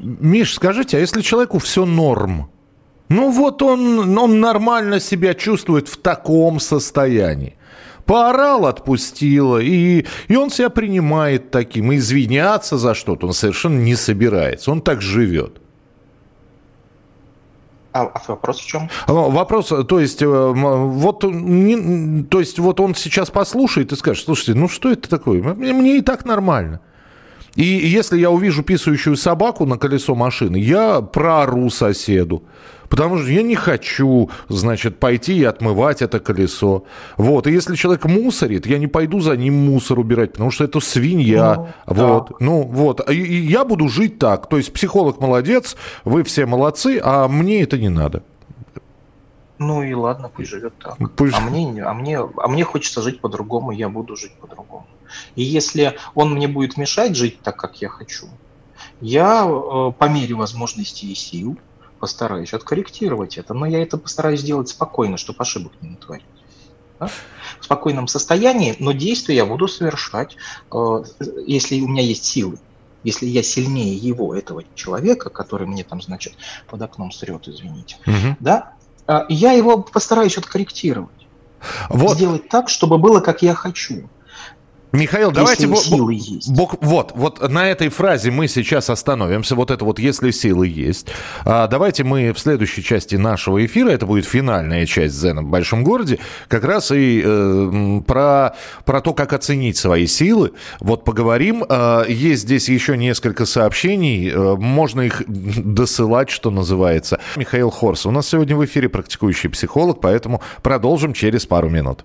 Миш, 0.00 0.54
скажите, 0.54 0.96
а 0.96 1.00
если 1.00 1.22
человеку 1.22 1.58
все 1.58 1.86
норм, 1.86 2.50
ну 3.08 3.30
вот 3.30 3.62
он, 3.62 4.18
он 4.18 4.40
нормально 4.40 5.00
себя 5.00 5.34
чувствует 5.34 5.88
в 5.88 5.96
таком 5.96 6.60
состоянии. 6.60 7.56
Поорал, 8.04 8.66
отпустила, 8.66 9.58
и, 9.58 10.06
и 10.28 10.36
он 10.36 10.50
себя 10.50 10.70
принимает 10.70 11.50
таким. 11.50 11.92
И 11.92 11.96
извиняться 11.96 12.76
за 12.76 12.94
что-то 12.94 13.28
он 13.28 13.32
совершенно 13.32 13.78
не 13.78 13.94
собирается. 13.94 14.70
Он 14.72 14.80
так 14.80 15.00
живет. 15.00 15.61
А, 17.92 18.02
а 18.02 18.20
вопрос 18.28 18.58
в 18.58 18.66
чем? 18.66 18.88
Вопрос, 19.06 19.68
то 19.68 20.00
есть, 20.00 20.22
э, 20.22 20.26
вот, 20.26 21.20
то 21.20 22.40
есть, 22.40 22.58
вот 22.58 22.80
он 22.80 22.94
сейчас 22.94 23.30
послушает 23.30 23.92
и 23.92 23.96
скажет, 23.96 24.24
слушайте, 24.24 24.54
ну 24.54 24.68
что 24.68 24.90
это 24.90 25.08
такое? 25.08 25.42
Мне, 25.42 25.72
мне 25.72 25.98
и 25.98 26.00
так 26.00 26.24
нормально. 26.24 26.80
И 27.54 27.64
если 27.64 28.18
я 28.18 28.30
увижу 28.30 28.62
писающую 28.62 29.16
собаку 29.16 29.66
на 29.66 29.76
колесо 29.76 30.14
машины, 30.14 30.56
я 30.56 31.02
проору 31.02 31.68
соседу. 31.68 32.42
Потому 32.92 33.16
что 33.16 33.30
я 33.30 33.40
не 33.40 33.54
хочу, 33.54 34.28
значит, 34.50 34.98
пойти 34.98 35.38
и 35.38 35.44
отмывать 35.44 36.02
это 36.02 36.20
колесо. 36.20 36.84
Вот. 37.16 37.46
И 37.46 37.50
если 37.50 37.74
человек 37.74 38.04
мусорит, 38.04 38.66
я 38.66 38.76
не 38.76 38.86
пойду 38.86 39.20
за 39.20 39.34
ним 39.34 39.54
мусор 39.54 39.98
убирать, 39.98 40.32
потому 40.32 40.50
что 40.50 40.64
это 40.64 40.78
свинья. 40.78 41.72
Ну, 41.86 41.94
вот. 41.94 42.28
Да. 42.28 42.36
Ну, 42.40 42.62
вот. 42.64 43.10
И, 43.10 43.14
и 43.14 43.46
я 43.46 43.64
буду 43.64 43.88
жить 43.88 44.18
так. 44.18 44.46
То 44.46 44.58
есть 44.58 44.74
психолог 44.74 45.20
молодец, 45.20 45.74
вы 46.04 46.22
все 46.22 46.44
молодцы, 46.44 47.00
а 47.02 47.28
мне 47.28 47.62
это 47.62 47.78
не 47.78 47.88
надо. 47.88 48.24
Ну 49.58 49.82
и 49.82 49.94
ладно, 49.94 50.28
пусть 50.28 50.50
живет 50.50 50.74
так. 50.78 50.98
Пусть... 51.16 51.34
А, 51.34 51.40
мне, 51.40 51.82
а, 51.82 51.94
мне, 51.94 52.18
а 52.18 52.48
мне 52.48 52.62
хочется 52.62 53.00
жить 53.00 53.22
по-другому, 53.22 53.70
я 53.70 53.88
буду 53.88 54.16
жить 54.16 54.34
по-другому. 54.34 54.86
И 55.34 55.42
если 55.42 55.96
он 56.14 56.34
мне 56.34 56.46
будет 56.46 56.76
мешать 56.76 57.16
жить 57.16 57.40
так, 57.40 57.56
как 57.56 57.80
я 57.80 57.88
хочу, 57.88 58.26
я 59.00 59.46
э, 59.46 59.92
по 59.98 60.08
мере 60.10 60.34
возможностей 60.34 61.10
и 61.10 61.14
сил 61.14 61.56
постараюсь 62.02 62.52
откорректировать 62.52 63.38
это, 63.38 63.54
но 63.54 63.64
я 63.64 63.80
это 63.80 63.96
постараюсь 63.96 64.40
сделать 64.40 64.68
спокойно, 64.68 65.16
чтобы 65.16 65.38
ошибок 65.38 65.70
не 65.80 65.90
натворить. 65.90 66.26
Да? 66.98 67.08
В 67.60 67.64
спокойном 67.64 68.08
состоянии, 68.08 68.74
но 68.80 68.90
действия 68.90 69.36
я 69.36 69.46
буду 69.46 69.68
совершать, 69.68 70.36
э, 70.72 71.04
если 71.46 71.80
у 71.80 71.86
меня 71.86 72.02
есть 72.02 72.24
силы. 72.24 72.58
Если 73.04 73.26
я 73.26 73.44
сильнее 73.44 73.94
его, 73.94 74.34
этого 74.34 74.64
человека, 74.74 75.30
который 75.30 75.68
мне 75.68 75.84
там, 75.84 76.02
значит, 76.02 76.32
под 76.66 76.82
окном 76.82 77.12
срет, 77.12 77.46
извините, 77.46 77.98
угу. 78.04 78.36
да, 78.40 78.72
э, 79.06 79.20
я 79.28 79.52
его 79.52 79.78
постараюсь 79.80 80.36
откорректировать. 80.36 81.28
Вот. 81.88 82.16
Сделать 82.16 82.48
так, 82.48 82.68
чтобы 82.68 82.98
было, 82.98 83.20
как 83.20 83.42
я 83.42 83.54
хочу. 83.54 84.08
Михаил, 84.92 85.28
если 85.28 85.36
давайте... 85.36 85.66
Бо- 85.66 85.76
силы 85.76 86.14
есть. 86.14 86.52
Бо- 86.52 86.70
вот, 86.80 87.12
вот 87.14 87.48
на 87.48 87.70
этой 87.70 87.88
фразе 87.88 88.30
мы 88.30 88.46
сейчас 88.46 88.90
остановимся. 88.90 89.54
Вот 89.54 89.70
это 89.70 89.84
вот 89.84 89.98
«если 89.98 90.30
силы 90.30 90.68
есть». 90.68 91.08
А, 91.44 91.66
давайте 91.66 92.04
мы 92.04 92.32
в 92.32 92.38
следующей 92.38 92.82
части 92.82 93.16
нашего 93.16 93.64
эфира, 93.64 93.90
это 93.90 94.04
будет 94.06 94.26
финальная 94.26 94.84
часть 94.86 95.14
«Зена 95.14 95.42
в 95.42 95.46
большом 95.46 95.82
городе», 95.82 96.18
как 96.48 96.64
раз 96.64 96.92
и 96.92 97.22
э, 97.24 98.00
про, 98.06 98.54
про 98.84 99.00
то, 99.00 99.14
как 99.14 99.32
оценить 99.32 99.76
свои 99.78 100.06
силы. 100.06 100.52
Вот 100.80 101.04
поговорим. 101.04 101.64
А, 101.68 102.04
есть 102.06 102.42
здесь 102.42 102.68
еще 102.68 102.96
несколько 102.96 103.46
сообщений. 103.46 104.30
А, 104.30 104.56
можно 104.56 105.00
их 105.00 105.22
досылать, 105.26 106.28
что 106.28 106.50
называется. 106.50 107.18
Михаил 107.36 107.70
Хорс. 107.70 108.04
У 108.04 108.10
нас 108.10 108.28
сегодня 108.28 108.56
в 108.56 108.64
эфире 108.64 108.88
практикующий 108.90 109.48
психолог, 109.48 110.00
поэтому 110.00 110.42
продолжим 110.62 111.14
через 111.14 111.46
пару 111.46 111.70
минут. 111.70 112.04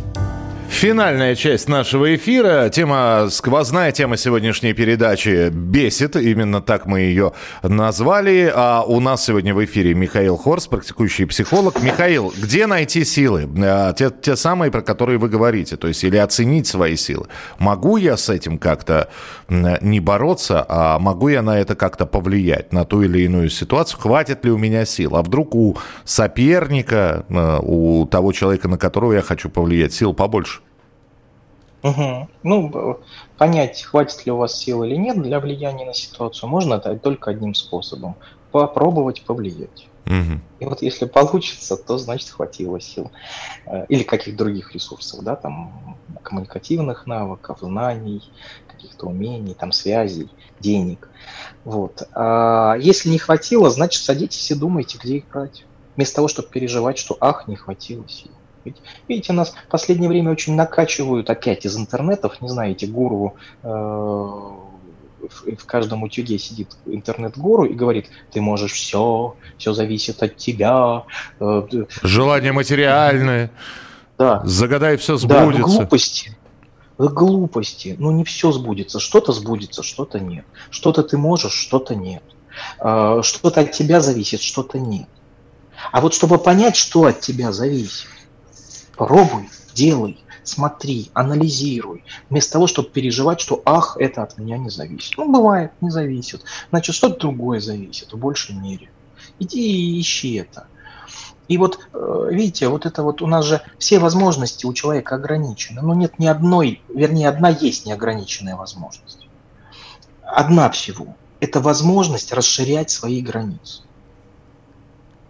Финальная 0.71 1.35
часть 1.35 1.69
нашего 1.69 2.15
эфира. 2.15 2.69
Тема, 2.69 3.27
сквозная 3.29 3.91
тема 3.91 4.17
сегодняшней 4.17 4.73
передачи 4.73 5.49
«Бесит». 5.49 6.15
Именно 6.15 6.59
так 6.59 6.87
мы 6.87 7.01
ее 7.01 7.33
назвали. 7.61 8.51
А 8.51 8.81
у 8.81 8.99
нас 8.99 9.23
сегодня 9.23 9.53
в 9.53 9.63
эфире 9.63 9.93
Михаил 9.93 10.37
Хорс, 10.37 10.65
практикующий 10.65 11.27
психолог. 11.27 11.83
Михаил, 11.83 12.33
где 12.35 12.65
найти 12.65 13.03
силы? 13.03 13.47
А, 13.63 13.93
те, 13.93 14.09
те 14.09 14.35
самые, 14.35 14.71
про 14.71 14.81
которые 14.81 15.19
вы 15.19 15.29
говорите. 15.29 15.77
То 15.77 15.87
есть, 15.87 16.03
или 16.03 16.17
оценить 16.17 16.65
свои 16.65 16.95
силы. 16.95 17.27
Могу 17.59 17.97
я 17.97 18.17
с 18.17 18.29
этим 18.29 18.57
как-то 18.57 19.09
не 19.49 19.99
бороться, 19.99 20.65
а 20.67 20.97
могу 20.97 21.27
я 21.27 21.43
на 21.43 21.59
это 21.59 21.75
как-то 21.75 22.07
повлиять, 22.07 22.73
на 22.73 22.85
ту 22.85 23.03
или 23.03 23.19
иную 23.19 23.51
ситуацию? 23.51 23.99
Хватит 23.99 24.45
ли 24.45 24.51
у 24.51 24.57
меня 24.57 24.85
сил? 24.85 25.15
А 25.15 25.21
вдруг 25.21 25.53
у 25.53 25.77
соперника, 26.05 27.23
а, 27.29 27.59
у 27.59 28.07
того 28.07 28.31
человека, 28.31 28.67
на 28.67 28.79
которого 28.79 29.13
я 29.13 29.21
хочу 29.21 29.47
повлиять, 29.47 29.93
сил 29.93 30.15
побольше? 30.15 30.60
Угу. 31.83 32.27
Ну, 32.43 32.99
понять, 33.37 33.81
хватит 33.81 34.25
ли 34.25 34.31
у 34.31 34.37
вас 34.37 34.55
сил 34.55 34.83
или 34.83 34.95
нет 34.95 35.21
для 35.21 35.39
влияния 35.39 35.85
на 35.85 35.93
ситуацию, 35.93 36.49
можно 36.49 36.79
только 36.79 37.31
одним 37.31 37.55
способом. 37.55 38.15
Попробовать 38.51 39.23
повлиять. 39.23 39.87
Угу. 40.05 40.41
И 40.59 40.65
вот 40.65 40.81
если 40.81 41.05
получится, 41.05 41.77
то 41.77 41.97
значит 41.97 42.29
хватило 42.29 42.79
сил. 42.81 43.11
Э, 43.65 43.85
или 43.87 44.03
каких 44.03 44.35
других 44.35 44.73
ресурсов, 44.73 45.23
да, 45.23 45.35
там 45.35 45.97
коммуникативных 46.23 47.07
навыков, 47.07 47.59
знаний, 47.61 48.21
каких-то 48.67 49.07
умений, 49.07 49.53
там 49.53 49.71
связей, 49.71 50.29
денег. 50.59 51.09
Вот. 51.63 52.03
А 52.13 52.75
если 52.79 53.09
не 53.09 53.19
хватило, 53.19 53.69
значит 53.69 54.03
садитесь 54.03 54.51
и 54.51 54.55
думайте, 54.55 54.97
где 55.01 55.17
их 55.17 55.27
брать. 55.29 55.65
Вместо 55.95 56.15
того, 56.15 56.27
чтобы 56.27 56.49
переживать, 56.49 56.97
что 56.97 57.17
ах, 57.19 57.47
не 57.47 57.55
хватило 57.55 58.07
сил. 58.07 58.31
Ведь, 58.63 58.77
видите, 59.07 59.33
нас 59.33 59.51
в 59.51 59.69
последнее 59.69 60.09
время 60.09 60.31
очень 60.31 60.55
накачивают 60.55 61.29
опять 61.29 61.65
из 61.65 61.75
интернетов, 61.77 62.41
не 62.41 62.49
знаю, 62.49 62.71
эти 62.71 62.85
гуру, 62.85 63.35
э, 63.63 63.67
в, 63.67 65.65
каждом 65.65 66.03
утюге 66.03 66.37
сидит 66.39 66.75
интернет-гуру 66.85 67.65
и 67.65 67.73
говорит, 67.73 68.07
ты 68.31 68.41
можешь 68.41 68.73
все, 68.73 69.35
все 69.57 69.73
зависит 69.73 70.21
от 70.23 70.37
тебя. 70.37 71.03
Э, 71.39 71.63
Желание 72.03 72.51
материальное. 72.51 73.51
Да. 74.17 74.41
Загадай, 74.45 74.97
все 74.97 75.17
сбудется. 75.17 75.57
Да, 75.57 75.63
глупости. 75.63 76.37
Глупости. 76.97 77.95
Ну, 77.97 78.11
не 78.11 78.23
все 78.23 78.51
сбудется. 78.51 78.99
Что-то 78.99 79.31
сбудется, 79.31 79.83
что-то 79.83 80.19
нет. 80.19 80.45
Что-то 80.69 81.03
ты 81.03 81.17
можешь, 81.17 81.53
что-то 81.53 81.95
нет. 81.95 82.23
Э, 82.79 83.21
что-то 83.23 83.61
от 83.61 83.71
тебя 83.71 84.01
зависит, 84.01 84.41
что-то 84.41 84.79
нет. 84.79 85.07
А 85.91 86.01
вот 86.01 86.13
чтобы 86.13 86.37
понять, 86.37 86.75
что 86.75 87.05
от 87.05 87.21
тебя 87.21 87.51
зависит, 87.51 88.07
Пробуй, 89.01 89.49
делай, 89.73 90.23
смотри, 90.43 91.09
анализируй, 91.15 92.03
вместо 92.29 92.53
того, 92.53 92.67
чтобы 92.67 92.89
переживать, 92.89 93.41
что 93.41 93.59
ах, 93.65 93.97
это 93.99 94.21
от 94.21 94.37
меня 94.37 94.59
не 94.59 94.69
зависит. 94.69 95.17
Ну, 95.17 95.33
бывает, 95.33 95.71
не 95.81 95.89
зависит. 95.89 96.43
Значит, 96.69 96.93
что-то 96.93 97.19
другое 97.19 97.59
зависит 97.61 98.13
в 98.13 98.17
большей 98.17 98.53
мере. 98.53 98.91
Иди 99.39 99.59
и 99.59 99.99
ищи 99.99 100.35
это. 100.35 100.67
И 101.47 101.57
вот, 101.57 101.79
э, 101.91 102.27
видите, 102.29 102.67
вот 102.67 102.85
это 102.85 103.01
вот 103.01 103.23
у 103.23 103.25
нас 103.25 103.43
же 103.43 103.63
все 103.79 103.97
возможности 103.97 104.67
у 104.67 104.73
человека 104.73 105.15
ограничены. 105.15 105.81
Но 105.81 105.95
нет 105.95 106.19
ни 106.19 106.27
одной, 106.27 106.83
вернее, 106.87 107.27
одна 107.27 107.49
есть 107.49 107.87
неограниченная 107.87 108.55
возможность. 108.55 109.27
Одна 110.21 110.69
всего. 110.69 111.15
Это 111.39 111.59
возможность 111.59 112.31
расширять 112.31 112.91
свои 112.91 113.21
границы. 113.21 113.81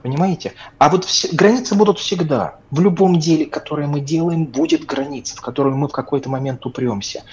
Понимаете? 0.02 0.54
А 0.80 0.90
вот 0.90 1.06
все, 1.06 1.30
границы 1.32 1.76
будут 1.76 2.00
всегда. 2.00 2.56
В 2.72 2.80
любом 2.80 3.20
деле, 3.20 3.46
которое 3.46 3.88
мы 3.88 4.00
делаем, 4.00 4.46
будет 4.46 4.86
граница, 4.86 5.36
в 5.36 5.42
которую 5.42 5.78
мы 5.78 5.88
в 5.88 5.92
какой-то 5.92 6.30
момент 6.30 6.66
упремся. 6.66 7.24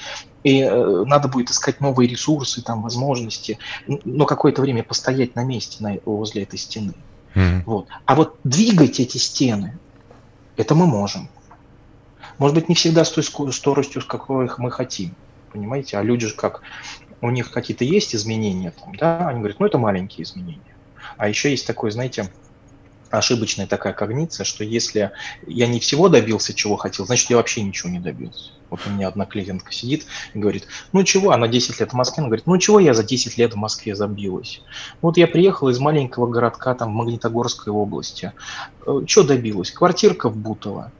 И 0.45 0.61
э, 0.61 1.05
надо 1.07 1.29
будет 1.29 1.51
искать 1.51 1.81
новые 1.81 2.09
ресурсы, 2.09 2.62
там, 2.62 2.83
возможности, 2.83 3.59
но 3.87 4.27
какое-то 4.27 4.61
время 4.61 4.83
постоять 4.83 5.35
на 5.35 5.45
месте 5.45 5.83
на, 5.83 5.97
возле 6.05 6.43
этой 6.43 6.59
стены. 6.59 6.93
Mm-hmm. 7.35 7.62
Вот. 7.64 7.87
А 8.05 8.14
вот 8.14 8.37
двигать 8.45 9.01
эти 9.01 9.16
стены, 9.16 9.79
это 10.57 10.75
мы 10.75 10.87
можем. 10.87 11.29
Может 12.37 12.55
быть, 12.55 12.69
не 12.69 12.75
всегда 12.75 13.05
с 13.05 13.11
той 13.11 13.25
скоростью, 13.25 14.03
с 14.03 14.05
какой 14.05 14.51
мы 14.59 14.71
хотим. 14.71 15.14
Понимаете? 15.53 15.97
А 15.97 16.03
люди 16.03 16.27
же 16.27 16.35
как, 16.35 16.62
у 17.23 17.31
них 17.31 17.51
какие-то 17.51 17.85
есть 17.85 18.14
изменения, 18.14 18.73
там, 18.73 18.95
да, 18.95 19.29
они 19.29 19.39
говорят, 19.39 19.59
ну 19.59 19.66
это 19.66 19.79
маленькие 19.79 20.25
изменения. 20.25 20.61
А 21.16 21.29
еще 21.29 21.51
есть 21.51 21.66
такой, 21.66 21.91
знаете, 21.91 22.31
ошибочная 23.11 23.66
такая 23.66 23.92
когниция, 23.92 24.44
что 24.44 24.64
если 24.64 25.12
я 25.46 25.66
не 25.66 25.80
всего 25.80 26.09
добился, 26.09 26.54
чего 26.54 26.76
хотел, 26.76 27.06
значит, 27.06 27.30
я 27.30 27.36
вообще 27.36 27.62
ничего 27.62 27.90
не 27.90 28.00
добился. 28.00 28.52
Вот 28.70 28.80
у 28.86 28.90
меня 28.90 29.09
одна 29.09 29.24
клиентка 29.24 29.72
сидит 29.72 30.06
и 30.34 30.38
говорит, 30.38 30.66
ну 30.92 31.02
чего, 31.02 31.32
она 31.32 31.48
10 31.48 31.80
лет 31.80 31.90
в 31.90 31.94
Москве, 31.94 32.20
она 32.20 32.28
говорит, 32.28 32.46
ну 32.46 32.59
чего 32.59 32.78
я 32.78 32.94
за 32.94 33.02
10 33.02 33.38
лет 33.38 33.54
в 33.54 33.56
Москве 33.56 33.94
забилась? 33.94 34.61
Вот 35.00 35.16
я 35.16 35.26
приехала 35.26 35.70
из 35.70 35.78
маленького 35.78 36.26
городка, 36.26 36.74
там, 36.74 36.92
в 36.92 36.94
Магнитогорской 36.94 37.72
области. 37.72 38.32
Э, 38.86 39.00
что 39.06 39.22
добилась? 39.22 39.70
Квартирка 39.70 40.28
в 40.28 40.36
Бутово, 40.36 40.92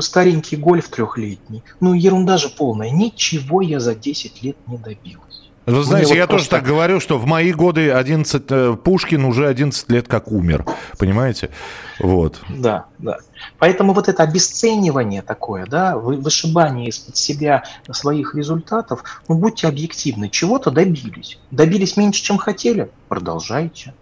старенький 0.00 0.56
гольф 0.56 0.88
трехлетний. 0.88 1.62
Ну, 1.80 1.94
ерунда 1.94 2.36
же 2.36 2.48
полная. 2.50 2.90
Ничего 2.90 3.62
я 3.62 3.80
за 3.80 3.94
10 3.94 4.42
лет 4.42 4.56
не 4.66 4.76
добилась. 4.76 5.33
Вы 5.66 5.82
знаете, 5.82 6.10
Мне 6.10 6.18
я 6.18 6.26
вот 6.26 6.30
тоже 6.30 6.48
так 6.48 6.62
говорю, 6.62 7.00
что 7.00 7.18
в 7.18 7.24
мои 7.24 7.52
годы 7.52 7.90
11, 7.90 8.44
э, 8.50 8.76
Пушкин 8.82 9.24
уже 9.24 9.48
11 9.48 9.90
лет 9.90 10.08
как 10.08 10.30
умер, 10.30 10.66
понимаете? 10.98 11.50
Вот. 11.98 12.40
Да, 12.50 12.84
да. 12.98 13.18
Поэтому 13.58 13.94
вот 13.94 14.08
это 14.08 14.22
обесценивание 14.22 15.22
такое, 15.22 15.64
да, 15.66 15.96
вышибание 15.96 16.88
из-под 16.88 17.16
себя 17.16 17.64
своих 17.90 18.34
результатов, 18.34 19.04
ну 19.26 19.36
будьте 19.36 19.66
объективны, 19.66 20.28
чего-то 20.28 20.70
добились. 20.70 21.38
Добились 21.50 21.96
меньше, 21.96 22.22
чем 22.22 22.36
хотели? 22.36 22.90
Продолжайте. 23.08 23.94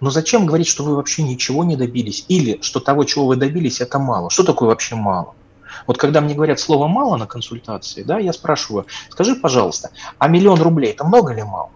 Но 0.00 0.10
зачем 0.10 0.46
говорить, 0.46 0.66
что 0.66 0.82
вы 0.82 0.96
вообще 0.96 1.22
ничего 1.22 1.62
не 1.62 1.76
добились? 1.76 2.24
Или 2.28 2.58
что 2.60 2.80
того, 2.80 3.04
чего 3.04 3.26
вы 3.26 3.36
добились, 3.36 3.80
это 3.80 3.98
мало? 3.98 4.30
Что 4.30 4.42
такое 4.42 4.68
вообще 4.68 4.96
мало? 4.96 5.34
Вот 5.86 5.98
когда 5.98 6.20
мне 6.20 6.34
говорят 6.34 6.60
слово 6.60 6.88
«мало» 6.88 7.16
на 7.16 7.26
консультации, 7.26 8.02
да, 8.02 8.18
я 8.18 8.32
спрашиваю, 8.32 8.86
скажи, 9.10 9.34
пожалуйста, 9.34 9.90
а 10.18 10.28
миллион 10.28 10.60
рублей– 10.60 10.90
это 10.92 11.04
много 11.04 11.32
или 11.32 11.42
мало? 11.42 11.70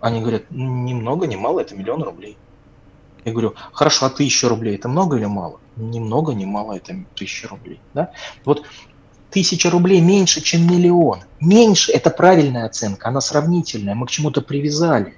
Они 0.00 0.20
говорят, 0.20 0.44
ни 0.50 0.94
много, 0.94 1.26
ни 1.26 1.36
мало, 1.36 1.60
это 1.60 1.76
миллион 1.76 2.02
рублей. 2.02 2.36
Я 3.24 3.32
говорю, 3.32 3.54
хорошо, 3.72 4.06
а 4.06 4.10
тысяча 4.10 4.48
рублей– 4.48 4.74
это 4.76 4.88
много 4.88 5.16
или 5.16 5.26
мало? 5.26 5.60
Ни 5.76 6.00
много, 6.00 6.32
ни 6.32 6.44
мало, 6.44 6.72
это 6.72 6.96
тысяча 7.14 7.46
рублей. 7.46 7.80
Да? 7.94 8.10
Вот 8.44 8.64
тысяча 9.30 9.70
рублей 9.70 10.00
меньше, 10.00 10.40
чем 10.40 10.66
миллион. 10.66 11.20
Меньше– 11.38 11.92
это 11.92 12.10
правильная 12.10 12.66
оценка, 12.66 13.08
она 13.08 13.20
сравнительная, 13.20 13.94
мы 13.94 14.06
к 14.06 14.10
чему-то 14.10 14.42
привязали. 14.42 15.16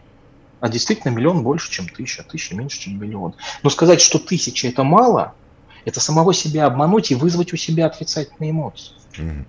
А 0.61 0.69
действительно 0.69 1.13
миллион 1.13 1.43
больше, 1.43 1.71
чем 1.71 1.89
тысяча, 1.89 2.23
а 2.23 2.31
тысяча 2.31 2.55
меньше, 2.55 2.81
чем 2.81 2.99
миллион. 2.99 3.35
Но 3.63 3.71
сказать, 3.71 4.03
что 4.03 4.19
тысяча– 4.19 4.69
это 4.69 4.85
мало– 4.85 5.33
это 5.85 6.01
самого 6.01 6.35
себя 6.35 6.67
обмануть 6.67 7.11
и 7.11 7.15
вызвать 7.15 7.53
у 7.53 7.57
себя 7.57 7.87
отрицательные 7.87 8.51
эмоции. 8.51 8.93
Mm. 9.19 9.45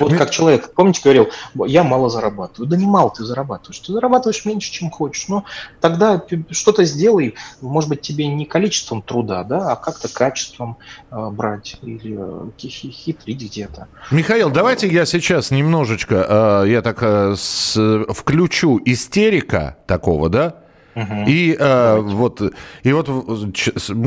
Вот 0.00 0.14
как 0.14 0.30
человек, 0.30 0.72
помните, 0.74 1.00
говорил, 1.02 1.28
я 1.66 1.84
мало 1.84 2.10
зарабатываю. 2.10 2.68
Да 2.68 2.76
не 2.76 2.86
мало 2.86 3.12
ты 3.16 3.24
зарабатываешь. 3.24 3.78
Ты 3.80 3.92
зарабатываешь 3.92 4.44
меньше, 4.44 4.70
чем 4.70 4.90
хочешь. 4.90 5.28
Но 5.28 5.44
тогда 5.80 6.22
что-то 6.50 6.84
сделай, 6.84 7.34
может 7.60 7.88
быть, 7.88 8.00
тебе 8.00 8.26
не 8.26 8.44
количеством 8.44 9.02
труда, 9.02 9.44
да, 9.44 9.72
а 9.72 9.76
как-то 9.76 10.08
качеством 10.08 10.78
э, 11.10 11.28
брать 11.30 11.76
или 11.82 12.16
э, 12.18 12.68
хитрить 12.68 13.42
где-то. 13.42 13.88
Михаил, 14.10 14.50
давайте 14.50 14.88
я 14.88 15.06
сейчас 15.06 15.50
немножечко, 15.50 16.64
э, 16.64 16.70
я 16.70 16.82
так 16.82 16.98
э, 17.02 17.34
с, 17.36 18.04
включу 18.10 18.80
истерика 18.84 19.76
такого, 19.86 20.28
да, 20.28 20.56
и, 21.26 21.56
э, 21.58 21.98
вот, 22.00 22.42
и 22.82 22.92
вот 22.92 23.08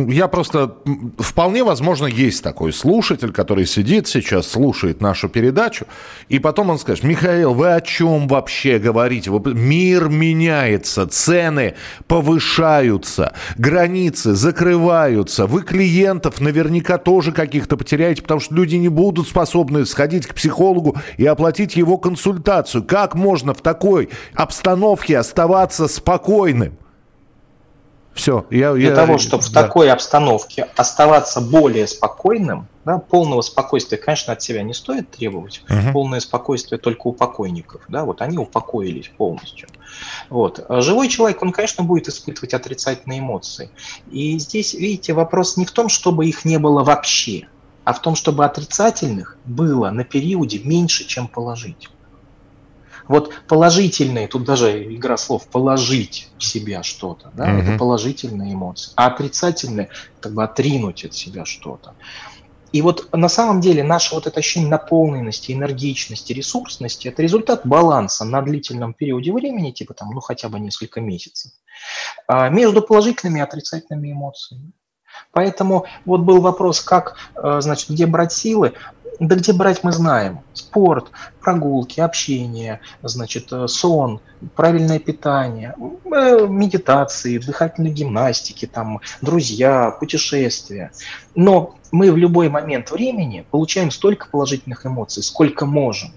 я 0.09 0.27
просто... 0.27 0.75
Вполне 1.17 1.63
возможно, 1.63 2.05
есть 2.05 2.43
такой 2.43 2.73
слушатель, 2.73 3.31
который 3.31 3.65
сидит 3.65 4.07
сейчас, 4.07 4.47
слушает 4.47 5.01
нашу 5.01 5.29
передачу, 5.29 5.85
и 6.29 6.39
потом 6.39 6.69
он 6.69 6.79
скажет, 6.79 7.03
Михаил, 7.03 7.53
вы 7.53 7.73
о 7.73 7.81
чем 7.81 8.27
вообще 8.27 8.79
говорите? 8.79 9.31
Мир 9.31 10.09
меняется, 10.09 11.07
цены 11.07 11.75
повышаются, 12.07 13.33
границы 13.57 14.33
закрываются, 14.33 15.45
вы 15.47 15.63
клиентов 15.63 16.41
наверняка 16.41 16.97
тоже 16.97 17.31
каких-то 17.31 17.77
потеряете, 17.77 18.21
потому 18.21 18.39
что 18.39 18.55
люди 18.55 18.75
не 18.75 18.89
будут 18.89 19.27
способны 19.27 19.85
сходить 19.85 20.27
к 20.27 20.33
психологу 20.33 20.97
и 21.17 21.25
оплатить 21.25 21.75
его 21.75 21.97
консультацию. 21.97 22.83
Как 22.83 23.15
можно 23.15 23.53
в 23.53 23.61
такой 23.61 24.09
обстановке 24.33 25.17
оставаться 25.17 25.87
спокойным? 25.87 26.80
Все. 28.13 28.45
Я, 28.49 28.73
Для 28.73 28.89
я, 28.89 28.95
того, 28.95 29.17
чтобы 29.17 29.43
да. 29.43 29.49
в 29.49 29.53
такой 29.53 29.89
обстановке 29.89 30.67
оставаться 30.75 31.39
более 31.39 31.87
спокойным, 31.87 32.67
да, 32.83 32.97
полного 32.97 33.41
спокойствия, 33.41 33.97
конечно, 33.97 34.33
от 34.33 34.41
себя 34.41 34.63
не 34.63 34.73
стоит 34.73 35.09
требовать. 35.11 35.63
Угу. 35.69 35.93
Полное 35.93 36.19
спокойствие 36.19 36.77
только 36.77 37.07
у 37.07 37.13
покойников. 37.13 37.83
Да, 37.87 38.03
вот 38.03 38.21
они 38.21 38.37
упокоились 38.37 39.11
полностью. 39.17 39.69
Вот. 40.29 40.63
А 40.67 40.81
живой 40.81 41.07
человек, 41.07 41.41
он, 41.41 41.51
конечно, 41.51 41.83
будет 41.83 42.09
испытывать 42.09 42.53
отрицательные 42.53 43.19
эмоции. 43.19 43.69
И 44.11 44.37
здесь, 44.39 44.73
видите, 44.73 45.13
вопрос 45.13 45.57
не 45.57 45.65
в 45.65 45.71
том, 45.71 45.87
чтобы 45.87 46.27
их 46.27 46.43
не 46.43 46.59
было 46.59 46.83
вообще, 46.83 47.47
а 47.83 47.93
в 47.93 48.01
том, 48.01 48.15
чтобы 48.15 48.45
отрицательных 48.45 49.37
было 49.45 49.89
на 49.89 50.03
периоде 50.03 50.59
меньше, 50.59 51.05
чем 51.05 51.27
положительных. 51.27 52.00
Вот 53.07 53.33
положительные, 53.47 54.27
тут 54.27 54.43
даже 54.43 54.83
игра 54.93 55.17
слов, 55.17 55.47
положить 55.47 56.29
в 56.37 56.43
себя 56.43 56.83
что-то, 56.83 57.31
да, 57.33 57.45
угу. 57.45 57.61
это 57.61 57.77
положительные 57.77 58.53
эмоции, 58.53 58.91
а 58.95 59.07
отрицательные, 59.07 59.89
как 60.19 60.33
бы 60.33 60.43
отринуть 60.43 61.05
от 61.05 61.13
себя 61.13 61.45
что-то. 61.45 61.95
И 62.71 62.81
вот 62.81 63.09
на 63.11 63.27
самом 63.27 63.59
деле 63.59 63.83
наше 63.83 64.15
вот 64.15 64.27
это 64.27 64.39
ощущение 64.39 64.69
наполненности, 64.69 65.51
энергичности, 65.51 66.31
ресурсности– 66.31 67.07
это 67.09 67.21
результат 67.21 67.65
баланса 67.65 68.23
на 68.23 68.41
длительном 68.41 68.93
периоде 68.93 69.33
времени, 69.33 69.71
типа 69.71 69.93
там, 69.93 70.11
ну 70.11 70.21
хотя 70.21 70.47
бы 70.47 70.59
несколько 70.59 71.01
месяцев, 71.01 71.51
а, 72.27 72.49
между 72.49 72.81
положительными 72.81 73.39
и 73.39 73.41
отрицательными 73.41 74.13
эмоциями. 74.13 74.71
Поэтому 75.31 75.85
вот 76.05 76.21
был 76.21 76.41
вопрос, 76.41 76.81
как, 76.81 77.17
э, 77.35 77.61
значит, 77.61 77.89
где 77.89 78.05
брать 78.05 78.31
силы. 78.31 78.73
Да 79.21 79.35
где 79.35 79.53
брать 79.53 79.83
мы 79.83 79.91
знаем. 79.91 80.39
Спорт, 80.51 81.11
прогулки, 81.41 81.99
общение, 81.99 82.81
значит, 83.03 83.53
э, 83.53 83.67
сон, 83.67 84.19
правильное 84.55 84.97
питание, 84.97 85.75
э, 85.77 86.47
медитации, 86.47 87.37
дыхательные 87.37 87.93
гимнастики, 87.93 88.65
там, 88.65 88.99
друзья, 89.21 89.91
путешествия. 89.91 90.91
Но 91.35 91.75
мы 91.91 92.11
в 92.11 92.17
любой 92.17 92.49
момент 92.49 92.89
времени 92.89 93.45
получаем 93.51 93.91
столько 93.91 94.27
положительных 94.27 94.87
эмоций, 94.87 95.21
сколько 95.21 95.67
можем. 95.67 96.13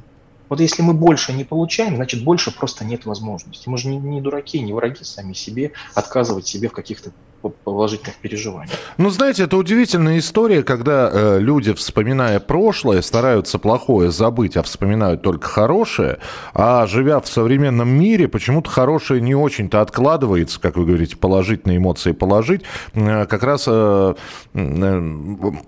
Вот 0.49 0.61
если 0.61 0.81
мы 0.81 0.95
больше 0.95 1.35
не 1.35 1.45
получаем, 1.45 1.97
значит 1.97 2.25
больше 2.25 2.57
просто 2.57 2.87
нет 2.87 3.05
возможности. 3.05 3.69
Мы 3.69 3.77
же 3.77 3.89
не, 3.89 3.99
не 3.99 4.23
дураки, 4.23 4.61
не 4.61 4.73
враги 4.73 5.05
сами 5.05 5.35
себе 5.35 5.73
отказывать 5.95 6.47
себе 6.47 6.71
в 6.71 6.73
каких-то 6.73 7.11
положительных 7.51 8.16
переживаний. 8.16 8.72
Ну, 8.99 9.11
знаете, 9.11 9.45
это 9.45 9.57
удивительная 9.57 10.18
история, 10.18 10.62
когда 10.62 11.11
э, 11.12 11.38
люди, 11.40 11.72
вспоминая 11.72 12.40
прошлое, 12.40 13.03
стараются 13.03 13.59
плохое 13.59 14.11
забыть, 14.11 14.57
а 14.57 14.62
вспоминают 14.62 15.22
только 15.22 15.49
хорошее, 15.49 16.18
а 16.55 16.86
живя 16.86 17.20
в 17.20 17.26
современном 17.26 17.88
мире, 17.88 18.28
почему-то 18.28 18.70
хорошее 18.70 19.20
не 19.20 19.34
очень-то 19.34 19.80
откладывается, 19.80 20.61
как 20.61 20.76
вы 20.76 20.86
говорите, 20.86 21.16
положительные 21.16 21.78
эмоции 21.78 22.12
положить, 22.12 22.62
э, 22.95 23.26
как 23.26 23.42
раз 23.42 23.64
э, 23.66 24.14
э, 24.55 25.20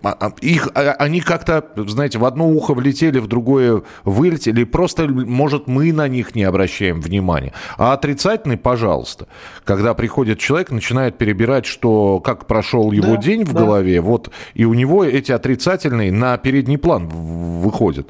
а, 0.02 0.32
их, 0.40 0.68
а, 0.74 0.92
они 0.98 1.20
как-то, 1.20 1.64
знаете, 1.86 2.18
в 2.18 2.24
одно 2.24 2.48
ухо 2.48 2.74
влетели, 2.74 3.18
в 3.18 3.26
другое 3.26 3.82
вылетели, 4.04 4.64
просто, 4.64 5.06
может, 5.08 5.66
мы 5.66 5.92
на 5.92 6.08
них 6.08 6.34
не 6.34 6.44
обращаем 6.44 7.00
внимания. 7.00 7.52
А 7.76 7.92
отрицательный, 7.92 8.56
пожалуйста, 8.56 9.26
когда 9.64 9.94
приходит 9.94 10.38
человек, 10.38 10.70
начинает 10.70 11.18
перебирать 11.18 11.65
сказать, 11.66 11.78
что 11.78 12.20
как 12.20 12.46
прошел 12.46 12.92
его 12.92 13.16
да, 13.16 13.22
день 13.22 13.44
в 13.44 13.52
да. 13.52 13.60
голове, 13.60 14.00
вот, 14.00 14.30
и 14.54 14.64
у 14.64 14.74
него 14.74 15.04
эти 15.04 15.32
отрицательные 15.32 16.12
на 16.12 16.36
передний 16.38 16.78
план 16.78 17.08
выходят. 17.08 18.08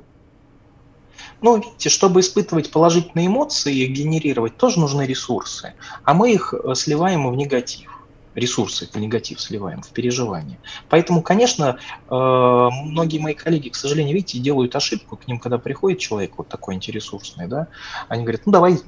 Ну, 1.42 1.56
видите, 1.56 1.90
чтобы 1.90 2.20
испытывать 2.20 2.70
положительные 2.70 3.26
эмоции 3.26 3.74
и 3.74 3.86
генерировать, 3.86 4.56
тоже 4.56 4.80
нужны 4.80 5.06
ресурсы. 5.06 5.74
А 6.02 6.14
мы 6.14 6.32
их 6.32 6.54
э, 6.54 6.74
сливаем 6.74 7.30
в 7.30 7.36
негатив 7.36 7.95
ресурсы 8.36 8.88
в 8.92 8.96
негатив 8.96 9.40
сливаем, 9.40 9.82
в 9.82 9.88
переживание. 9.88 10.58
Поэтому, 10.88 11.22
конечно, 11.22 11.78
э, 12.08 12.14
многие 12.14 13.18
мои 13.18 13.34
коллеги, 13.34 13.70
к 13.70 13.74
сожалению, 13.74 14.14
видите, 14.14 14.38
делают 14.38 14.76
ошибку 14.76 15.16
к 15.16 15.26
ним, 15.26 15.40
когда 15.40 15.58
приходит 15.58 15.98
человек 15.98 16.32
вот 16.36 16.48
такой 16.48 16.74
антиресурсный, 16.74 17.48
да, 17.48 17.68
они 18.08 18.22
говорят, 18.22 18.42
ну 18.44 18.52
давай 18.52 18.78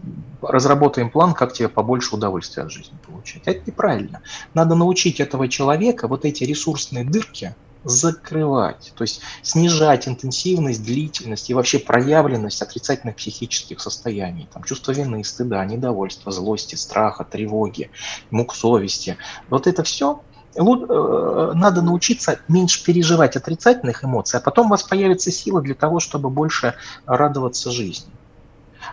разработаем 0.43 1.11
план, 1.11 1.35
как 1.35 1.53
тебе 1.53 1.69
побольше 1.69 2.15
удовольствия 2.15 2.65
от 2.65 2.71
жизни 2.71 2.97
получать. 3.05 3.43
Это 3.47 3.63
неправильно. 3.67 4.23
Надо 4.55 4.75
научить 4.75 5.19
этого 5.19 5.49
человека 5.49 6.09
вот 6.09 6.25
эти 6.25 6.45
ресурсные 6.45 7.05
дырки, 7.05 7.57
закрывать, 7.85 8.93
то 8.97 9.03
есть 9.03 9.21
снижать 9.43 10.09
интенсивность, 10.09 10.83
длительность 10.83 11.49
и 11.51 11.55
вообще 11.55 11.79
проявленность 11.79 12.61
отрицательных 12.61 13.17
психических 13.17 13.81
состояний, 13.81 14.49
там, 14.53 14.65
чувство 14.65 14.93
вины, 14.93 15.23
стыда, 15.25 15.65
недовольства, 15.65 16.33
злости, 16.33 16.75
страха, 16.75 17.25
тревоги, 17.25 17.91
мук 18.31 18.55
совести. 18.55 19.17
Вот 19.49 19.67
это 19.67 19.83
все 19.85 20.23
э, 20.57 20.61
надо 20.61 21.83
научиться 21.83 22.41
меньше 22.49 22.85
переживать 22.85 23.37
отрицательных 23.37 24.05
эмоций, 24.05 24.41
а 24.41 24.43
потом 24.43 24.67
у 24.67 24.71
вас 24.71 24.83
появится 24.83 25.31
сила 25.31 25.61
для 25.61 25.75
того, 25.75 26.01
чтобы 26.01 26.31
больше 26.31 26.75
радоваться 27.07 27.71
жизни. 27.71 28.18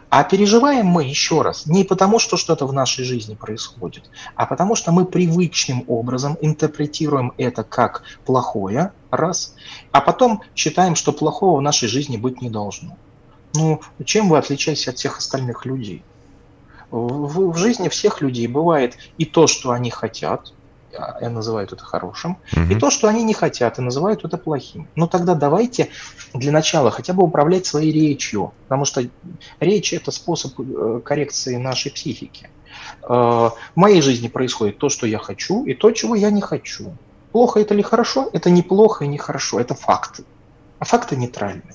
А 0.09 0.23
переживаем 0.23 0.87
мы 0.87 1.03
еще 1.03 1.41
раз 1.41 1.65
не 1.65 1.83
потому, 1.83 2.19
что 2.19 2.37
что-то 2.37 2.65
в 2.65 2.73
нашей 2.73 3.03
жизни 3.03 3.35
происходит, 3.35 4.09
а 4.35 4.45
потому 4.45 4.75
что 4.75 4.91
мы 4.91 5.05
привычным 5.05 5.83
образом 5.87 6.37
интерпретируем 6.41 7.33
это 7.37 7.63
как 7.63 8.03
плохое, 8.25 8.91
раз, 9.11 9.55
а 9.91 10.01
потом 10.01 10.41
считаем, 10.55 10.95
что 10.95 11.11
плохого 11.11 11.59
в 11.59 11.61
нашей 11.61 11.87
жизни 11.87 12.17
быть 12.17 12.41
не 12.41 12.49
должно. 12.49 12.97
Ну, 13.53 13.81
чем 14.03 14.29
вы 14.29 14.37
отличаетесь 14.37 14.87
от 14.87 14.97
всех 14.97 15.17
остальных 15.17 15.65
людей? 15.65 16.03
В, 16.91 17.51
в 17.51 17.57
жизни 17.57 17.89
всех 17.89 18.21
людей 18.21 18.47
бывает 18.47 18.97
и 19.17 19.25
то, 19.25 19.47
что 19.47 19.71
они 19.71 19.89
хотят, 19.89 20.53
и 21.21 21.27
называют 21.27 21.73
это 21.73 21.83
хорошим, 21.83 22.37
угу. 22.55 22.71
и 22.71 22.75
то, 22.75 22.89
что 22.89 23.07
они 23.07 23.23
не 23.23 23.33
хотят, 23.33 23.79
и 23.79 23.81
называют 23.81 24.25
это 24.25 24.37
плохим. 24.37 24.87
Ну 24.95 25.07
тогда 25.07 25.35
давайте 25.35 25.89
для 26.33 26.51
начала 26.51 26.91
хотя 26.91 27.13
бы 27.13 27.23
управлять 27.23 27.65
своей 27.65 27.91
речью, 27.91 28.53
потому 28.63 28.85
что 28.85 29.01
речь 29.59 29.93
это 29.93 30.11
способ 30.11 30.59
э, 30.59 31.01
коррекции 31.03 31.55
нашей 31.57 31.91
психики. 31.91 32.49
Э, 33.03 33.07
в 33.07 33.53
моей 33.75 34.01
жизни 34.01 34.27
происходит 34.27 34.77
то, 34.77 34.89
что 34.89 35.07
я 35.07 35.19
хочу, 35.19 35.65
и 35.65 35.73
то, 35.73 35.91
чего 35.91 36.15
я 36.15 36.31
не 36.31 36.41
хочу. 36.41 36.95
Плохо 37.31 37.59
это 37.59 37.73
или 37.73 37.81
хорошо? 37.81 38.29
Это 38.33 38.49
не 38.49 38.61
плохо 38.61 39.05
и 39.05 39.07
не 39.07 39.17
хорошо, 39.17 39.59
это 39.59 39.75
факты. 39.75 40.23
А 40.79 40.85
факты 40.85 41.15
нейтральны. 41.15 41.73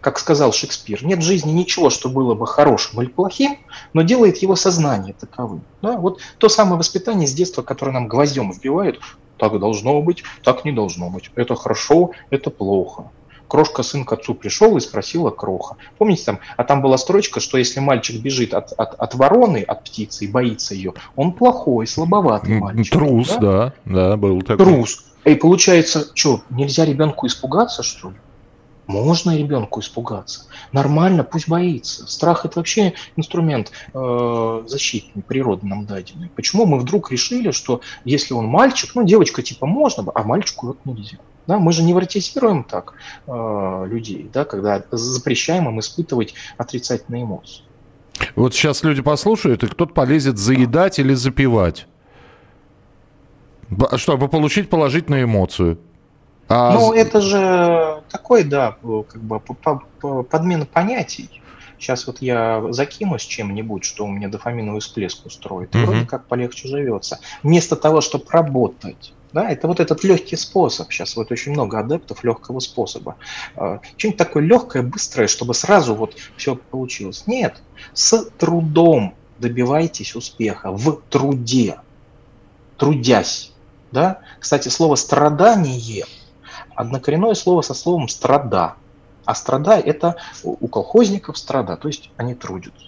Как 0.00 0.18
сказал 0.18 0.52
Шекспир, 0.52 1.04
нет 1.04 1.20
в 1.20 1.22
жизни 1.22 1.50
ничего, 1.50 1.90
что 1.90 2.08
было 2.08 2.34
бы 2.34 2.46
хорошим 2.46 3.02
или 3.02 3.08
плохим, 3.08 3.58
но 3.92 4.02
делает 4.02 4.38
его 4.38 4.56
сознание 4.56 5.14
таковым. 5.18 5.62
Да? 5.82 5.96
Вот 5.96 6.20
то 6.38 6.48
самое 6.48 6.78
воспитание 6.78 7.26
с 7.26 7.32
детства, 7.32 7.62
которое 7.62 7.92
нам 7.92 8.08
гвоздем 8.08 8.50
вбивают, 8.50 9.00
так 9.38 9.58
должно 9.58 10.00
быть, 10.02 10.22
так 10.42 10.64
не 10.64 10.72
должно 10.72 11.10
быть. 11.10 11.30
Это 11.34 11.54
хорошо, 11.54 12.12
это 12.30 12.50
плохо. 12.50 13.10
Крошка 13.48 13.82
сын 13.82 14.04
к 14.04 14.12
отцу 14.12 14.34
пришел 14.34 14.76
и 14.76 14.80
спросила 14.80 15.30
Кроха. 15.30 15.76
Помните 15.98 16.24
там, 16.24 16.40
а 16.56 16.64
там 16.64 16.82
была 16.82 16.98
строчка, 16.98 17.40
что 17.40 17.58
если 17.58 17.80
мальчик 17.80 18.20
бежит 18.20 18.54
от, 18.54 18.72
от, 18.72 18.94
от 18.94 19.14
вороны, 19.14 19.62
от 19.62 19.84
птицы 19.84 20.24
и 20.24 20.28
боится 20.28 20.74
ее, 20.74 20.94
он 21.14 21.32
плохой, 21.32 21.86
слабоватый 21.86 22.58
мальчик. 22.58 22.92
Трус, 22.92 23.28
да, 23.40 23.72
да, 23.84 24.10
да 24.10 24.16
был 24.16 24.42
такой. 24.42 24.64
Трус. 24.64 25.04
И 25.24 25.34
получается, 25.34 26.08
что, 26.14 26.42
нельзя 26.50 26.84
ребенку 26.84 27.26
испугаться, 27.26 27.82
что 27.82 28.10
ли? 28.10 28.16
Можно 28.86 29.36
ребенку 29.36 29.80
испугаться. 29.80 30.46
Нормально, 30.72 31.24
пусть 31.24 31.48
боится. 31.48 32.06
Страх 32.06 32.44
это 32.44 32.60
вообще 32.60 32.94
инструмент 33.16 33.72
э, 33.92 34.64
защитный, 34.66 35.22
природный 35.22 35.70
нам 35.70 35.86
даденный. 35.86 36.30
Почему 36.34 36.66
мы 36.66 36.78
вдруг 36.78 37.10
решили, 37.10 37.50
что 37.50 37.80
если 38.04 38.34
он 38.34 38.46
мальчик, 38.46 38.94
ну 38.94 39.04
девочка 39.04 39.42
типа 39.42 39.66
можно, 39.66 40.04
а 40.14 40.22
мальчику 40.22 40.68
вот 40.68 40.78
нельзя? 40.84 41.18
Да, 41.46 41.58
мы 41.58 41.72
же 41.72 41.82
не 41.82 41.88
невротизируем 41.88 42.64
так 42.64 42.94
э, 43.26 43.86
людей, 43.88 44.28
да, 44.32 44.44
когда 44.44 44.82
запрещаем 44.90 45.68
им 45.68 45.80
испытывать 45.80 46.34
отрицательные 46.56 47.22
эмоции. 47.22 47.62
Вот 48.34 48.54
сейчас 48.54 48.82
люди 48.82 49.02
послушают, 49.02 49.62
и 49.62 49.66
кто-то 49.66 49.92
полезет 49.92 50.38
заедать 50.38 50.98
или 50.98 51.14
запивать, 51.14 51.86
чтобы 53.96 54.28
получить 54.28 54.70
положительную 54.70 55.24
эмоцию. 55.24 55.78
А... 56.48 56.74
Ну, 56.74 56.92
это 56.92 57.20
же 57.20 57.95
такой, 58.08 58.44
да, 58.44 58.76
как 58.82 59.22
бы 59.22 59.40
подмена 60.24 60.66
понятий. 60.66 61.42
Сейчас 61.78 62.06
вот 62.06 62.22
я 62.22 62.64
закинусь 62.70 63.22
чем-нибудь, 63.22 63.84
что 63.84 64.04
у 64.06 64.08
меня 64.08 64.28
дофаминовый 64.28 64.80
всплеск 64.80 65.26
устроит, 65.26 65.74
и 65.74 65.78
вроде 65.78 66.06
как 66.06 66.26
полегче 66.26 66.68
живется. 66.68 67.18
Вместо 67.42 67.76
того, 67.76 68.00
чтобы 68.00 68.24
работать. 68.30 69.12
Да, 69.32 69.50
это 69.50 69.66
вот 69.68 69.80
этот 69.80 70.02
легкий 70.02 70.36
способ. 70.36 70.90
Сейчас 70.90 71.16
вот 71.16 71.30
очень 71.30 71.52
много 71.52 71.78
адептов 71.78 72.24
легкого 72.24 72.60
способа. 72.60 73.16
А, 73.54 73.80
что-нибудь 73.98 74.16
такое 74.16 74.42
легкое, 74.42 74.82
быстрое, 74.82 75.28
чтобы 75.28 75.52
сразу 75.52 75.94
вот 75.94 76.16
все 76.38 76.56
получилось. 76.56 77.24
Нет, 77.26 77.60
с 77.92 78.24
трудом 78.38 79.14
добивайтесь 79.38 80.14
успеха 80.16 80.70
в 80.70 81.02
труде, 81.10 81.80
трудясь. 82.78 83.52
Да? 83.92 84.20
Кстати, 84.40 84.70
слово 84.70 84.94
страдание 84.94 86.06
однокоренное 86.76 87.34
слово 87.34 87.62
со 87.62 87.74
словом 87.74 88.08
«страда». 88.08 88.74
А 89.24 89.34
страда– 89.34 89.72
это 89.84 90.16
у 90.44 90.68
колхозников 90.68 91.36
страда, 91.36 91.76
то 91.76 91.88
есть 91.88 92.10
они 92.16 92.34
трудятся. 92.34 92.86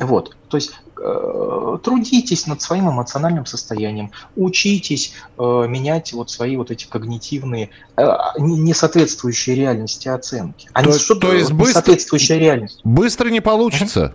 Вот, 0.00 0.36
то 0.48 0.56
есть 0.56 0.72
э, 0.98 1.78
трудитесь 1.82 2.46
над 2.48 2.60
своим 2.60 2.90
эмоциональным 2.90 3.46
состоянием, 3.46 4.10
учитесь 4.34 5.14
э, 5.38 5.42
менять 5.68 6.12
вот 6.12 6.30
свои 6.30 6.56
вот 6.56 6.72
эти 6.72 6.86
когнитивные, 6.86 7.70
э, 7.96 8.08
не 8.38 8.74
соответствующие 8.74 9.54
реальности 9.54 10.08
оценки. 10.08 10.68
А 10.72 10.82
то, 10.82 10.90
не, 10.90 10.98
что, 10.98 11.14
то 11.14 11.32
есть 11.32 11.50
не 11.50 11.56
быстро, 11.56 11.74
соответствующая 11.74 12.38
реальность. 12.38 12.80
Быстро 12.82 13.28
не 13.30 13.40
получится. 13.40 14.14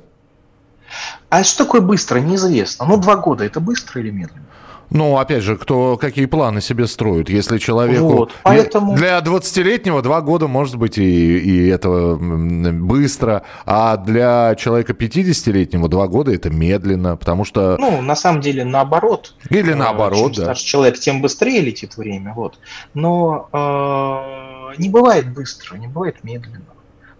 А 1.29 1.43
что 1.43 1.65
такое 1.65 1.81
быстро, 1.81 2.19
неизвестно. 2.19 2.85
Ну, 2.85 2.97
два 2.97 3.15
года 3.15 3.45
это 3.45 3.59
быстро 3.59 4.01
или 4.01 4.09
медленно? 4.09 4.45
Ну, 4.91 5.17
опять 5.17 5.43
же, 5.43 5.55
кто 5.55 5.97
какие 5.97 6.25
планы 6.25 6.61
себе 6.61 6.87
строит. 6.87 7.29
Если 7.29 7.59
человеку... 7.59 8.07
Вот, 8.07 8.31
поэтому... 8.41 8.95
Для 8.95 9.19
20-летнего 9.19 10.01
два 10.01 10.21
года, 10.21 10.47
может 10.47 10.77
быть, 10.77 10.97
и, 10.97 11.37
и 11.37 11.67
это 11.67 12.15
быстро, 12.19 13.43
а 13.65 13.97
для 13.97 14.55
человека 14.55 14.93
50-летнего 14.93 15.87
два 15.87 16.07
года 16.07 16.33
это 16.33 16.49
медленно, 16.49 17.17
потому 17.17 17.45
что... 17.45 17.77
Ну, 17.79 18.01
на 18.01 18.15
самом 18.15 18.41
деле, 18.41 18.65
наоборот. 18.65 19.35
Или 19.49 19.73
наоборот, 19.73 20.33
Чем 20.33 20.37
да. 20.37 20.43
старше 20.43 20.65
человек, 20.65 20.97
тем 20.97 21.21
быстрее 21.21 21.61
летит 21.61 21.95
время, 21.95 22.33
вот. 22.33 22.57
Но 22.95 23.47
э, 23.53 24.81
не 24.81 24.89
бывает 24.89 25.31
быстро, 25.31 25.77
не 25.77 25.87
бывает 25.87 26.23
медленно. 26.23 26.65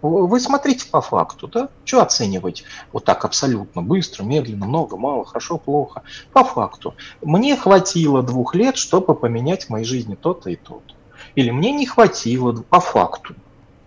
Вы 0.02 0.40
смотрите 0.40 0.86
по 0.90 1.00
факту, 1.00 1.46
да? 1.46 1.68
Что 1.84 2.02
оценивать 2.02 2.64
вот 2.92 3.04
так 3.04 3.24
абсолютно 3.24 3.82
быстро, 3.82 4.22
медленно, 4.22 4.66
много, 4.66 4.96
мало, 4.96 5.24
хорошо, 5.24 5.58
плохо? 5.58 6.02
По 6.32 6.42
факту. 6.42 6.94
Мне 7.22 7.56
хватило 7.56 8.22
двух 8.22 8.54
лет, 8.54 8.76
чтобы 8.76 9.14
поменять 9.14 9.66
в 9.66 9.70
моей 9.70 9.84
жизни 9.84 10.14
то-то 10.14 10.50
и 10.50 10.56
то-то. 10.56 10.94
Или 11.34 11.50
мне 11.50 11.72
не 11.72 11.86
хватило 11.86 12.52
по 12.52 12.80
факту. 12.80 13.34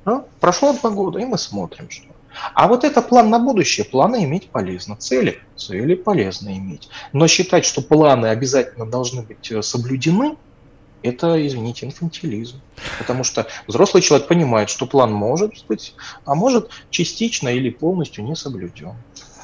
Да? 0.06 0.26
Прошло 0.40 0.74
два 0.74 0.92
года, 0.92 1.20
и 1.20 1.26
мы 1.26 1.38
смотрим, 1.38 1.90
что. 1.90 2.08
А 2.54 2.68
вот 2.68 2.84
это 2.84 3.02
план 3.02 3.30
на 3.30 3.40
будущее, 3.40 3.86
планы 3.86 4.24
иметь 4.24 4.50
полезно. 4.50 4.96
Цели, 4.96 5.40
цели 5.56 5.96
полезно 5.96 6.58
иметь. 6.58 6.90
Но 7.12 7.28
считать, 7.28 7.66
что 7.66 7.82
планы 7.82 8.28
обязательно 8.28 8.86
должны 8.86 9.22
быть 9.22 9.52
э, 9.52 9.62
соблюдены, 9.62 10.36
это, 11.04 11.46
извините, 11.46 11.86
инфантилизм. 11.86 12.60
Потому 12.98 13.24
что 13.24 13.46
взрослый 13.68 14.02
человек 14.02 14.28
понимает, 14.28 14.70
что 14.70 14.86
план 14.86 15.12
может 15.12 15.54
быть, 15.68 15.94
а 16.26 16.36
может 16.36 16.70
частично 16.90 17.50
или 17.50 17.70
полностью 17.70 18.24
не 18.24 18.36
соблюден. 18.36 18.94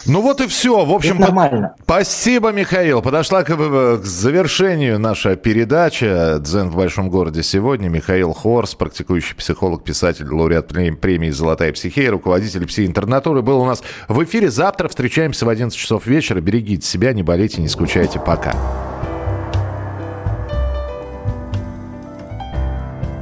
Ну 0.06 0.22
вот 0.22 0.40
и 0.42 0.48
все. 0.48 0.86
В 0.86 0.94
общем, 0.94 1.16
Это 1.16 1.22
нормально. 1.24 1.76
спасибо, 1.84 2.52
Михаил. 2.52 3.02
Подошла 3.02 3.44
к, 3.44 3.48
к 3.54 4.06
завершению 4.06 4.98
наша 4.98 5.36
передача 5.36 6.40
«Дзен 6.40 6.70
в 6.70 6.76
большом 6.78 7.10
городе» 7.10 7.44
сегодня. 7.44 7.90
Михаил 7.90 8.34
Хорс, 8.34 8.76
практикующий 8.76 9.36
психолог, 9.36 9.84
писатель, 9.84 10.28
лауреат 10.32 10.70
премии 10.70 11.30
«Золотая 11.32 11.74
психия», 11.74 12.10
руководитель 12.12 12.66
пси-интернатуры, 12.66 13.42
был 13.42 13.60
у 13.60 13.66
нас 13.66 13.84
в 14.08 14.24
эфире. 14.24 14.50
Завтра 14.50 14.88
встречаемся 14.88 15.46
в 15.46 15.50
11 15.50 15.78
часов 15.78 16.06
вечера. 16.06 16.40
Берегите 16.40 16.88
себя, 16.88 17.12
не 17.14 17.24
болейте, 17.24 17.62
не 17.62 17.68
скучайте. 17.68 18.20
Пока. 18.20 18.56